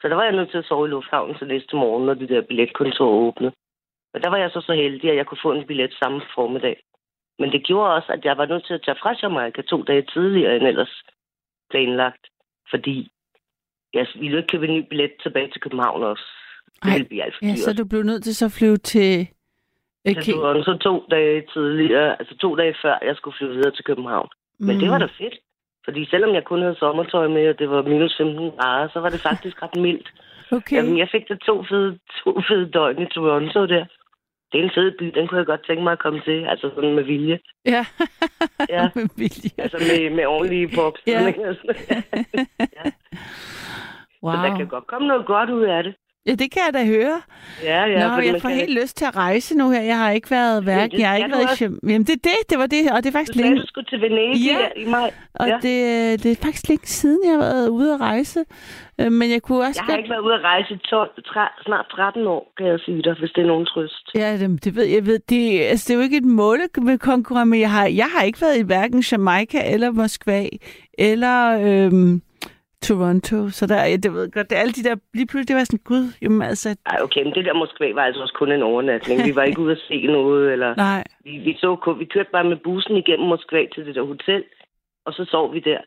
[0.00, 2.28] Så der var jeg nødt til at sove i lufthavnen til næste morgen, når de
[2.28, 3.52] der billetkontorer åbnede.
[4.14, 6.76] Og der var jeg så så heldig, at jeg kunne få en billet samme formiddag.
[7.38, 10.02] Men det gjorde også, at jeg var nødt til at tage fra Jamaica to dage
[10.02, 11.02] tidligere end ellers
[11.70, 12.24] planlagt.
[12.70, 13.10] Fordi
[13.94, 16.24] jeg ville ikke købe en ny billet tilbage til København også.
[16.82, 19.28] Det Ej, ville alt Ja, så du blev nødt til så at flyve til...
[20.04, 20.32] Jeg Okay.
[20.32, 24.28] tog så to dage tidligere, altså to dage før, jeg skulle flyve videre til København.
[24.58, 25.34] Men det var da fedt.
[25.84, 29.08] Fordi selvom jeg kun havde sommertøj med, og det var minus 15 grader, så var
[29.08, 30.12] det faktisk ret mildt.
[30.52, 30.76] Okay.
[30.76, 33.84] Jamen, jeg fik da to fede, to fede døgn i Toronto der.
[34.54, 36.44] Det er en fed by, den kunne jeg godt tænke mig at komme til.
[36.44, 37.38] Altså sådan med vilje.
[37.64, 37.86] Ja.
[38.68, 38.88] Ja.
[38.94, 39.50] med vilje.
[39.58, 40.92] Altså med, med ordentlige pop.
[41.06, 41.20] Ja.
[42.78, 42.86] ja.
[44.22, 44.32] Wow.
[44.32, 45.94] Så der kan godt komme noget godt ud af det.
[46.26, 47.20] Ja, det kan jeg da høre.
[47.62, 48.08] Ja, ja.
[48.08, 49.80] Nå, jeg får helt lyst til at rejse nu her.
[49.80, 51.64] Jeg har ikke været det Jeg har ikke du været i.
[51.64, 52.50] Jam- Jamen, det er det.
[52.50, 53.60] Det var det, og det er Du faktisk sagde, længe...
[53.60, 54.58] du skulle til Venedig Ja.
[54.82, 55.10] i maj.
[55.34, 55.54] Og ja.
[55.62, 58.40] det, det er faktisk længe siden, jeg har været ude at rejse.
[59.00, 61.64] Øh, Men jeg kunne også Jeg har ikke været ude at rejse i 12, 13,
[61.66, 64.04] snart 13 år, kan jeg sige dig, hvis det er nogen trøst.
[64.14, 65.06] Ja, det, det ved jeg.
[65.06, 68.06] Ved, det, altså, det er jo ikke et mål med konkurrence, men jeg har, jeg
[68.16, 70.46] har ikke været i hverken Jamaica eller Moskva
[70.98, 71.36] eller
[71.66, 72.22] øhm,
[72.88, 73.48] Toronto.
[73.48, 75.64] Så der, jeg, det ved godt, det er alle de der, lige pludselig, det var
[75.64, 78.62] sådan, gud, jamen altså, Ej, okay, men det der Moskva var altså også kun en
[78.62, 79.24] overnatning.
[79.24, 80.74] Vi var ikke ude at se noget, eller...
[80.86, 81.04] nej.
[81.24, 84.44] Vi, vi, så, vi kørte bare med bussen igennem Moskva til det der hotel,
[85.06, 85.78] og så sov vi der.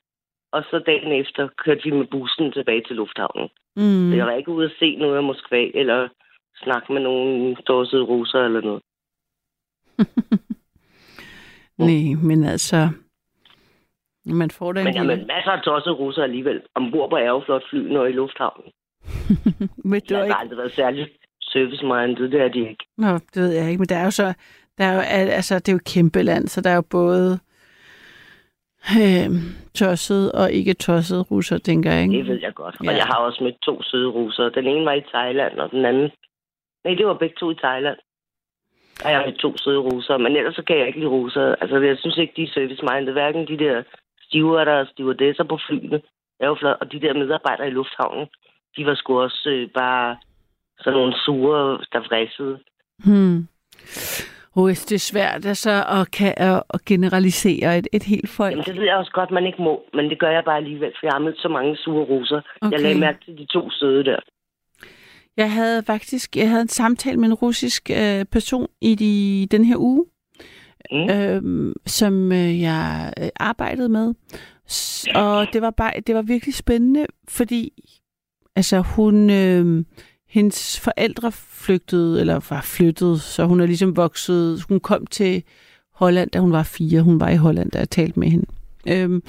[0.51, 3.49] Og så dagen efter kørte vi med bussen tilbage til lufthavnen.
[3.75, 3.83] Mm.
[3.83, 4.13] Mm.
[4.17, 6.07] Jeg var ikke ude at se noget af Moskva, eller
[6.63, 8.83] snakke med nogle dåsede russer eller noget.
[11.77, 12.89] Nej, men altså,
[14.35, 16.61] man får da en Men lille- jamen, masser af tossede russer alligevel.
[16.75, 18.71] Ombord på Aeroflot flyene og i lufthavnen.
[19.91, 20.35] men det har ikke...
[20.39, 21.07] aldrig været særlig
[21.41, 22.85] service-minded, det er de ikke.
[22.97, 24.33] Nå, det ved jeg ikke, men der er jo så,
[24.77, 26.83] der er jo, al- altså, det er jo et kæmpe land, så der er jo
[26.91, 27.39] både
[28.99, 29.29] øh,
[29.75, 32.17] tosset og ikke tosset russer, tænker jeg, ikke?
[32.17, 32.75] Det ved jeg godt.
[32.79, 32.91] Og Ja.
[32.91, 34.49] jeg har også mødt to søde russere.
[34.49, 36.09] Den ene var i Thailand, og den anden...
[36.85, 37.97] Nej, det var begge to i Thailand.
[39.03, 41.55] Og jeg har mødt to søde russere, men ellers så kan jeg ikke lide russere.
[41.61, 43.13] Altså, jeg synes ikke, de er service-minded.
[43.13, 43.83] Hverken de der
[44.27, 46.01] stewarder og stewardesser på flyene,
[46.39, 48.27] er jo flot, og de der medarbejdere i lufthavnen,
[48.77, 50.17] de var sgu også øh, bare
[50.79, 52.59] sådan nogle sure, der vrissede.
[53.05, 53.47] Hmm.
[54.65, 58.51] Hvis det er svært altså, at, kan, at, generalisere et, et helt folk.
[58.51, 60.91] Jamen, det ved jeg også godt, man ikke må, men det gør jeg bare alligevel,
[60.99, 62.41] for jeg har mødt så mange sure russer.
[62.61, 62.71] Okay.
[62.71, 64.19] Jeg lagde mærke til de to søde der.
[65.37, 69.65] Jeg havde faktisk jeg havde en samtale med en russisk øh, person i de, den
[69.65, 70.05] her uge,
[70.91, 71.09] Mm.
[71.09, 74.13] øh, som øh, jeg øh, arbejdede med.
[74.69, 77.71] S- Og det var bare det var virkelig spændende, fordi
[78.55, 79.85] altså hun øh,
[80.29, 84.61] hendes forældre flygtede eller var flyttet, så hun er ligesom vokset.
[84.69, 85.43] Hun kom til
[85.93, 87.01] Holland, da hun var fire.
[87.01, 88.45] Hun var i Holland, da jeg talte med hende.
[88.87, 89.23] Øhm,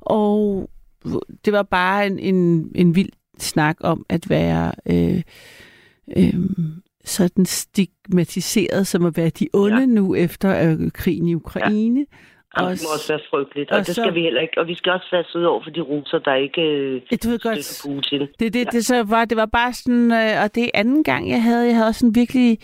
[0.00, 0.70] og
[1.44, 5.22] det var bare en, en, en vild snak om at være øh,
[6.16, 6.34] øh,
[7.04, 9.80] sådan stigmatiseret som at være de onde ja.
[9.80, 9.86] Ja.
[9.86, 12.00] nu efter øh, krigen i Ukraine.
[12.00, 12.62] Ja.
[12.64, 14.58] Og det må også være frygteligt, og og, det så- skal vi heller ikke.
[14.60, 17.28] Og vi skal også være søde over for de russer, der ikke øh, Ja, du
[17.28, 18.20] ved godt, Putin.
[18.40, 21.30] Det, det, det, så var, det var bare sådan, øh, og det er anden gang,
[21.30, 22.58] jeg havde, jeg havde også sådan virkelig,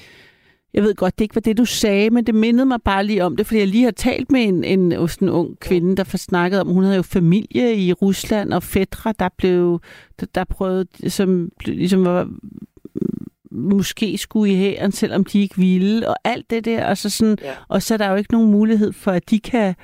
[0.74, 3.24] jeg ved godt, det ikke var det, du sagde, men det mindede mig bare lige
[3.24, 6.04] om det, fordi jeg lige har talt med en, en, sådan en ung kvinde, der
[6.04, 9.80] får snakket om, hun havde jo familie i Rusland, og fædre, der blev,
[10.20, 12.28] der, der prøvede, som ligesom var,
[13.50, 17.38] måske skulle i hæren, selvom de ikke ville, og alt det der, og så, sådan,
[17.42, 17.52] Ja.
[17.68, 19.74] og så er der jo ikke nogen mulighed for, at de kan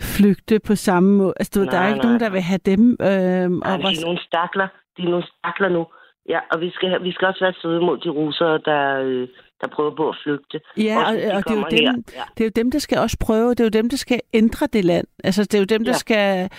[0.00, 1.32] flygte på samme måde.
[1.36, 2.32] Altså, du, ved, der er Nej, ikke nej, nogen, der nej.
[2.32, 2.96] vil have dem.
[3.00, 4.68] Øh, Nej, og de er nogle stakler.
[4.96, 5.86] De er nogle stakler nu.
[6.28, 9.28] Ja, og vi skal, vi skal også være søde mod de russere, der, øh,
[9.60, 10.60] der prøver på at flygte.
[10.76, 12.04] Ja, Også og, de og det, er jo dem.
[12.16, 12.22] Ja.
[12.36, 13.50] det er jo dem, der skal også prøve.
[13.50, 15.06] Det er jo dem, der skal ændre det land.
[15.24, 15.96] Altså, det er jo dem, der Ja.
[15.98, 16.50] skal...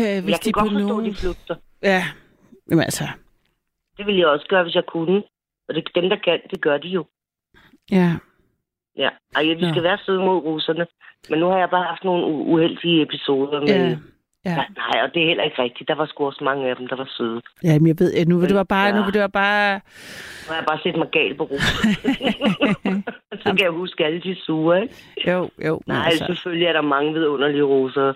[0.00, 1.06] Øh, hvis Jeg de kan på godt forstå, nogen...
[1.10, 1.54] de flygter.
[1.82, 2.04] Ja,
[2.70, 3.04] jamen altså...
[4.00, 5.22] Det ville jeg også gøre, hvis jeg kunne.
[5.68, 7.04] Og det, dem, der kan, det gør de jo.
[7.90, 8.16] Ja,
[8.96, 9.08] Ja.
[9.36, 10.86] Ej, vi skal være søde mod russerne.
[11.30, 13.68] Men nu har jeg bare haft nogle uheldige episoder med...
[13.68, 13.96] ja,
[14.44, 14.50] Ja.
[14.50, 14.64] ja.
[14.76, 15.88] Nej, og det er heller ikke rigtigt.
[15.88, 17.40] Der var sgu også mange af dem, der var søde.
[17.64, 18.86] ja men jeg ved, at nu vil det var bare...
[18.86, 18.96] Ja.
[18.96, 19.74] Nu vil det var bare...
[20.44, 21.92] Nu har jeg bare set mig gal på russerne.
[23.42, 24.94] Så kan jeg huske alle de sure, ikke?
[25.26, 25.80] Jo, jo.
[25.86, 28.14] Nej, altså, selvfølgelig er der mange vidunderlige russere.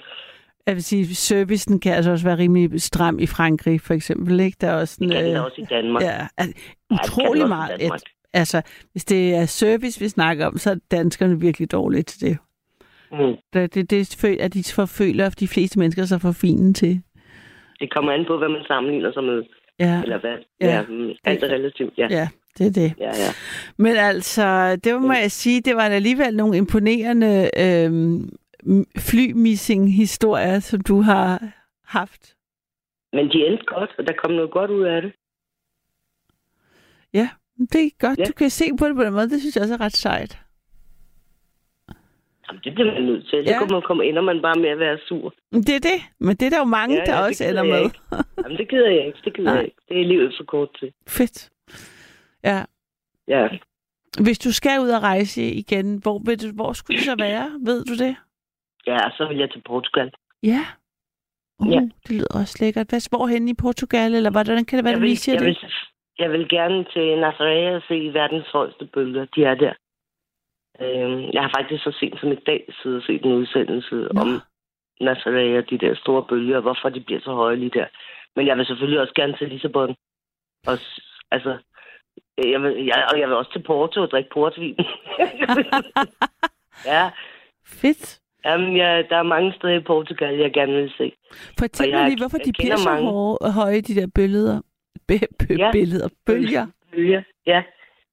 [0.66, 4.40] Jeg vil sige, servicen kan altså også være rimelig stram i Frankrig, for eksempel.
[4.40, 4.56] Ikke?
[4.60, 5.22] Der er også Det sådan...
[5.22, 6.02] kan den øh, også i Danmark.
[6.02, 6.54] Ja, altså,
[6.90, 7.82] det utrolig i meget.
[7.82, 7.92] Et,
[8.32, 8.62] altså,
[8.92, 12.38] hvis det er service, vi snakker om, så er danskerne virkelig dårlige til det.
[13.12, 13.36] Mm.
[13.52, 17.02] Det, det, det at de forføler de fleste mennesker sig for fine til.
[17.80, 19.42] Det kommer an på, hvad man sammenligner sig med.
[19.78, 20.36] Ja, Eller hvad.
[20.60, 20.66] Ja.
[20.66, 20.74] Ja.
[20.74, 21.98] ja mm, alt er relativt.
[21.98, 22.06] Ja.
[22.10, 22.28] ja
[22.58, 22.94] det er det.
[22.98, 23.30] Ja, ja.
[23.78, 28.28] Men altså, det må jeg sige, det var alligevel nogle imponerende øhm,
[28.98, 31.42] flymissing-historier, som du har
[31.84, 32.34] haft.
[33.12, 35.12] Men de endte godt, og der kom noget godt ud af det.
[37.12, 37.28] Ja,
[37.72, 38.18] det er godt.
[38.18, 38.24] Ja.
[38.24, 39.30] Du kan se på det på den måde.
[39.30, 40.38] Det synes jeg også er ret sejt.
[42.48, 43.30] Jamen, det bliver man nødt til.
[43.30, 43.58] Så Ja.
[43.60, 43.66] ja.
[43.66, 45.34] man komme, ender man bare med at være sur.
[45.52, 46.00] Det er det.
[46.18, 47.90] Men det er der jo mange, Ja, ja, der det også ender med.
[48.44, 49.18] Jamen, det gider jeg ikke.
[49.24, 49.54] Det gider Nej.
[49.56, 49.76] jeg ikke.
[49.88, 50.92] Det er livet for kort til.
[51.08, 51.50] Fedt.
[52.44, 52.64] Ja.
[53.28, 53.48] Ja.
[54.22, 57.50] Hvis du skal ud og rejse igen, hvor, vil du, hvor skulle det så være?
[57.64, 58.16] Ved du det?
[58.86, 60.12] Ja, så vil jeg til Portugal.
[60.42, 60.60] Ja.
[61.58, 61.80] Uh, Ja.
[62.02, 62.88] Det lyder også lækkert.
[62.88, 65.40] Hvad, hvorhen i Portugal, eller hvordan kan det være, jeg du vil, lige siger jeg,
[65.40, 65.46] det?
[65.46, 65.70] vil,
[66.18, 69.24] jeg vil gerne til Nazaré og se verdens højeste bølger.
[69.34, 69.74] De er der.
[70.80, 74.20] Øhm, jeg har faktisk så sent som i dag siddet og set en udsendelse Nå.
[74.20, 74.28] om
[75.00, 77.86] Nazaré og de der store bølger, og hvorfor de bliver så høje lige der.
[78.36, 79.94] Men jeg vil selvfølgelig også gerne til Lissabon.
[80.66, 80.78] Og,
[81.30, 81.58] altså,
[82.38, 84.76] jeg vil, jeg, og jeg vil også til Porto og drikke portvin.
[86.92, 87.10] ja,
[87.66, 88.23] Fedt.
[88.44, 91.12] Jamen, ja, der er mange steder i Portugal, jeg gerne vil se.
[91.58, 93.10] Fortæl mig lige, hvorfor de bliver så mange.
[93.10, 94.60] hårde, høje, de der billeder.
[95.08, 95.70] Be, be, Ja.
[95.72, 96.08] Billeder.
[96.26, 96.66] Bølger.
[96.92, 97.62] Bølger, ja.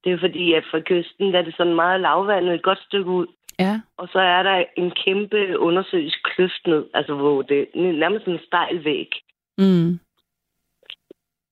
[0.03, 3.09] Det er fordi, at fra kysten der er det sådan meget lavvandet et godt stykke
[3.09, 3.27] ud.
[3.59, 3.81] Ja.
[3.97, 8.39] Og så er der en kæmpe undersøisk kløft ned, altså hvor det er nærmest en
[8.47, 9.09] stejl væg.
[9.57, 9.99] Mm.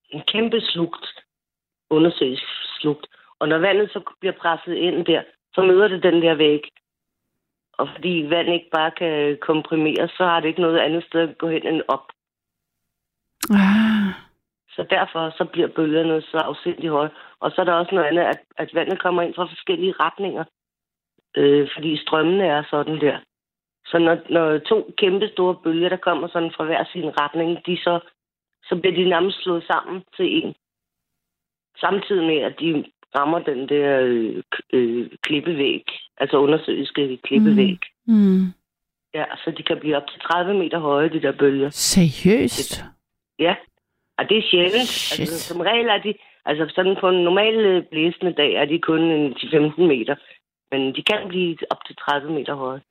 [0.09, 1.05] En kæmpe slugt.
[1.89, 2.43] Undersøisk
[2.79, 3.07] slugt.
[3.39, 5.21] Og når vandet så bliver presset ind der,
[5.53, 6.61] så møder det den der væg.
[7.79, 11.37] Og fordi vand ikke bare kan komprimeres, så har det ikke noget andet sted at
[11.37, 12.05] gå hen end op.
[13.51, 14.09] Ah.
[14.75, 17.11] Så derfor så bliver bølgerne så afsindig høje.
[17.39, 20.43] Og så er der også noget andet, at, at vandet kommer ind fra forskellige retninger.
[21.37, 23.17] Øh, fordi strømmene er sådan der.
[23.85, 27.77] Så når, når to kæmpe store bølger, der kommer sådan fra hver sin retning, de
[27.77, 27.99] så,
[28.63, 30.55] så bliver de nærmest slået sammen til en.
[31.79, 32.85] Samtidig med, at de
[33.15, 35.85] rammer den der øh, øh, klippevæg,
[36.17, 37.79] altså undersøiske klippevæg.
[38.07, 38.13] Mm.
[38.15, 38.45] Mm.
[39.13, 41.69] Ja, så de kan blive op til 30 meter høje, de der bølger.
[41.69, 42.83] Seriøst?
[43.39, 43.55] Ja,
[44.17, 44.87] og det er sjældent.
[44.87, 45.19] Shit.
[45.19, 46.13] Altså, som regel er de,
[46.45, 50.15] altså sådan på en normal øh, blæsende dag, er de kun en 10-15 meter.
[50.71, 52.81] Men de kan blive op til 30 meter høje.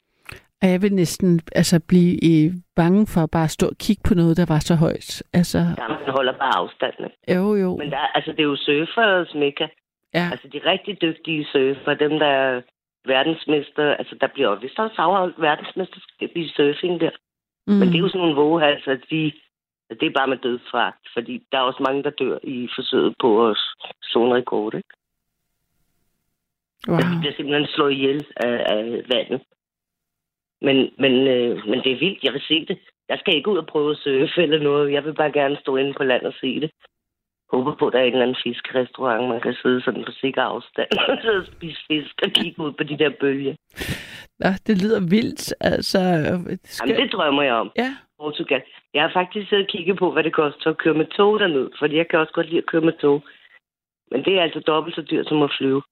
[0.63, 4.15] Og jeg vil næsten altså, blive øh, bange for bare at stå og kigge på
[4.15, 5.23] noget, der var så højt.
[5.33, 7.11] Altså, Ja, man holder bare afstanden.
[7.35, 7.77] jo jo.
[7.77, 9.67] Men der, er- altså, det er jo surferes mekka.
[10.15, 10.29] Ja.
[10.33, 12.63] Altså de rigtig dygtige surfer, dem der er
[13.05, 17.11] verdensmester, altså der bliver jo vist også afholdt verdensmesterskab i surfing der.
[17.67, 17.75] Mm.
[17.75, 19.33] Men det er jo sådan nogle vågehalser, at de,
[20.01, 23.49] det er bare med dødsfagt, fordi der er også mange, der dør i forsøget på
[23.49, 23.59] at
[24.03, 24.89] slå en rekord, ikke?
[26.89, 26.97] Wow.
[26.97, 29.41] Altså, de bliver simpelthen slået ihjel af, af vandet.
[30.61, 32.79] Men, men, øh, men det er vildt, jeg vil se det.
[33.09, 34.93] Jeg skal ikke ud og prøve at surfe eller noget.
[34.93, 36.71] Jeg vil bare gerne stå inde på land og se det.
[37.53, 40.43] Håber på, at der er en eller anden fiskerestaurant, man kan sidde sådan på sikker
[40.43, 40.89] afstand
[41.37, 43.55] og spise fisk og kigge ud på de der bølger.
[44.43, 45.55] Nå, det lyder vildt.
[45.61, 46.01] Altså,
[46.65, 46.89] skal...
[46.89, 47.71] Jamen, det drømmer jeg om.
[47.77, 47.91] Ja.
[48.21, 48.63] Portugal.
[48.95, 51.69] Jeg har faktisk siddet og kigget på, hvad det koster at køre med tog derned,
[51.79, 53.25] fordi jeg kan også godt lide at køre med tog.
[54.11, 55.83] Men det er altså dobbelt så dyrt som at flyve.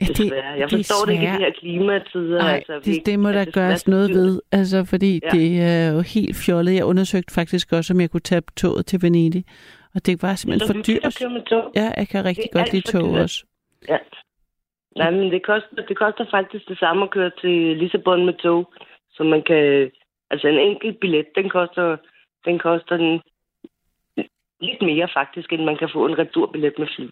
[0.00, 0.44] Ja, det, Desværre.
[0.44, 2.38] Jeg det er forstår det ikke i de her klimatider.
[2.38, 5.28] Nej, altså, det, det må der altså, gøres noget ved, altså, fordi ja.
[5.28, 6.74] det er jo helt fjollet.
[6.74, 9.44] Jeg undersøgte faktisk også, om jeg kunne tage toget til Venedig,
[9.98, 11.20] og det var simpelthen for dyrt.
[11.80, 13.22] Ja, jeg kan rigtig Det godt lide tog dyrt.
[13.22, 13.38] også.
[13.88, 13.98] Ja.
[14.96, 18.72] Nej, men det koster, det koster faktisk det samme at køre til Lissabon med tog,
[19.10, 19.90] så man kan...
[20.30, 21.96] Altså en enkelt billet, den koster,
[22.44, 23.20] den koster den
[24.60, 27.06] lidt mere faktisk, end man kan få en returbillet med fly.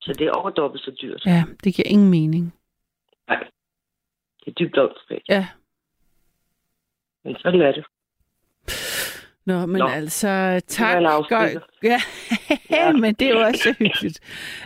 [0.00, 1.26] Så det er over dobbelt så dyrt.
[1.26, 2.54] Ja, det giver ingen mening.
[3.28, 3.44] Nej.
[4.44, 5.28] Det er dybt åndssvagt.
[5.28, 5.46] Ja.
[7.24, 7.84] Men sådan er det.
[9.46, 9.86] Nå, men Nå.
[9.86, 11.02] altså, tak.
[11.28, 11.64] Godt.
[11.82, 11.98] Ja.
[12.76, 14.18] ja, men det er jo også så hyggeligt.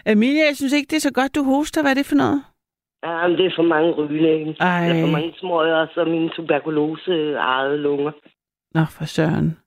[0.06, 1.82] Amelia, jeg synes ikke, det er så godt, du hoster.
[1.82, 2.42] Hvad er det for noget?
[3.04, 4.56] Ja, men det er for mange rygende.
[4.60, 4.88] Ej.
[4.88, 8.12] Det er for mange smøger, så mine tuberkulose ejede lunger.
[8.74, 9.58] Nå, for søren.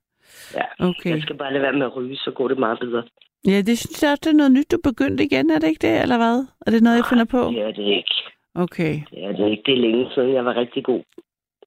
[0.56, 0.88] Ja.
[0.90, 1.10] Okay.
[1.10, 3.04] Jeg skal bare lade være med at ryge, så går det meget bedre.
[3.48, 5.50] Ja, det synes jeg også, det er noget nyt, du begyndte igen.
[5.50, 6.38] Er det ikke det, eller hvad?
[6.66, 7.42] Er det noget, jeg finder på?
[7.52, 8.16] Det er det ikke.
[8.56, 8.94] Okay.
[9.12, 9.64] Det er det ikke.
[9.66, 11.04] Det er længe siden, jeg var rigtig god.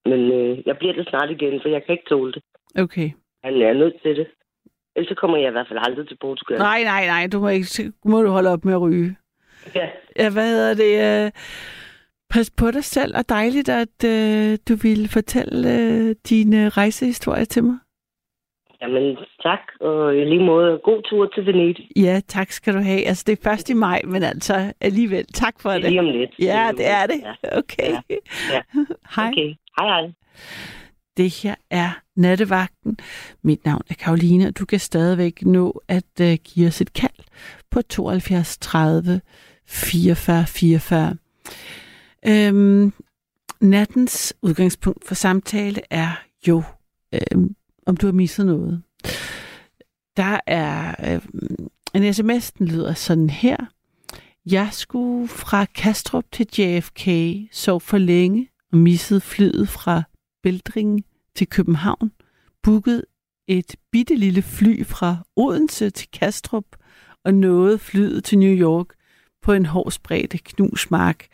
[0.05, 2.43] Men øh, jeg bliver det snart igen, for jeg kan ikke tåle det.
[2.85, 3.10] Okay.
[3.47, 4.27] Han er nødt til det.
[4.97, 6.59] Ellers så kommer jeg i hvert fald aldrig til Portugal.
[6.59, 9.16] Nej, nej, nej, du må, ikke, må du holde op med at ryge.
[9.74, 9.89] Ja.
[10.18, 11.24] Ja, hvad hedder det?
[11.27, 11.31] øh,
[12.31, 17.64] Pas på dig selv, og dejligt, at øh, du ville fortælle øh, din rejsehistorie til
[17.64, 17.78] mig.
[18.82, 19.60] Jamen, tak.
[19.81, 21.89] Og i lige måde, god tur til Venedig.
[21.97, 23.06] Ja, tak skal du have.
[23.06, 26.06] Altså, det er først i maj, men altså alligevel, tak for Det er lige om
[26.06, 26.31] lidt.
[26.39, 27.20] Ja, det er det.
[27.59, 27.90] Okay.
[27.90, 28.01] Ja.
[28.52, 28.60] Ja.
[29.16, 29.28] Hej.
[29.28, 29.55] Okay.
[29.78, 30.10] Hej, hej.
[31.16, 32.98] Det her er Nattevagten.
[33.43, 37.24] Mit navn er Karoline, og du kan stadigvæk nå at uh, give os et kald
[37.70, 39.20] på 72 30
[39.66, 41.16] 44 44.
[42.26, 42.93] Øhm,
[43.60, 46.62] nattens udgangspunkt for samtale er jo,
[47.12, 47.55] øhm,
[47.86, 48.82] om du har misset noget.
[50.16, 53.56] Der er øhm, en sms, den lyder sådan her.
[54.47, 57.09] Jeg skulle fra Kastrup til JFK,
[57.52, 60.02] så for længe og missede flyet fra
[60.47, 61.05] Bældringen
[61.35, 62.12] til København,
[62.62, 63.05] booket
[63.47, 66.64] et bitte lille fly fra Odense til Kastrup
[67.24, 68.86] og nåede flyet til New York
[69.43, 71.27] på en hård spredt knusmark.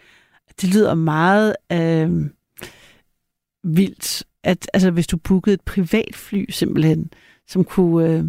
[0.61, 2.31] Det lyder meget øh,
[3.63, 7.13] vildt, at altså, hvis du bookede et privatfly simpelthen,
[7.47, 8.25] som kunne øh,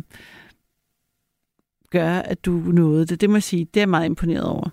[1.89, 3.21] gøre, at du nåede det.
[3.21, 4.69] Det må jeg sige, det er jeg meget imponeret over.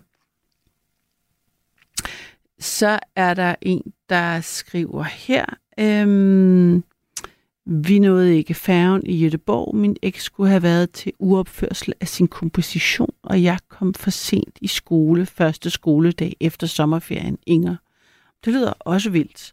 [2.59, 6.85] Så er der en, der skriver her, øhm,
[7.67, 9.77] vi nåede ikke færgen i Jødeborg.
[9.77, 14.59] Min eks skulle have været til uopførsel af sin komposition, og jeg kom for sent
[14.61, 17.39] i skole første skoledag efter sommerferien.
[17.47, 17.77] Inger.
[18.45, 19.53] Det lyder også vildt.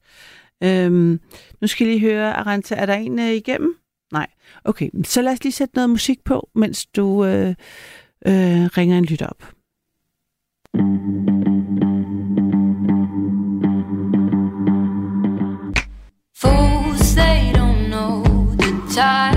[0.64, 1.20] Øhm,
[1.62, 3.78] nu skal I lige høre, Aranta, er der en øh, igennem?
[4.12, 4.28] Nej.
[4.64, 7.50] Okay, så lad os lige sætte noget musik på, mens du øh,
[8.28, 9.44] øh, ringer en lyt op.
[10.76, 11.27] Fools,
[18.98, 19.37] the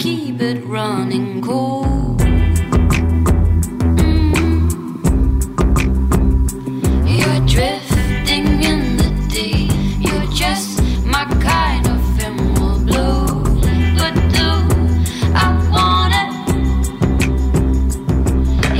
[0.00, 2.18] keep it running cold.
[3.96, 4.68] Mm.
[7.06, 8.96] You're drifting in
[9.28, 9.68] the.
[10.00, 13.44] You're just my kind of emerald blue.
[14.00, 14.48] But do
[15.32, 16.30] I want it?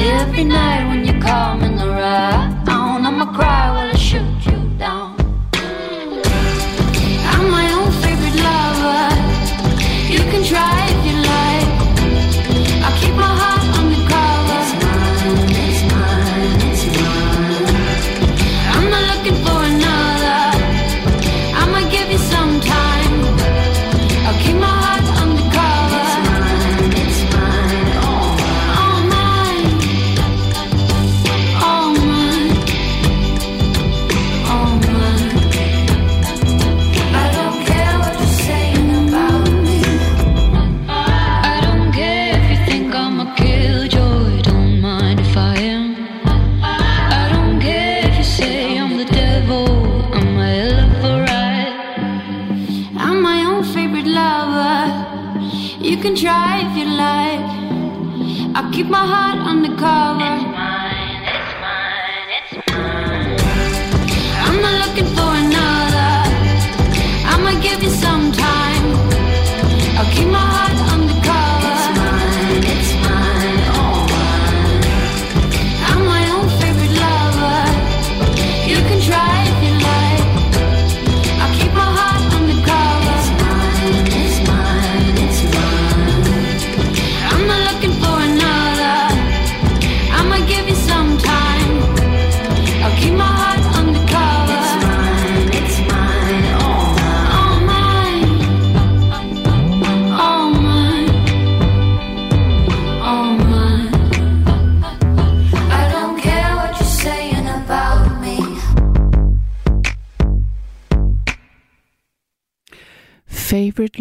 [0.01, 3.78] Every night when you come in the round, I'ma cry
[10.49, 10.88] try
[56.01, 58.57] can try if you like.
[58.57, 60.35] I'll keep my heart undercover.
[60.35, 63.37] It's mine, it's mine, it's mine.
[64.47, 65.68] I'm not looking for another.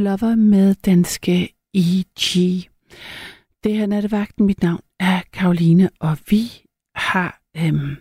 [0.08, 2.34] Lover med danske E.G.
[3.64, 4.46] Det her nattevagten.
[4.46, 6.42] Mit navn er Karoline, og vi
[6.96, 7.96] har øhm,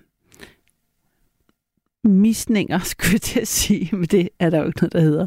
[2.04, 5.26] misninger, skulle jeg sige, men det er der jo ikke noget, der hedder.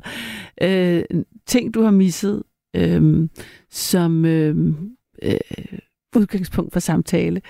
[0.62, 2.44] Øh, ting, du har misset
[2.76, 3.30] øhm,
[3.70, 5.80] som øhm, øh,
[6.16, 7.42] udgangspunkt for samtale.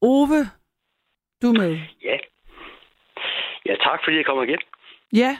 [0.00, 0.40] Ove,
[1.42, 1.78] du er med.
[2.02, 2.16] Ja.
[3.66, 4.58] Ja, tak fordi jeg kommer igen.
[5.12, 5.38] Ja.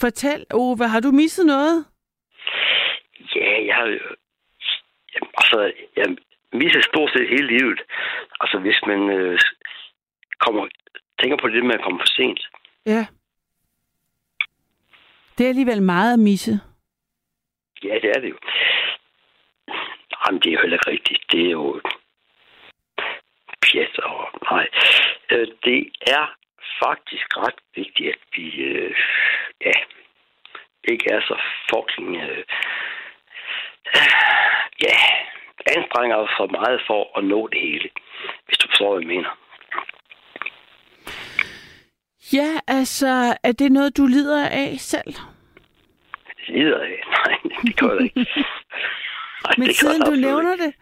[0.00, 1.84] Fortæl, Ove, har du misset noget?
[3.36, 3.98] Ja, jeg har jo...
[5.14, 6.16] Jamen, altså, jeg
[6.52, 7.80] misser stort set hele livet.
[8.40, 9.38] Altså, hvis man øh,
[10.38, 10.68] kommer,
[11.20, 12.40] tænker på det med at komme for sent.
[12.86, 13.06] Ja.
[15.38, 16.60] Det er alligevel meget at misse.
[17.84, 18.38] Ja, det er det jo.
[20.20, 21.22] Jamen, det er jo heller ikke rigtigt.
[21.32, 21.80] Det er jo
[23.62, 24.68] pjat og nej.
[25.30, 26.39] Øh, det er
[26.86, 28.96] faktisk ret vigtigt, at vi øh,
[29.66, 29.72] ja,
[30.84, 31.36] ikke er så
[31.70, 32.44] fucking øh,
[34.86, 34.96] ja,
[35.76, 37.88] anstrenger os for meget for at nå det hele,
[38.46, 39.30] hvis du forstår, hvad jeg mener.
[42.32, 45.14] Ja, altså, er det noget, du lider af selv?
[46.48, 47.02] Lider af?
[47.16, 48.20] Nej, det gør jeg ikke.
[49.44, 50.64] Nej, Men det siden du nævner ikke.
[50.64, 50.74] det,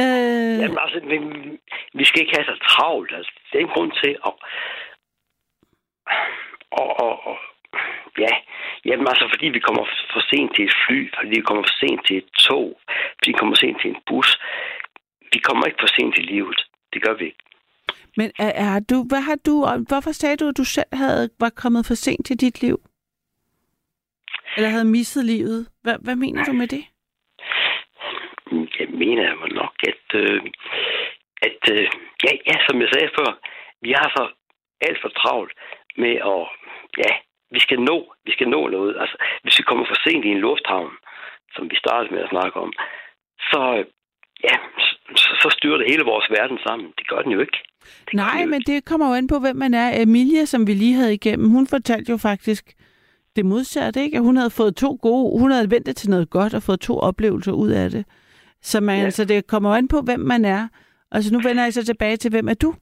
[0.00, 1.18] øh, Jamen altså, vi,
[1.94, 3.14] vi skal ikke have så travlt.
[3.14, 4.32] Altså, det er en grund til at...
[6.70, 7.36] Og, og, og,
[8.18, 8.32] ja,
[8.84, 12.00] jamen altså, fordi vi kommer for sent til et fly, fordi vi kommer for sent
[12.06, 12.80] til et tog,
[13.16, 14.30] fordi vi kommer for sent til en bus.
[15.32, 16.58] Vi kommer ikke for sent til livet.
[16.92, 17.44] Det gør vi ikke.
[18.16, 19.54] men er, er du, hvad har du,
[19.88, 22.78] hvorfor sagde du, at du selv havde, var kommet for sent til dit liv?
[24.56, 25.68] Eller havde misset livet?
[25.82, 26.84] Hvad, hvad mener du med det?
[28.80, 30.40] Jeg mener nok, at, øh,
[31.42, 31.86] at øh,
[32.24, 33.30] ja, ja, som jeg sagde før,
[33.82, 34.22] vi har så
[34.80, 35.52] alt for travlt
[36.04, 36.42] med at,
[37.04, 37.12] ja,
[37.54, 37.96] vi skal nå,
[38.26, 38.92] vi skal nå noget.
[39.02, 40.92] Altså, hvis vi kommer for sent i en lufthavn,
[41.54, 42.72] som vi startede med at snakke om,
[43.50, 43.84] så, øh,
[44.48, 44.54] ja,
[45.22, 46.88] så, så styrer det hele vores verden sammen.
[46.98, 47.58] Det gør den jo ikke.
[48.06, 50.02] Det Nej, men det kommer jo an på, hvem man er.
[50.02, 52.64] Emilie, som vi lige havde igennem, hun fortalte jo faktisk
[53.36, 54.16] det modsatte, ikke?
[54.16, 56.98] At hun havde fået to gode, hun havde ventet til noget godt og fået to
[56.98, 58.04] oplevelser ud af det.
[58.62, 59.04] Så man, Ja.
[59.04, 60.68] altså, det kommer jo an på, hvem man er.
[61.12, 62.74] Altså, nu vender jeg så tilbage til, hvem er du?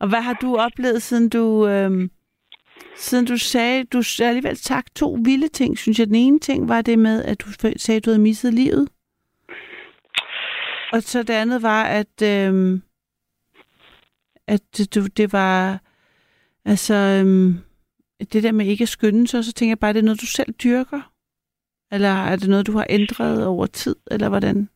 [0.00, 2.10] Og hvad har du oplevet, siden du, øhm,
[2.96, 6.06] siden du sagde, du har alligevel sagt to vilde ting, synes jeg.
[6.06, 7.46] Den ene ting var det med, at du
[7.76, 8.88] sagde, at du havde misset livet.
[10.92, 12.82] Og så det andet var, at, øhm,
[14.46, 15.78] at du, det var,
[16.64, 17.54] altså, øhm,
[18.32, 20.26] det der med ikke at skynde sig, så tænker jeg bare, det er noget, du
[20.26, 21.12] selv dyrker.
[21.92, 24.68] Eller er det noget, du har ændret over tid, eller hvordan?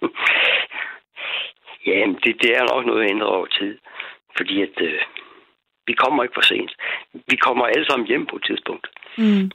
[1.86, 3.78] Jamen, det, det er nok noget, jeg ændrer over tid.
[4.36, 5.00] Fordi at øh,
[5.90, 6.72] vi kommer ikke for sent.
[7.30, 8.86] Vi kommer alle sammen hjem på et tidspunkt.
[9.18, 9.50] Mm.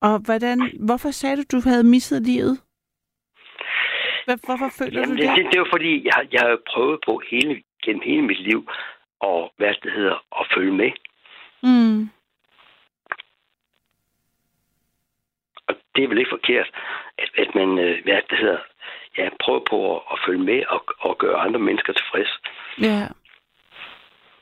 [0.00, 0.58] Og hvordan,
[0.88, 2.54] hvorfor sagde du, du havde misset livet?
[4.26, 5.44] Hvorfor føler Jamen, du det, det?
[5.44, 8.68] det, er jo fordi, jeg, jeg har prøvet på hele, gennem hele mit liv
[9.20, 10.90] og hvad det hedder, at følge med.
[11.62, 12.00] Mm.
[15.68, 16.68] Og det er vel ikke forkert,
[17.18, 18.62] at, at man, øh, hvad det hedder,
[19.18, 22.40] ja, prøver på at, at følge med og, og gøre andre mennesker tilfreds.
[22.80, 23.08] Ja.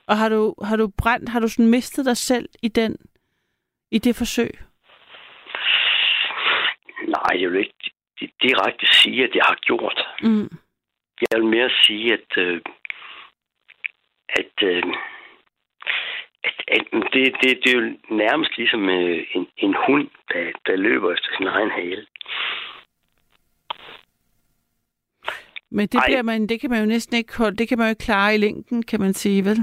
[0.06, 2.96] Og har du, har du brændt, har du sådan mistet dig selv i den,
[3.90, 4.51] i det forsøg?
[7.09, 7.90] Nej, jeg vil ikke
[8.20, 10.06] di- direkte sige, at jeg har gjort.
[10.22, 10.48] Mm.
[11.20, 12.60] Jeg vil mere sige, at, øh,
[14.28, 14.82] at, øh,
[16.44, 20.76] at, at det, det, det er jo nærmest ligesom øh, en, en hund, der, der
[20.76, 22.06] løber efter sin egen hale.
[25.76, 26.06] Men det, Ej.
[26.06, 28.34] bliver man, det kan man jo næsten ikke holde, det kan man jo ikke klare
[28.34, 29.59] i længden, kan man sige, vel?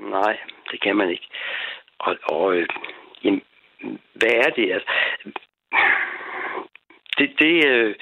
[0.00, 0.38] Nej,
[0.70, 1.28] det kan man ikke.
[1.98, 2.68] Og, og øh,
[3.24, 3.42] jamen,
[4.14, 4.72] hvad er det?
[4.72, 4.90] Altså,
[7.18, 7.94] det, det, øh,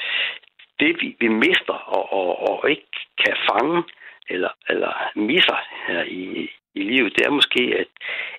[0.80, 2.90] det vi, vi mister og, og, og ikke
[3.24, 3.82] kan fange
[4.28, 7.88] eller, eller misser her i, i livet, det er måske, at,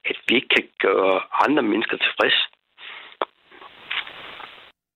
[0.05, 2.37] at vi ikke kan gøre andre mennesker tilfreds.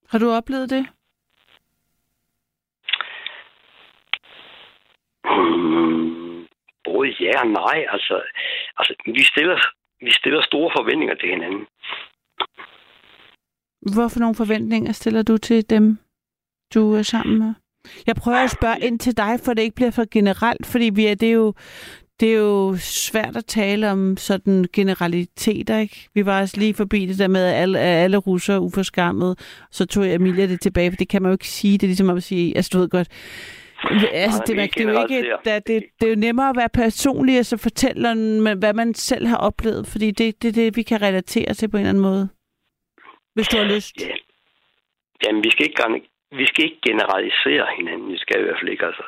[0.09, 0.87] Har du oplevet det?
[5.29, 6.47] Hmm,
[6.83, 7.85] både ja og nej.
[7.95, 8.21] Altså,
[8.77, 9.57] altså vi, stiller,
[10.05, 11.65] vi stiller store forventninger til hinanden.
[13.93, 15.97] Hvorfor nogle forventninger stiller du til dem,
[16.73, 17.53] du er sammen med?
[18.07, 21.05] Jeg prøver at spørge ind til dig, for det ikke bliver for generelt, fordi vi
[21.05, 21.53] er, det, er jo,
[22.19, 26.09] det er jo svært at tale om sådan generaliteter, ikke?
[26.13, 28.59] Vi var også lige forbi det der med, at alle, at alle russere er
[29.71, 31.73] så tog jeg Emilia det tilbage, for det kan man jo ikke sige.
[31.73, 33.07] Det er ligesom at sige, altså du ved godt,
[34.11, 36.69] Altså, det, man, det, er jo ikke, der, det, det er jo nemmere at være
[36.69, 40.77] personlig og så fortælle, om, hvad man selv har oplevet, fordi det det, er det,
[40.77, 42.29] vi kan relatere til på en eller anden måde.
[43.35, 43.95] Hvis du har lyst.
[44.01, 44.15] Ja.
[45.23, 48.11] Jamen, vi skal, ikke, vi skal ikke generalisere hinanden.
[48.11, 49.03] Vi skal i hvert fald ikke, altså.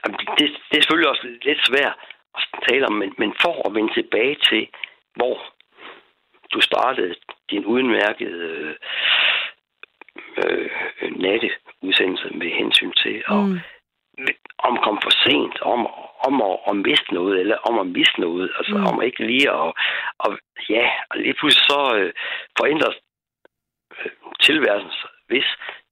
[0.00, 1.96] Jamen, Det, det er selvfølgelig også lidt svært
[2.36, 4.68] at tale om, men, men for at vende tilbage til,
[5.16, 5.36] hvor
[6.52, 7.14] du startede
[7.50, 8.74] din udmærkede øh,
[10.38, 10.70] øh,
[11.24, 13.58] natteudsendelse med hensyn til at, Mm.
[14.58, 15.86] om at komme for sent, om,
[16.26, 18.86] om at, at miste noget, eller om at miste noget, altså Mm.
[18.86, 19.72] om ikke lige at,
[20.18, 20.38] og,
[20.68, 22.12] ja, og lige pludselig så øh,
[22.58, 22.96] forændres
[24.04, 24.10] øh,
[24.40, 24.92] tilværelsen,
[25.26, 25.46] hvis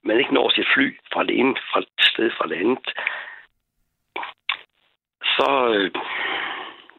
[0.05, 2.89] man ikke når sit fly fra det ene fra et sted fra det andet.
[5.37, 5.91] Så, øh,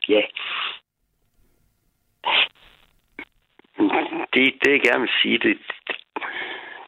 [0.09, 0.21] ja,
[4.33, 5.57] det, det jeg gerne vil sige, det,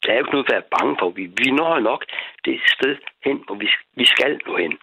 [0.09, 1.09] der er jo ikke noget at være bange for.
[1.09, 2.05] Vi, vi når nok
[2.45, 2.95] det sted
[3.25, 4.73] hen, hvor vi, vi skal nå hen.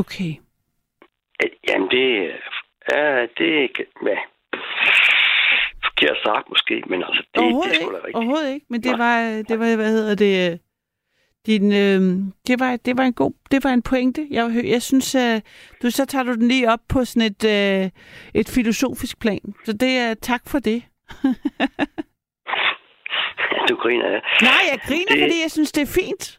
[0.00, 0.32] Okay.
[1.68, 2.06] Jamen, det
[2.86, 3.70] er det
[4.08, 4.18] ja,
[5.84, 8.06] forkert sagt måske, men altså, det, det Overhovedet er sgu da ikke.
[8.06, 8.16] rigtigt.
[8.16, 8.66] Overhovedet ikke.
[8.68, 9.18] Men det var,
[9.48, 10.60] det var, hvad hedder det,
[11.46, 12.00] din, øh,
[12.46, 14.26] det, var, det var en god, det var en pointe.
[14.30, 15.40] Jeg, jeg synes, øh,
[15.82, 17.90] du, så tager du den lige op på sådan et, øh,
[18.34, 19.54] et filosofisk plan.
[19.64, 20.82] Så det er tak for det.
[23.68, 24.20] Du griner af.
[24.42, 26.38] Nej, jeg griner, Det- fordi jeg synes, det er fint.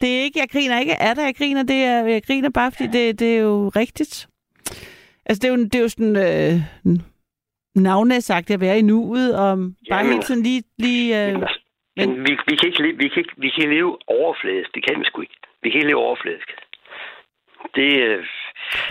[0.00, 2.72] Det er ikke, jeg griner ikke af det, jeg griner, det er, jeg griner bare,
[2.72, 4.28] fordi det, det er jo rigtigt.
[5.26, 6.60] Altså, det er jo, det er jo sådan øh,
[7.74, 9.56] navnesagt at være i nuet, og
[9.90, 10.12] bare Jamen.
[10.12, 10.62] hele tiden lige...
[10.78, 11.58] lige øh, altså,
[11.96, 14.74] men vi, vi, kan ikke, le- vi, kan ikke, vi kan leve overfladisk.
[14.74, 15.34] Det kan vi sgu ikke.
[15.62, 16.48] Vi kan ikke leve overfladisk.
[17.74, 18.24] Det, øh,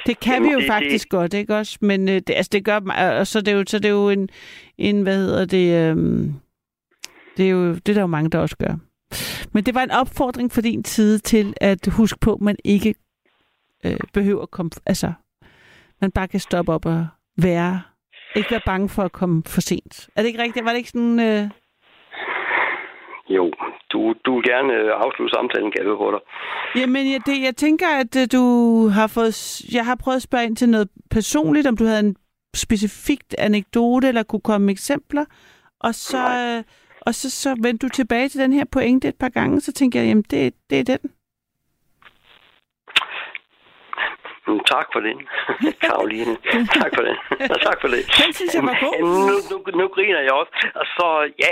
[0.06, 1.10] Det kan Jamen, vi jo det- faktisk det...
[1.10, 1.78] godt, ikke også?
[1.82, 2.80] Men øh, det, altså, det gør
[3.20, 4.30] og så det er jo så det er jo en,
[4.78, 6.34] en hvad hedder det, øhm,
[7.38, 8.76] det er jo det er der jo mange der også gør.
[9.52, 12.96] Men det var en opfordring fra din side til at huske på, at man ikke
[13.86, 15.14] øh, behøver at komme, altså
[16.02, 17.08] man bare kan stoppe op og
[17.38, 17.82] være,
[18.36, 20.10] ikke være bange for at komme for sent.
[20.16, 20.66] Er det ikke rigtigt?
[20.66, 21.50] Var det ikke sådan, øh,
[23.38, 23.52] jo,
[23.92, 26.22] du, du vil gerne øh, afslutte samtalen, kan jeg på dig.
[26.82, 28.44] Jamen, jeg, det, jeg tænker, at øh, du
[28.88, 29.62] har fået...
[29.74, 32.16] Jeg har prøvet at spørge ind til noget personligt, om du havde en
[32.56, 35.26] specifikt anekdote, eller kunne komme med eksempler.
[35.80, 36.64] Og så, øh,
[37.02, 39.98] og så, så vendte du tilbage til den her pointe et par gange, så tænkte
[39.98, 41.12] jeg, jamen, det, det er den.
[44.48, 45.16] Mm, Tak for det,
[45.88, 46.34] Karoline.
[46.82, 47.16] tak for det.
[47.40, 48.02] Ja, tak for det.
[48.22, 48.96] Den synes jeg var god.
[49.02, 50.52] Nu, nu, nu griner jeg også.
[50.76, 51.08] Og så,
[51.44, 51.52] ja,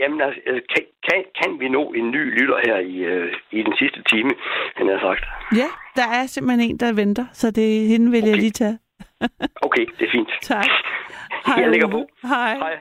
[0.00, 3.62] Jamen, altså, øh, kan, kan, kan vi nå en ny lytter her i, øh, i
[3.62, 4.30] den sidste time,
[4.76, 5.24] han har sagt?
[5.60, 8.30] Ja, der er simpelthen en, der venter, så det hende vil okay.
[8.30, 8.78] jeg lige tage.
[9.66, 10.30] Okay, det er fint.
[10.42, 10.70] Tak.
[11.60, 12.06] Jeg lægger på.
[12.22, 12.54] Hej.
[12.54, 12.80] Hej.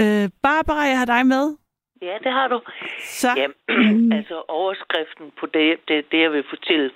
[0.00, 1.56] Øh, Barbara, jeg har dig med.
[2.02, 2.60] Ja, det har du.
[3.00, 3.28] Så.
[3.36, 6.90] Jamen, altså overskriften på det, det, det, jeg vil fortælle,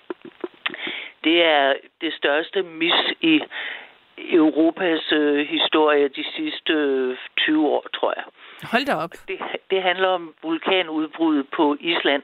[1.25, 3.41] det er det største mis i
[4.19, 8.25] Europas øh, historie de sidste øh, 20 år, tror jeg.
[8.63, 9.11] Hold da op.
[9.29, 9.39] Det,
[9.71, 12.23] det handler om vulkanudbruddet på Island,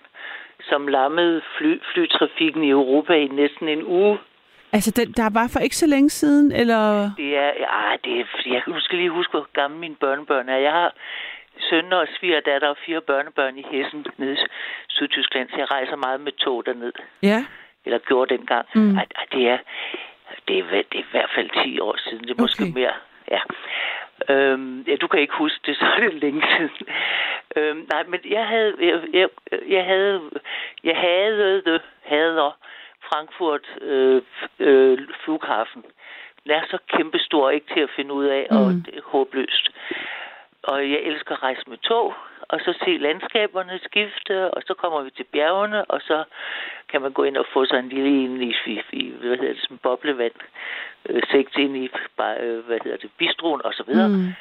[0.60, 4.18] som lammede fly, flytrafikken i Europa i næsten en uge.
[4.72, 7.10] Altså, den, der var for ikke så længe siden, eller...
[7.16, 10.56] Det er, ja, det er, jeg skal lige huske, hvor gamle mine børnebørn er.
[10.56, 10.94] Jeg har
[11.58, 14.36] sønner og svigerdatter og fire børnebørn i Hessen nede i
[14.88, 16.92] Sydtyskland, så jeg rejser meget med tog derned.
[17.22, 17.44] Ja.
[17.84, 18.66] Eller gjorde dengang.
[18.74, 18.96] Mm.
[18.96, 19.58] Ej, ej, det, er,
[20.48, 22.22] det, er, det er i hvert fald 10 år siden.
[22.24, 22.72] Det er måske Okay.
[22.74, 22.92] mere.
[23.30, 23.40] Ja.
[24.28, 26.86] Øhm, ja, du kan ikke huske det, så er det længe siden.
[27.56, 29.28] Øhm, nej, men jeg havde, jeg, jeg,
[29.68, 30.20] jeg havde,
[30.84, 32.58] jeg havde, det, hader
[33.08, 34.22] Frankfurt øh,
[34.58, 35.84] øh, flughafen.
[36.44, 38.56] Den er så kæmpestor, ikke til at finde ud af, mm.
[38.56, 39.70] og det er håbløst.
[40.62, 42.14] Og jeg elsker at rejse med tog,
[42.48, 46.24] og så se landskaberne skifte, og så kommer vi til bjergene, og så
[46.88, 49.52] kan man gå ind og få sig en lille en i, i, i hvad hedder
[49.52, 50.32] det, som boblevand,
[51.08, 54.08] øh, sigt ind i, bare, øh, hvad hedder det, bistroen, og så videre.
[54.08, 54.32] Mm.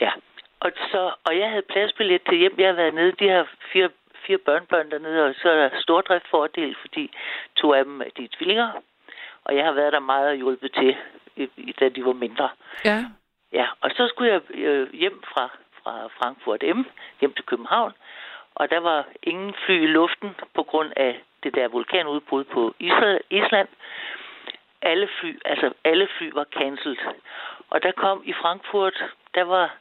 [0.00, 0.12] Ja.
[0.60, 2.54] Og, så, og jeg havde pladsbillet til hjem.
[2.58, 3.90] Jeg havde været nede, de her fire,
[4.26, 7.10] fire børnebørn dernede, og så er der stordriftfordel, fordi
[7.56, 8.70] to af dem er de er tvillinger.
[9.44, 10.96] Og jeg har været der meget og hjulpet til,
[11.80, 12.48] da de var mindre.
[12.84, 13.04] Ja.
[13.52, 15.50] Ja, og så skulle jeg øh, hjem fra,
[15.86, 16.80] fra Frankfurt M,
[17.20, 17.92] hjem til København,
[18.54, 23.20] og der var ingen fly i luften på grund af det der vulkanudbrud på Island.
[23.30, 23.68] Island.
[24.82, 26.96] Alle fly, altså alle fly var cancelled.
[27.70, 29.04] Og der kom i Frankfurt,
[29.34, 29.76] der var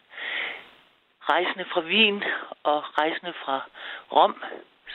[1.29, 2.23] rejsende fra Wien
[2.63, 3.61] og rejsende fra
[4.11, 4.43] Rom,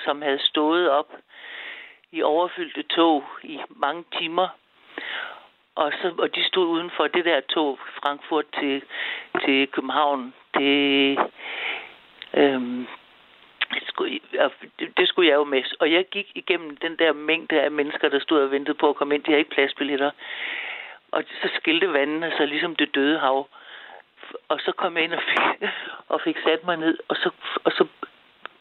[0.05, 1.13] som havde stået op
[2.13, 4.49] i overfyldte tog i mange timer.
[5.75, 8.83] Og, så, og de stod uden for det der tog Frankfurt til,
[9.45, 10.35] til København.
[10.55, 11.19] Det,
[12.35, 12.87] øhm,
[13.75, 15.63] det, skulle, og det, det skulle jeg jo med.
[15.81, 18.97] Og jeg gik igennem den der mængde af mennesker, der stod og ventede på at
[18.97, 19.23] komme ind.
[19.23, 20.11] De havde ikke pladsbilletter.
[21.13, 23.49] Og så skilte vandene sig ligesom det døde hav.
[24.49, 25.69] Og så kom jeg ind og fik,
[26.09, 27.31] og fik sat mig ned, og så,
[27.65, 27.87] og så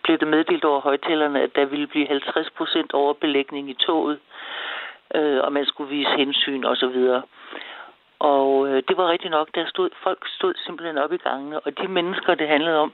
[0.03, 4.19] blev det meddelt over højtalerne, at der ville blive 50 procent overbelægning i toget,
[5.15, 7.23] øh, og man skulle vise hensyn og så videre.
[8.19, 11.77] Og øh, det var rigtigt nok, der stod, folk stod simpelthen op i gangene, og
[11.77, 12.93] de mennesker, det handlede om,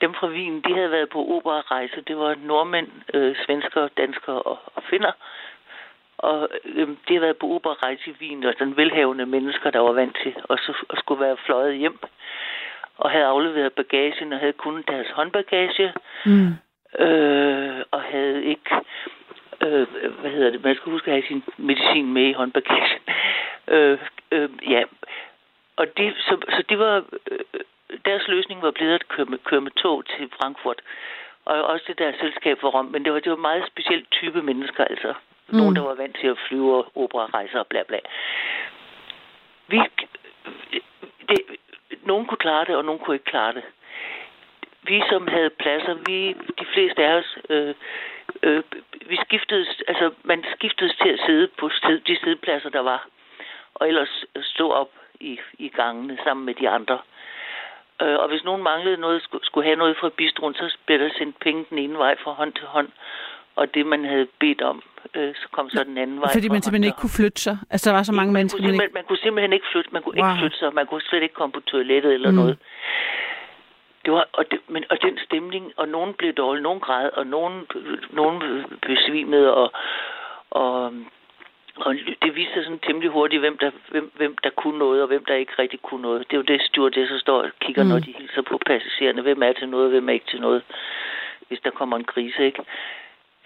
[0.00, 2.00] dem fra Wien, de havde været på operarejse.
[2.00, 5.12] Det var nordmænd, øh, svensker, danskere og, og finder.
[6.18, 9.92] Og øh, de havde været på operarejse i Wien, og sådan velhavende mennesker, der var
[9.92, 11.98] vant til og så og skulle være fløjet hjem.
[12.96, 15.94] Og havde afleveret bagagen og havde kun deres håndbagage.
[16.26, 16.54] Mm.
[17.04, 18.70] Øh, og havde ikke,
[19.70, 23.00] øh, hvad hedder det, man skal huske at have sin medicin med i håndbagagen.
[23.70, 23.98] Øh,
[24.32, 24.82] øh, ja,
[25.76, 27.38] og det, så, så det var, øh,
[28.04, 30.80] deres løsning var blevet at køre med, køre med tog til Frankfurt.
[31.44, 34.04] Og også det der selskab for Rom, men det var, det var en meget speciel
[34.10, 35.14] type mennesker, altså.
[35.48, 35.56] Mm.
[35.56, 37.98] Nogen, der var vant til at flyve og operarejser og bla bla.
[39.66, 39.80] Vi,
[41.28, 41.38] det,
[42.02, 43.64] nogen kunne klare det, og nogen kunne ikke klare det
[44.88, 46.18] vi som havde pladser, vi,
[46.60, 47.74] de fleste af os, øh,
[48.42, 48.62] øh,
[49.06, 53.06] vi skiftedes, altså man skiftedes til at sidde på sted, de sædepladser, der var,
[53.74, 54.90] og ellers stå op
[55.20, 56.98] i, i gangene sammen med de andre.
[58.02, 61.10] Øh, og hvis nogen manglede noget, skulle, skulle have noget fra bistroen, så blev der
[61.18, 62.88] sendt penge den ene vej fra hånd til hånd,
[63.56, 64.82] og det man havde bedt om,
[65.14, 67.58] øh, så kom så den anden vej Fordi man simpelthen ikke kunne flytte sig.
[67.70, 68.94] Altså, der var så mange man mennesker, man ikke...
[68.94, 70.30] man kunne simpelthen ikke flytte, man kunne Wow.
[70.30, 72.36] ikke flytte sig, man kunne slet ikke komme på toilettet eller mm.
[72.36, 72.58] noget.
[74.08, 77.26] Det var, og, det, men, og den stemning, og nogen blev dårlige, nogen græd, og
[77.26, 77.66] nogen,
[78.10, 79.72] nogen besvimede, og,
[80.50, 80.92] og,
[81.76, 85.08] og det viste sig sådan temmelig hurtigt, hvem der, hvem, hvem der kunne noget, og
[85.08, 86.20] hvem der ikke rigtig kunne noget.
[86.30, 87.88] Det er jo det, stewardesser står og kigger, Mm.
[87.88, 89.22] når de hilser på passagererne.
[89.22, 90.62] Hvem er til noget, og hvem er ikke til noget,
[91.48, 92.62] hvis der kommer en krise, ikke?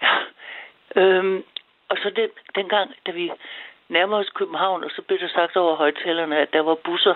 [0.01, 0.15] Ja.
[0.95, 1.43] Øhm,
[1.89, 3.31] og så den, dengang, da vi
[3.89, 7.15] nærmer os København, og så blev der sagt over højtalerne, at der var busser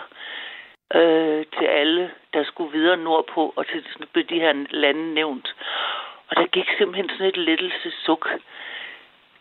[0.95, 5.55] øh, til alle, der skulle videre nordpå, og til sådan blev de her lande nævnt.
[6.27, 8.30] Og der gik simpelthen sådan et lettelse suk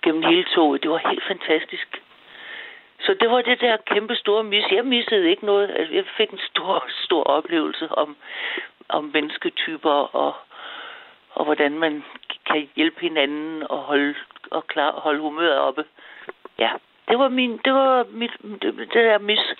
[0.02, 0.82] gennem hele toget.
[0.82, 2.02] Det var helt fantastisk.
[3.00, 4.64] Så det var det der kæmpe store mis.
[4.72, 5.70] Jeg missede ikke noget.
[5.76, 8.16] Altså, jeg fik en stor, stor oplevelse om,
[8.88, 10.34] om mennesketyper og,
[11.30, 12.04] og hvordan man
[12.46, 14.14] kan hjælpe hinanden og holde,
[14.50, 15.84] og klar, holde humøret oppe.
[16.58, 16.70] Ja,
[17.08, 18.30] det var min, det var mit,
[18.62, 19.54] det, det der mis.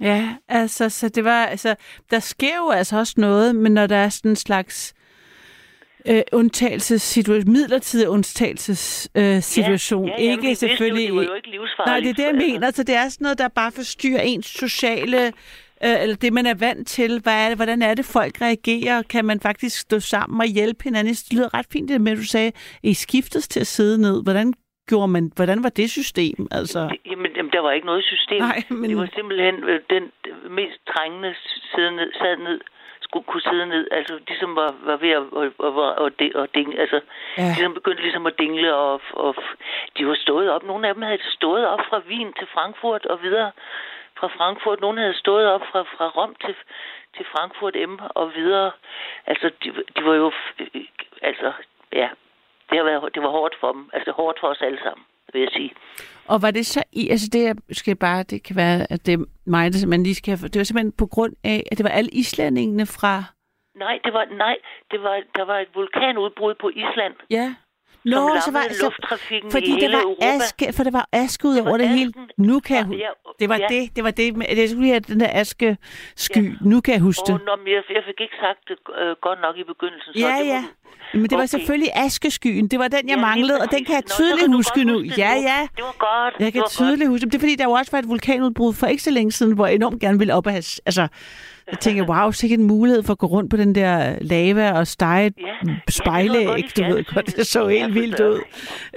[0.00, 1.74] Ja, altså, så det var, altså,
[2.10, 4.94] der sker jo altså også noget, men når der er sådan en slags
[6.06, 11.06] øh, undtagelsessituation, midlertidig undtagelsessituation, øh, ja, ja, ikke jo, selvfølgelig...
[11.06, 11.58] det var jo ikke.
[11.86, 12.70] Nej, det er det, jeg mener.
[12.70, 16.54] Så det er sådan noget, der bare forstyrrer ens sociale, øh, eller det, man er
[16.54, 17.20] vant til.
[17.20, 19.02] Hvad er det, hvordan er det, folk reagerer?
[19.02, 21.14] Kan man faktisk stå sammen og hjælpe hinanden?
[21.14, 23.98] Det lyder ret fint, det med, at du sagde, at I skiftes til at sidde
[23.98, 24.22] ned.
[24.22, 24.54] Hvordan
[24.88, 26.48] gjorde man, hvordan var det system?
[26.50, 26.80] Altså,
[27.10, 28.40] Jamen, jamen, der var ikke noget system.
[28.40, 31.34] Nej, men- Det var simpelthen øh, den øh, mest trængende
[31.74, 32.60] sidde ned, sad ned,
[33.00, 33.88] skulle kunne sidde ned.
[33.90, 36.80] Altså, ligesom var, var ved at, at, at, at, at dingle.
[36.80, 37.00] Altså,
[37.38, 37.42] Ja.
[37.42, 37.48] ja.
[37.48, 39.34] ligesom begyndte ligesom at dingle, og, og
[39.98, 40.62] de var stået op.
[40.62, 43.50] Nogle af dem havde stået op fra Wien til Frankfurt og videre
[44.18, 44.80] fra Frankfurt.
[44.80, 46.54] Nogle havde stået op fra, fra Rom til,
[47.16, 48.70] til Frankfurt M og videre.
[49.26, 50.32] Altså, de, de var jo...
[50.60, 50.66] øh,
[51.22, 51.52] Altså,
[51.92, 52.08] ja,
[52.70, 53.90] det, har været, det var hårdt for dem.
[53.92, 55.70] Altså, hårdt for os alle sammen, vil jeg sige.
[56.28, 59.14] Og var det så i, altså det jeg skal bare, det kan være, at det
[59.14, 61.90] er mig, der man lige skal, det var simpelthen på grund af, at det var
[61.90, 63.14] alle islændingene fra,
[63.74, 64.56] Nej, det var, nej,
[64.90, 67.14] det var, der var et vulkanudbrud på Island.
[67.30, 67.54] ja.
[68.06, 70.26] Som Nå, lammede så var så, lufttrafikken fordi i hele var Europa.
[70.36, 72.08] aske, for der var aske ud Det var over det hele.
[72.08, 72.30] asken.
[72.38, 73.10] Nu kan jeg, Ja, ja,
[73.40, 73.66] det var ja.
[73.74, 75.76] det, det var det, med, jeg skulle have den der aske
[76.16, 77.40] sky, nu kan jeg huske det.
[77.46, 80.12] nå, men jeg, jeg fik ikke sagt det øh, godt nok i begyndelsen.
[80.14, 80.60] Så Ja, det ja.
[80.60, 81.46] Må, Men det var Okay.
[81.46, 82.68] selvfølgelig askeskyen.
[82.68, 84.92] Det var den, jeg Ja, manglede, og den kan jeg Nå, tydeligt du huske nu.
[84.92, 85.60] huske det Ja, ja.
[85.76, 86.34] Det var godt.
[86.38, 87.32] Jeg det kan var tydeligt huske det.
[87.32, 89.66] Det er fordi, der jo også var et vulkanudbrud for ikke så længe siden, hvor
[89.66, 90.62] jeg enormt gerne ville op og have...
[90.86, 91.06] Altså,
[91.70, 94.86] jeg tænker, wow, sikkert en mulighed for at gå rundt på den der lava og
[94.86, 95.74] stege et Ja.
[95.88, 96.46] spejlæg.
[96.46, 98.40] Ja, det så du ved godt, det så helt Ja, vildt ud.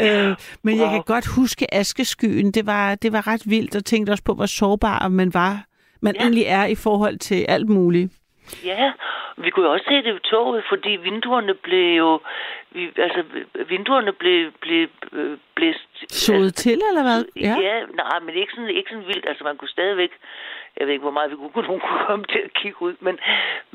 [0.01, 0.93] Øh, men jeg Wow.
[0.93, 2.51] kan godt huske askeskyen.
[2.51, 5.63] Det var, det var ret vildt, og tænkte også på, hvor sårbar man var.
[6.01, 6.21] Man Ja.
[6.21, 8.13] egentlig er i forhold til alt muligt.
[8.65, 8.91] Ja,
[9.37, 12.19] vi kunne jo også se det i toget, fordi vinduerne blev jo...
[12.71, 13.23] Vi, altså,
[13.69, 15.87] vinduerne blev, blev øh, blæst...
[16.25, 17.25] Sået til, eller hvad?
[17.35, 17.55] Ja.
[17.67, 19.25] ja, nej, men ikke sådan, ikke sådan vildt.
[19.27, 20.09] Altså, man kunne stadigvæk...
[20.79, 23.15] Jeg ved ikke, hvor meget vi kunne, nogen kunne komme til at kigge ud, men,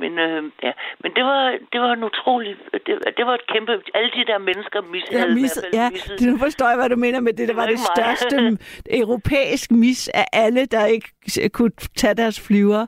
[0.02, 0.72] men, øh, ja.
[1.02, 1.42] men det var,
[1.72, 2.56] det var en utrolig...
[2.86, 3.72] Det, det var et kæmpe...
[3.94, 6.20] Alle de der mennesker mis, Ja, mis, ja, misset.
[6.30, 7.38] nu forstår jeg, hvad du mener med det.
[7.38, 8.58] Det Det var var det største
[8.90, 11.08] europæisk mis af alle, der ikke
[11.52, 12.86] kunne tage deres flyver.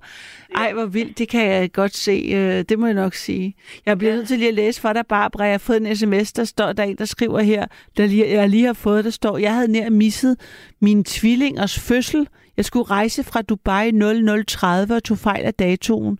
[0.56, 1.18] Ej, hvor vildt.
[1.18, 2.16] Det kan jeg godt se.
[2.34, 3.54] Øh, Det må jeg nok sige.
[3.86, 5.44] Jeg bliver nødt til lige at læse for dig, Barbara.
[5.44, 7.66] Jeg har fået en sms, der står, der er en, der skriver her,
[7.96, 10.36] der lige, jeg lige har fået, der står, jeg havde nær misset
[10.80, 12.28] min tvillingers fødsel.
[12.56, 16.18] Jeg skulle rejse fra Dubai 0030 og tog fejl af datoen.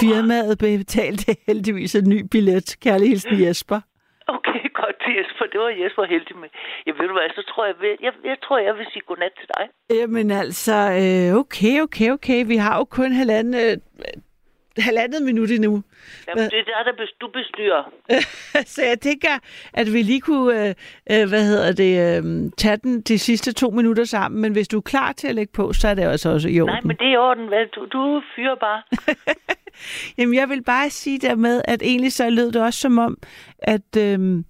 [0.00, 2.76] Firmaet betalte heldigvis en ny billet.
[2.84, 3.80] Kærlig hilsen Jesper.
[4.36, 5.44] Okay, godt Jesper.
[5.52, 6.48] Det var Jesper heldig med.
[6.86, 9.32] Jeg ved du hvad, så tror jeg, jeg, jeg, jeg tror, jeg vil sige godnat
[9.40, 9.64] til dig.
[9.98, 12.46] Jamen altså, øh, okay, okay, okay.
[12.46, 13.76] Vi har jo kun halvanden, øh,
[14.88, 15.82] halvandet minut endnu.
[16.28, 17.92] Jamen, det er der, der bes- du bestyrer.
[18.74, 19.38] Så jeg tænker,
[19.72, 20.74] at vi lige kunne, øh,
[21.10, 24.40] øh, hvad hedder det, øh, tage den de sidste to minutter sammen.
[24.40, 26.60] Men hvis du er klar til at lægge på, så er det altså også i
[26.60, 26.74] orden.
[26.74, 27.48] Nej, men det er i orden.
[27.48, 27.66] Hvad?
[27.66, 28.82] Du, du fyrer bare.
[30.18, 33.18] Jamen, jeg vil bare sige dermed, at egentlig så lød det også som om,
[33.58, 33.96] at...
[33.98, 34.44] Øh,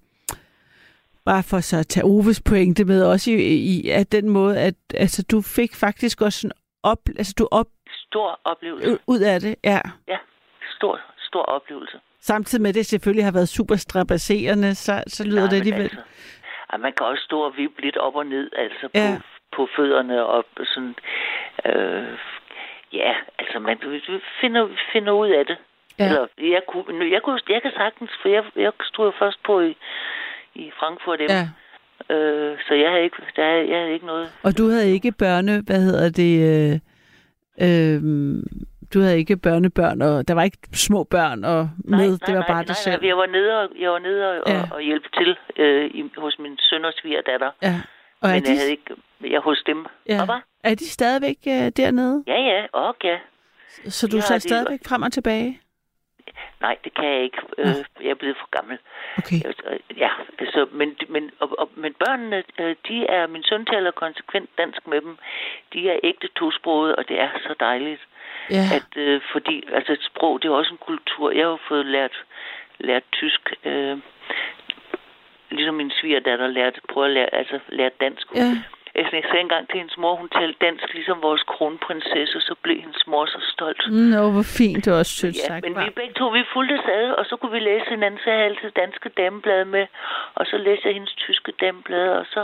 [1.25, 4.75] bare for så at tage Oves pointe med også i, i at den måde, at
[4.93, 6.51] altså, du fik faktisk også en
[6.83, 7.67] op, altså du op
[8.09, 8.99] Stor oplevelse.
[9.07, 9.79] ud af det, ja.
[10.07, 10.17] Ja,
[10.77, 11.99] stor, stor oplevelse.
[12.21, 15.81] Samtidig med, det selvfølgelig har været super strapasserende, så, så lyder Nej, det alligevel...
[16.69, 19.17] Altså, man kan også stå og vippe lidt op og ned, altså Ja.
[19.17, 19.23] på,
[19.55, 20.95] på fødderne og sådan...
[21.65, 22.17] Øh,
[22.93, 23.77] ja, altså man
[24.41, 25.57] finder, finder ud af det.
[25.99, 26.05] Ja.
[26.05, 29.61] Eller, jeg, kunne, jeg, kunne, jeg kan sagtens, for jeg, jeg stod jo først på
[29.61, 29.77] i,
[30.55, 31.19] i Frankfurt.
[31.21, 31.47] Ja.
[32.15, 34.27] Øh, så jeg havde, ikke, der, jeg havde ikke noget.
[34.43, 36.33] Og du havde ikke børne, hvad hedder det,
[36.73, 36.79] øh,
[37.61, 38.01] øh,
[38.93, 42.33] du havde ikke børnebørn, og der var ikke små børn og med, nej, det var
[42.33, 43.01] nej, bare nej, dig selv.
[43.01, 44.61] Nej, jeg var nede og, jeg var nede og, Ja.
[44.71, 47.51] og, hjælpe til øh, i, hos min søn og svigerdatter.
[47.61, 47.75] Ja.
[48.21, 48.93] Og er Men de, jeg havde ikke...
[49.29, 49.85] Jeg hos dem.
[50.09, 50.25] ja.
[50.25, 50.43] Var?
[50.63, 52.23] er de stadigvæk øh, dernede?
[52.27, 53.17] Ja, ja, og ja.
[53.89, 55.59] Så du Ja, så de- stadigvæk frem og tilbage?
[56.61, 57.37] Nej, det kan jeg ikke.
[57.57, 58.77] Øh, jeg er blevet for gammel.
[59.17, 59.35] Okay.
[59.45, 60.09] Øh, Ja,
[60.39, 64.87] altså, men, men, og, og, men børnene, øh, de er, min søn taler konsekvent dansk
[64.87, 65.17] med dem.
[65.73, 68.01] De er ægte tosprogede, og det er så dejligt.
[68.49, 68.65] Ja.
[68.77, 71.31] At, øh, fordi, altså et sprog, det er også en kultur.
[71.31, 72.25] Jeg har fået lært,
[72.79, 73.97] lært tysk, øh,
[75.51, 78.27] ligesom min svigerdatter lærte, prøve at lære, altså lære dansk.
[78.35, 78.41] Ja.
[78.95, 82.77] Altså, jeg sagde engang til hendes mor, hun talte dansk, ligesom vores kronprinsesse, så blev
[82.85, 83.81] hendes mor så stolt.
[84.13, 85.63] Nå, hvor fint, det var også sødt Ja, sagt.
[85.65, 85.85] men hva'?
[85.85, 88.71] vi begge to, vi fulgte ad, og så kunne vi læse hinanden, så jeg altid
[88.71, 89.85] danske dameblade med,
[90.35, 92.41] og så læste jeg hendes tyske dameblade, og så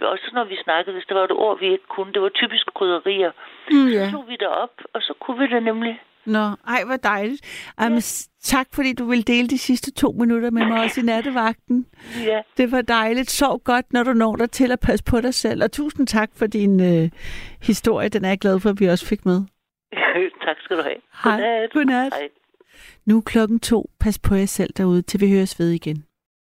[0.00, 2.66] også når vi snakkede, hvis der var et ord, vi ikke kunne, det var typisk
[2.74, 3.32] krydderier,
[3.70, 4.10] Mm, så ja.
[4.10, 6.00] slog vi det op, og så kunne vi det nemlig.
[6.26, 7.40] Nå, ej, hvor dejligt.
[7.78, 11.00] Ej, men, s- tak, fordi du ville dele de sidste to minutter med mig også
[11.00, 11.86] i nattevagten.
[12.24, 13.30] Ja, Det var dejligt.
[13.30, 15.62] Sov godt, når du når dig til at passe på dig selv.
[15.62, 17.10] Og tusind tak for din øh,
[17.62, 18.08] historie.
[18.08, 19.42] Den er jeg glad for, at vi også fik med.
[20.46, 20.96] tak skal du have.
[21.24, 21.32] Hej.
[21.40, 21.70] Godnat.
[21.72, 22.12] Godnat.
[22.14, 22.28] Hej.
[23.06, 23.90] Nu er klokken to.
[24.00, 26.04] Pas på jer selv derude, til vi høres ved igen.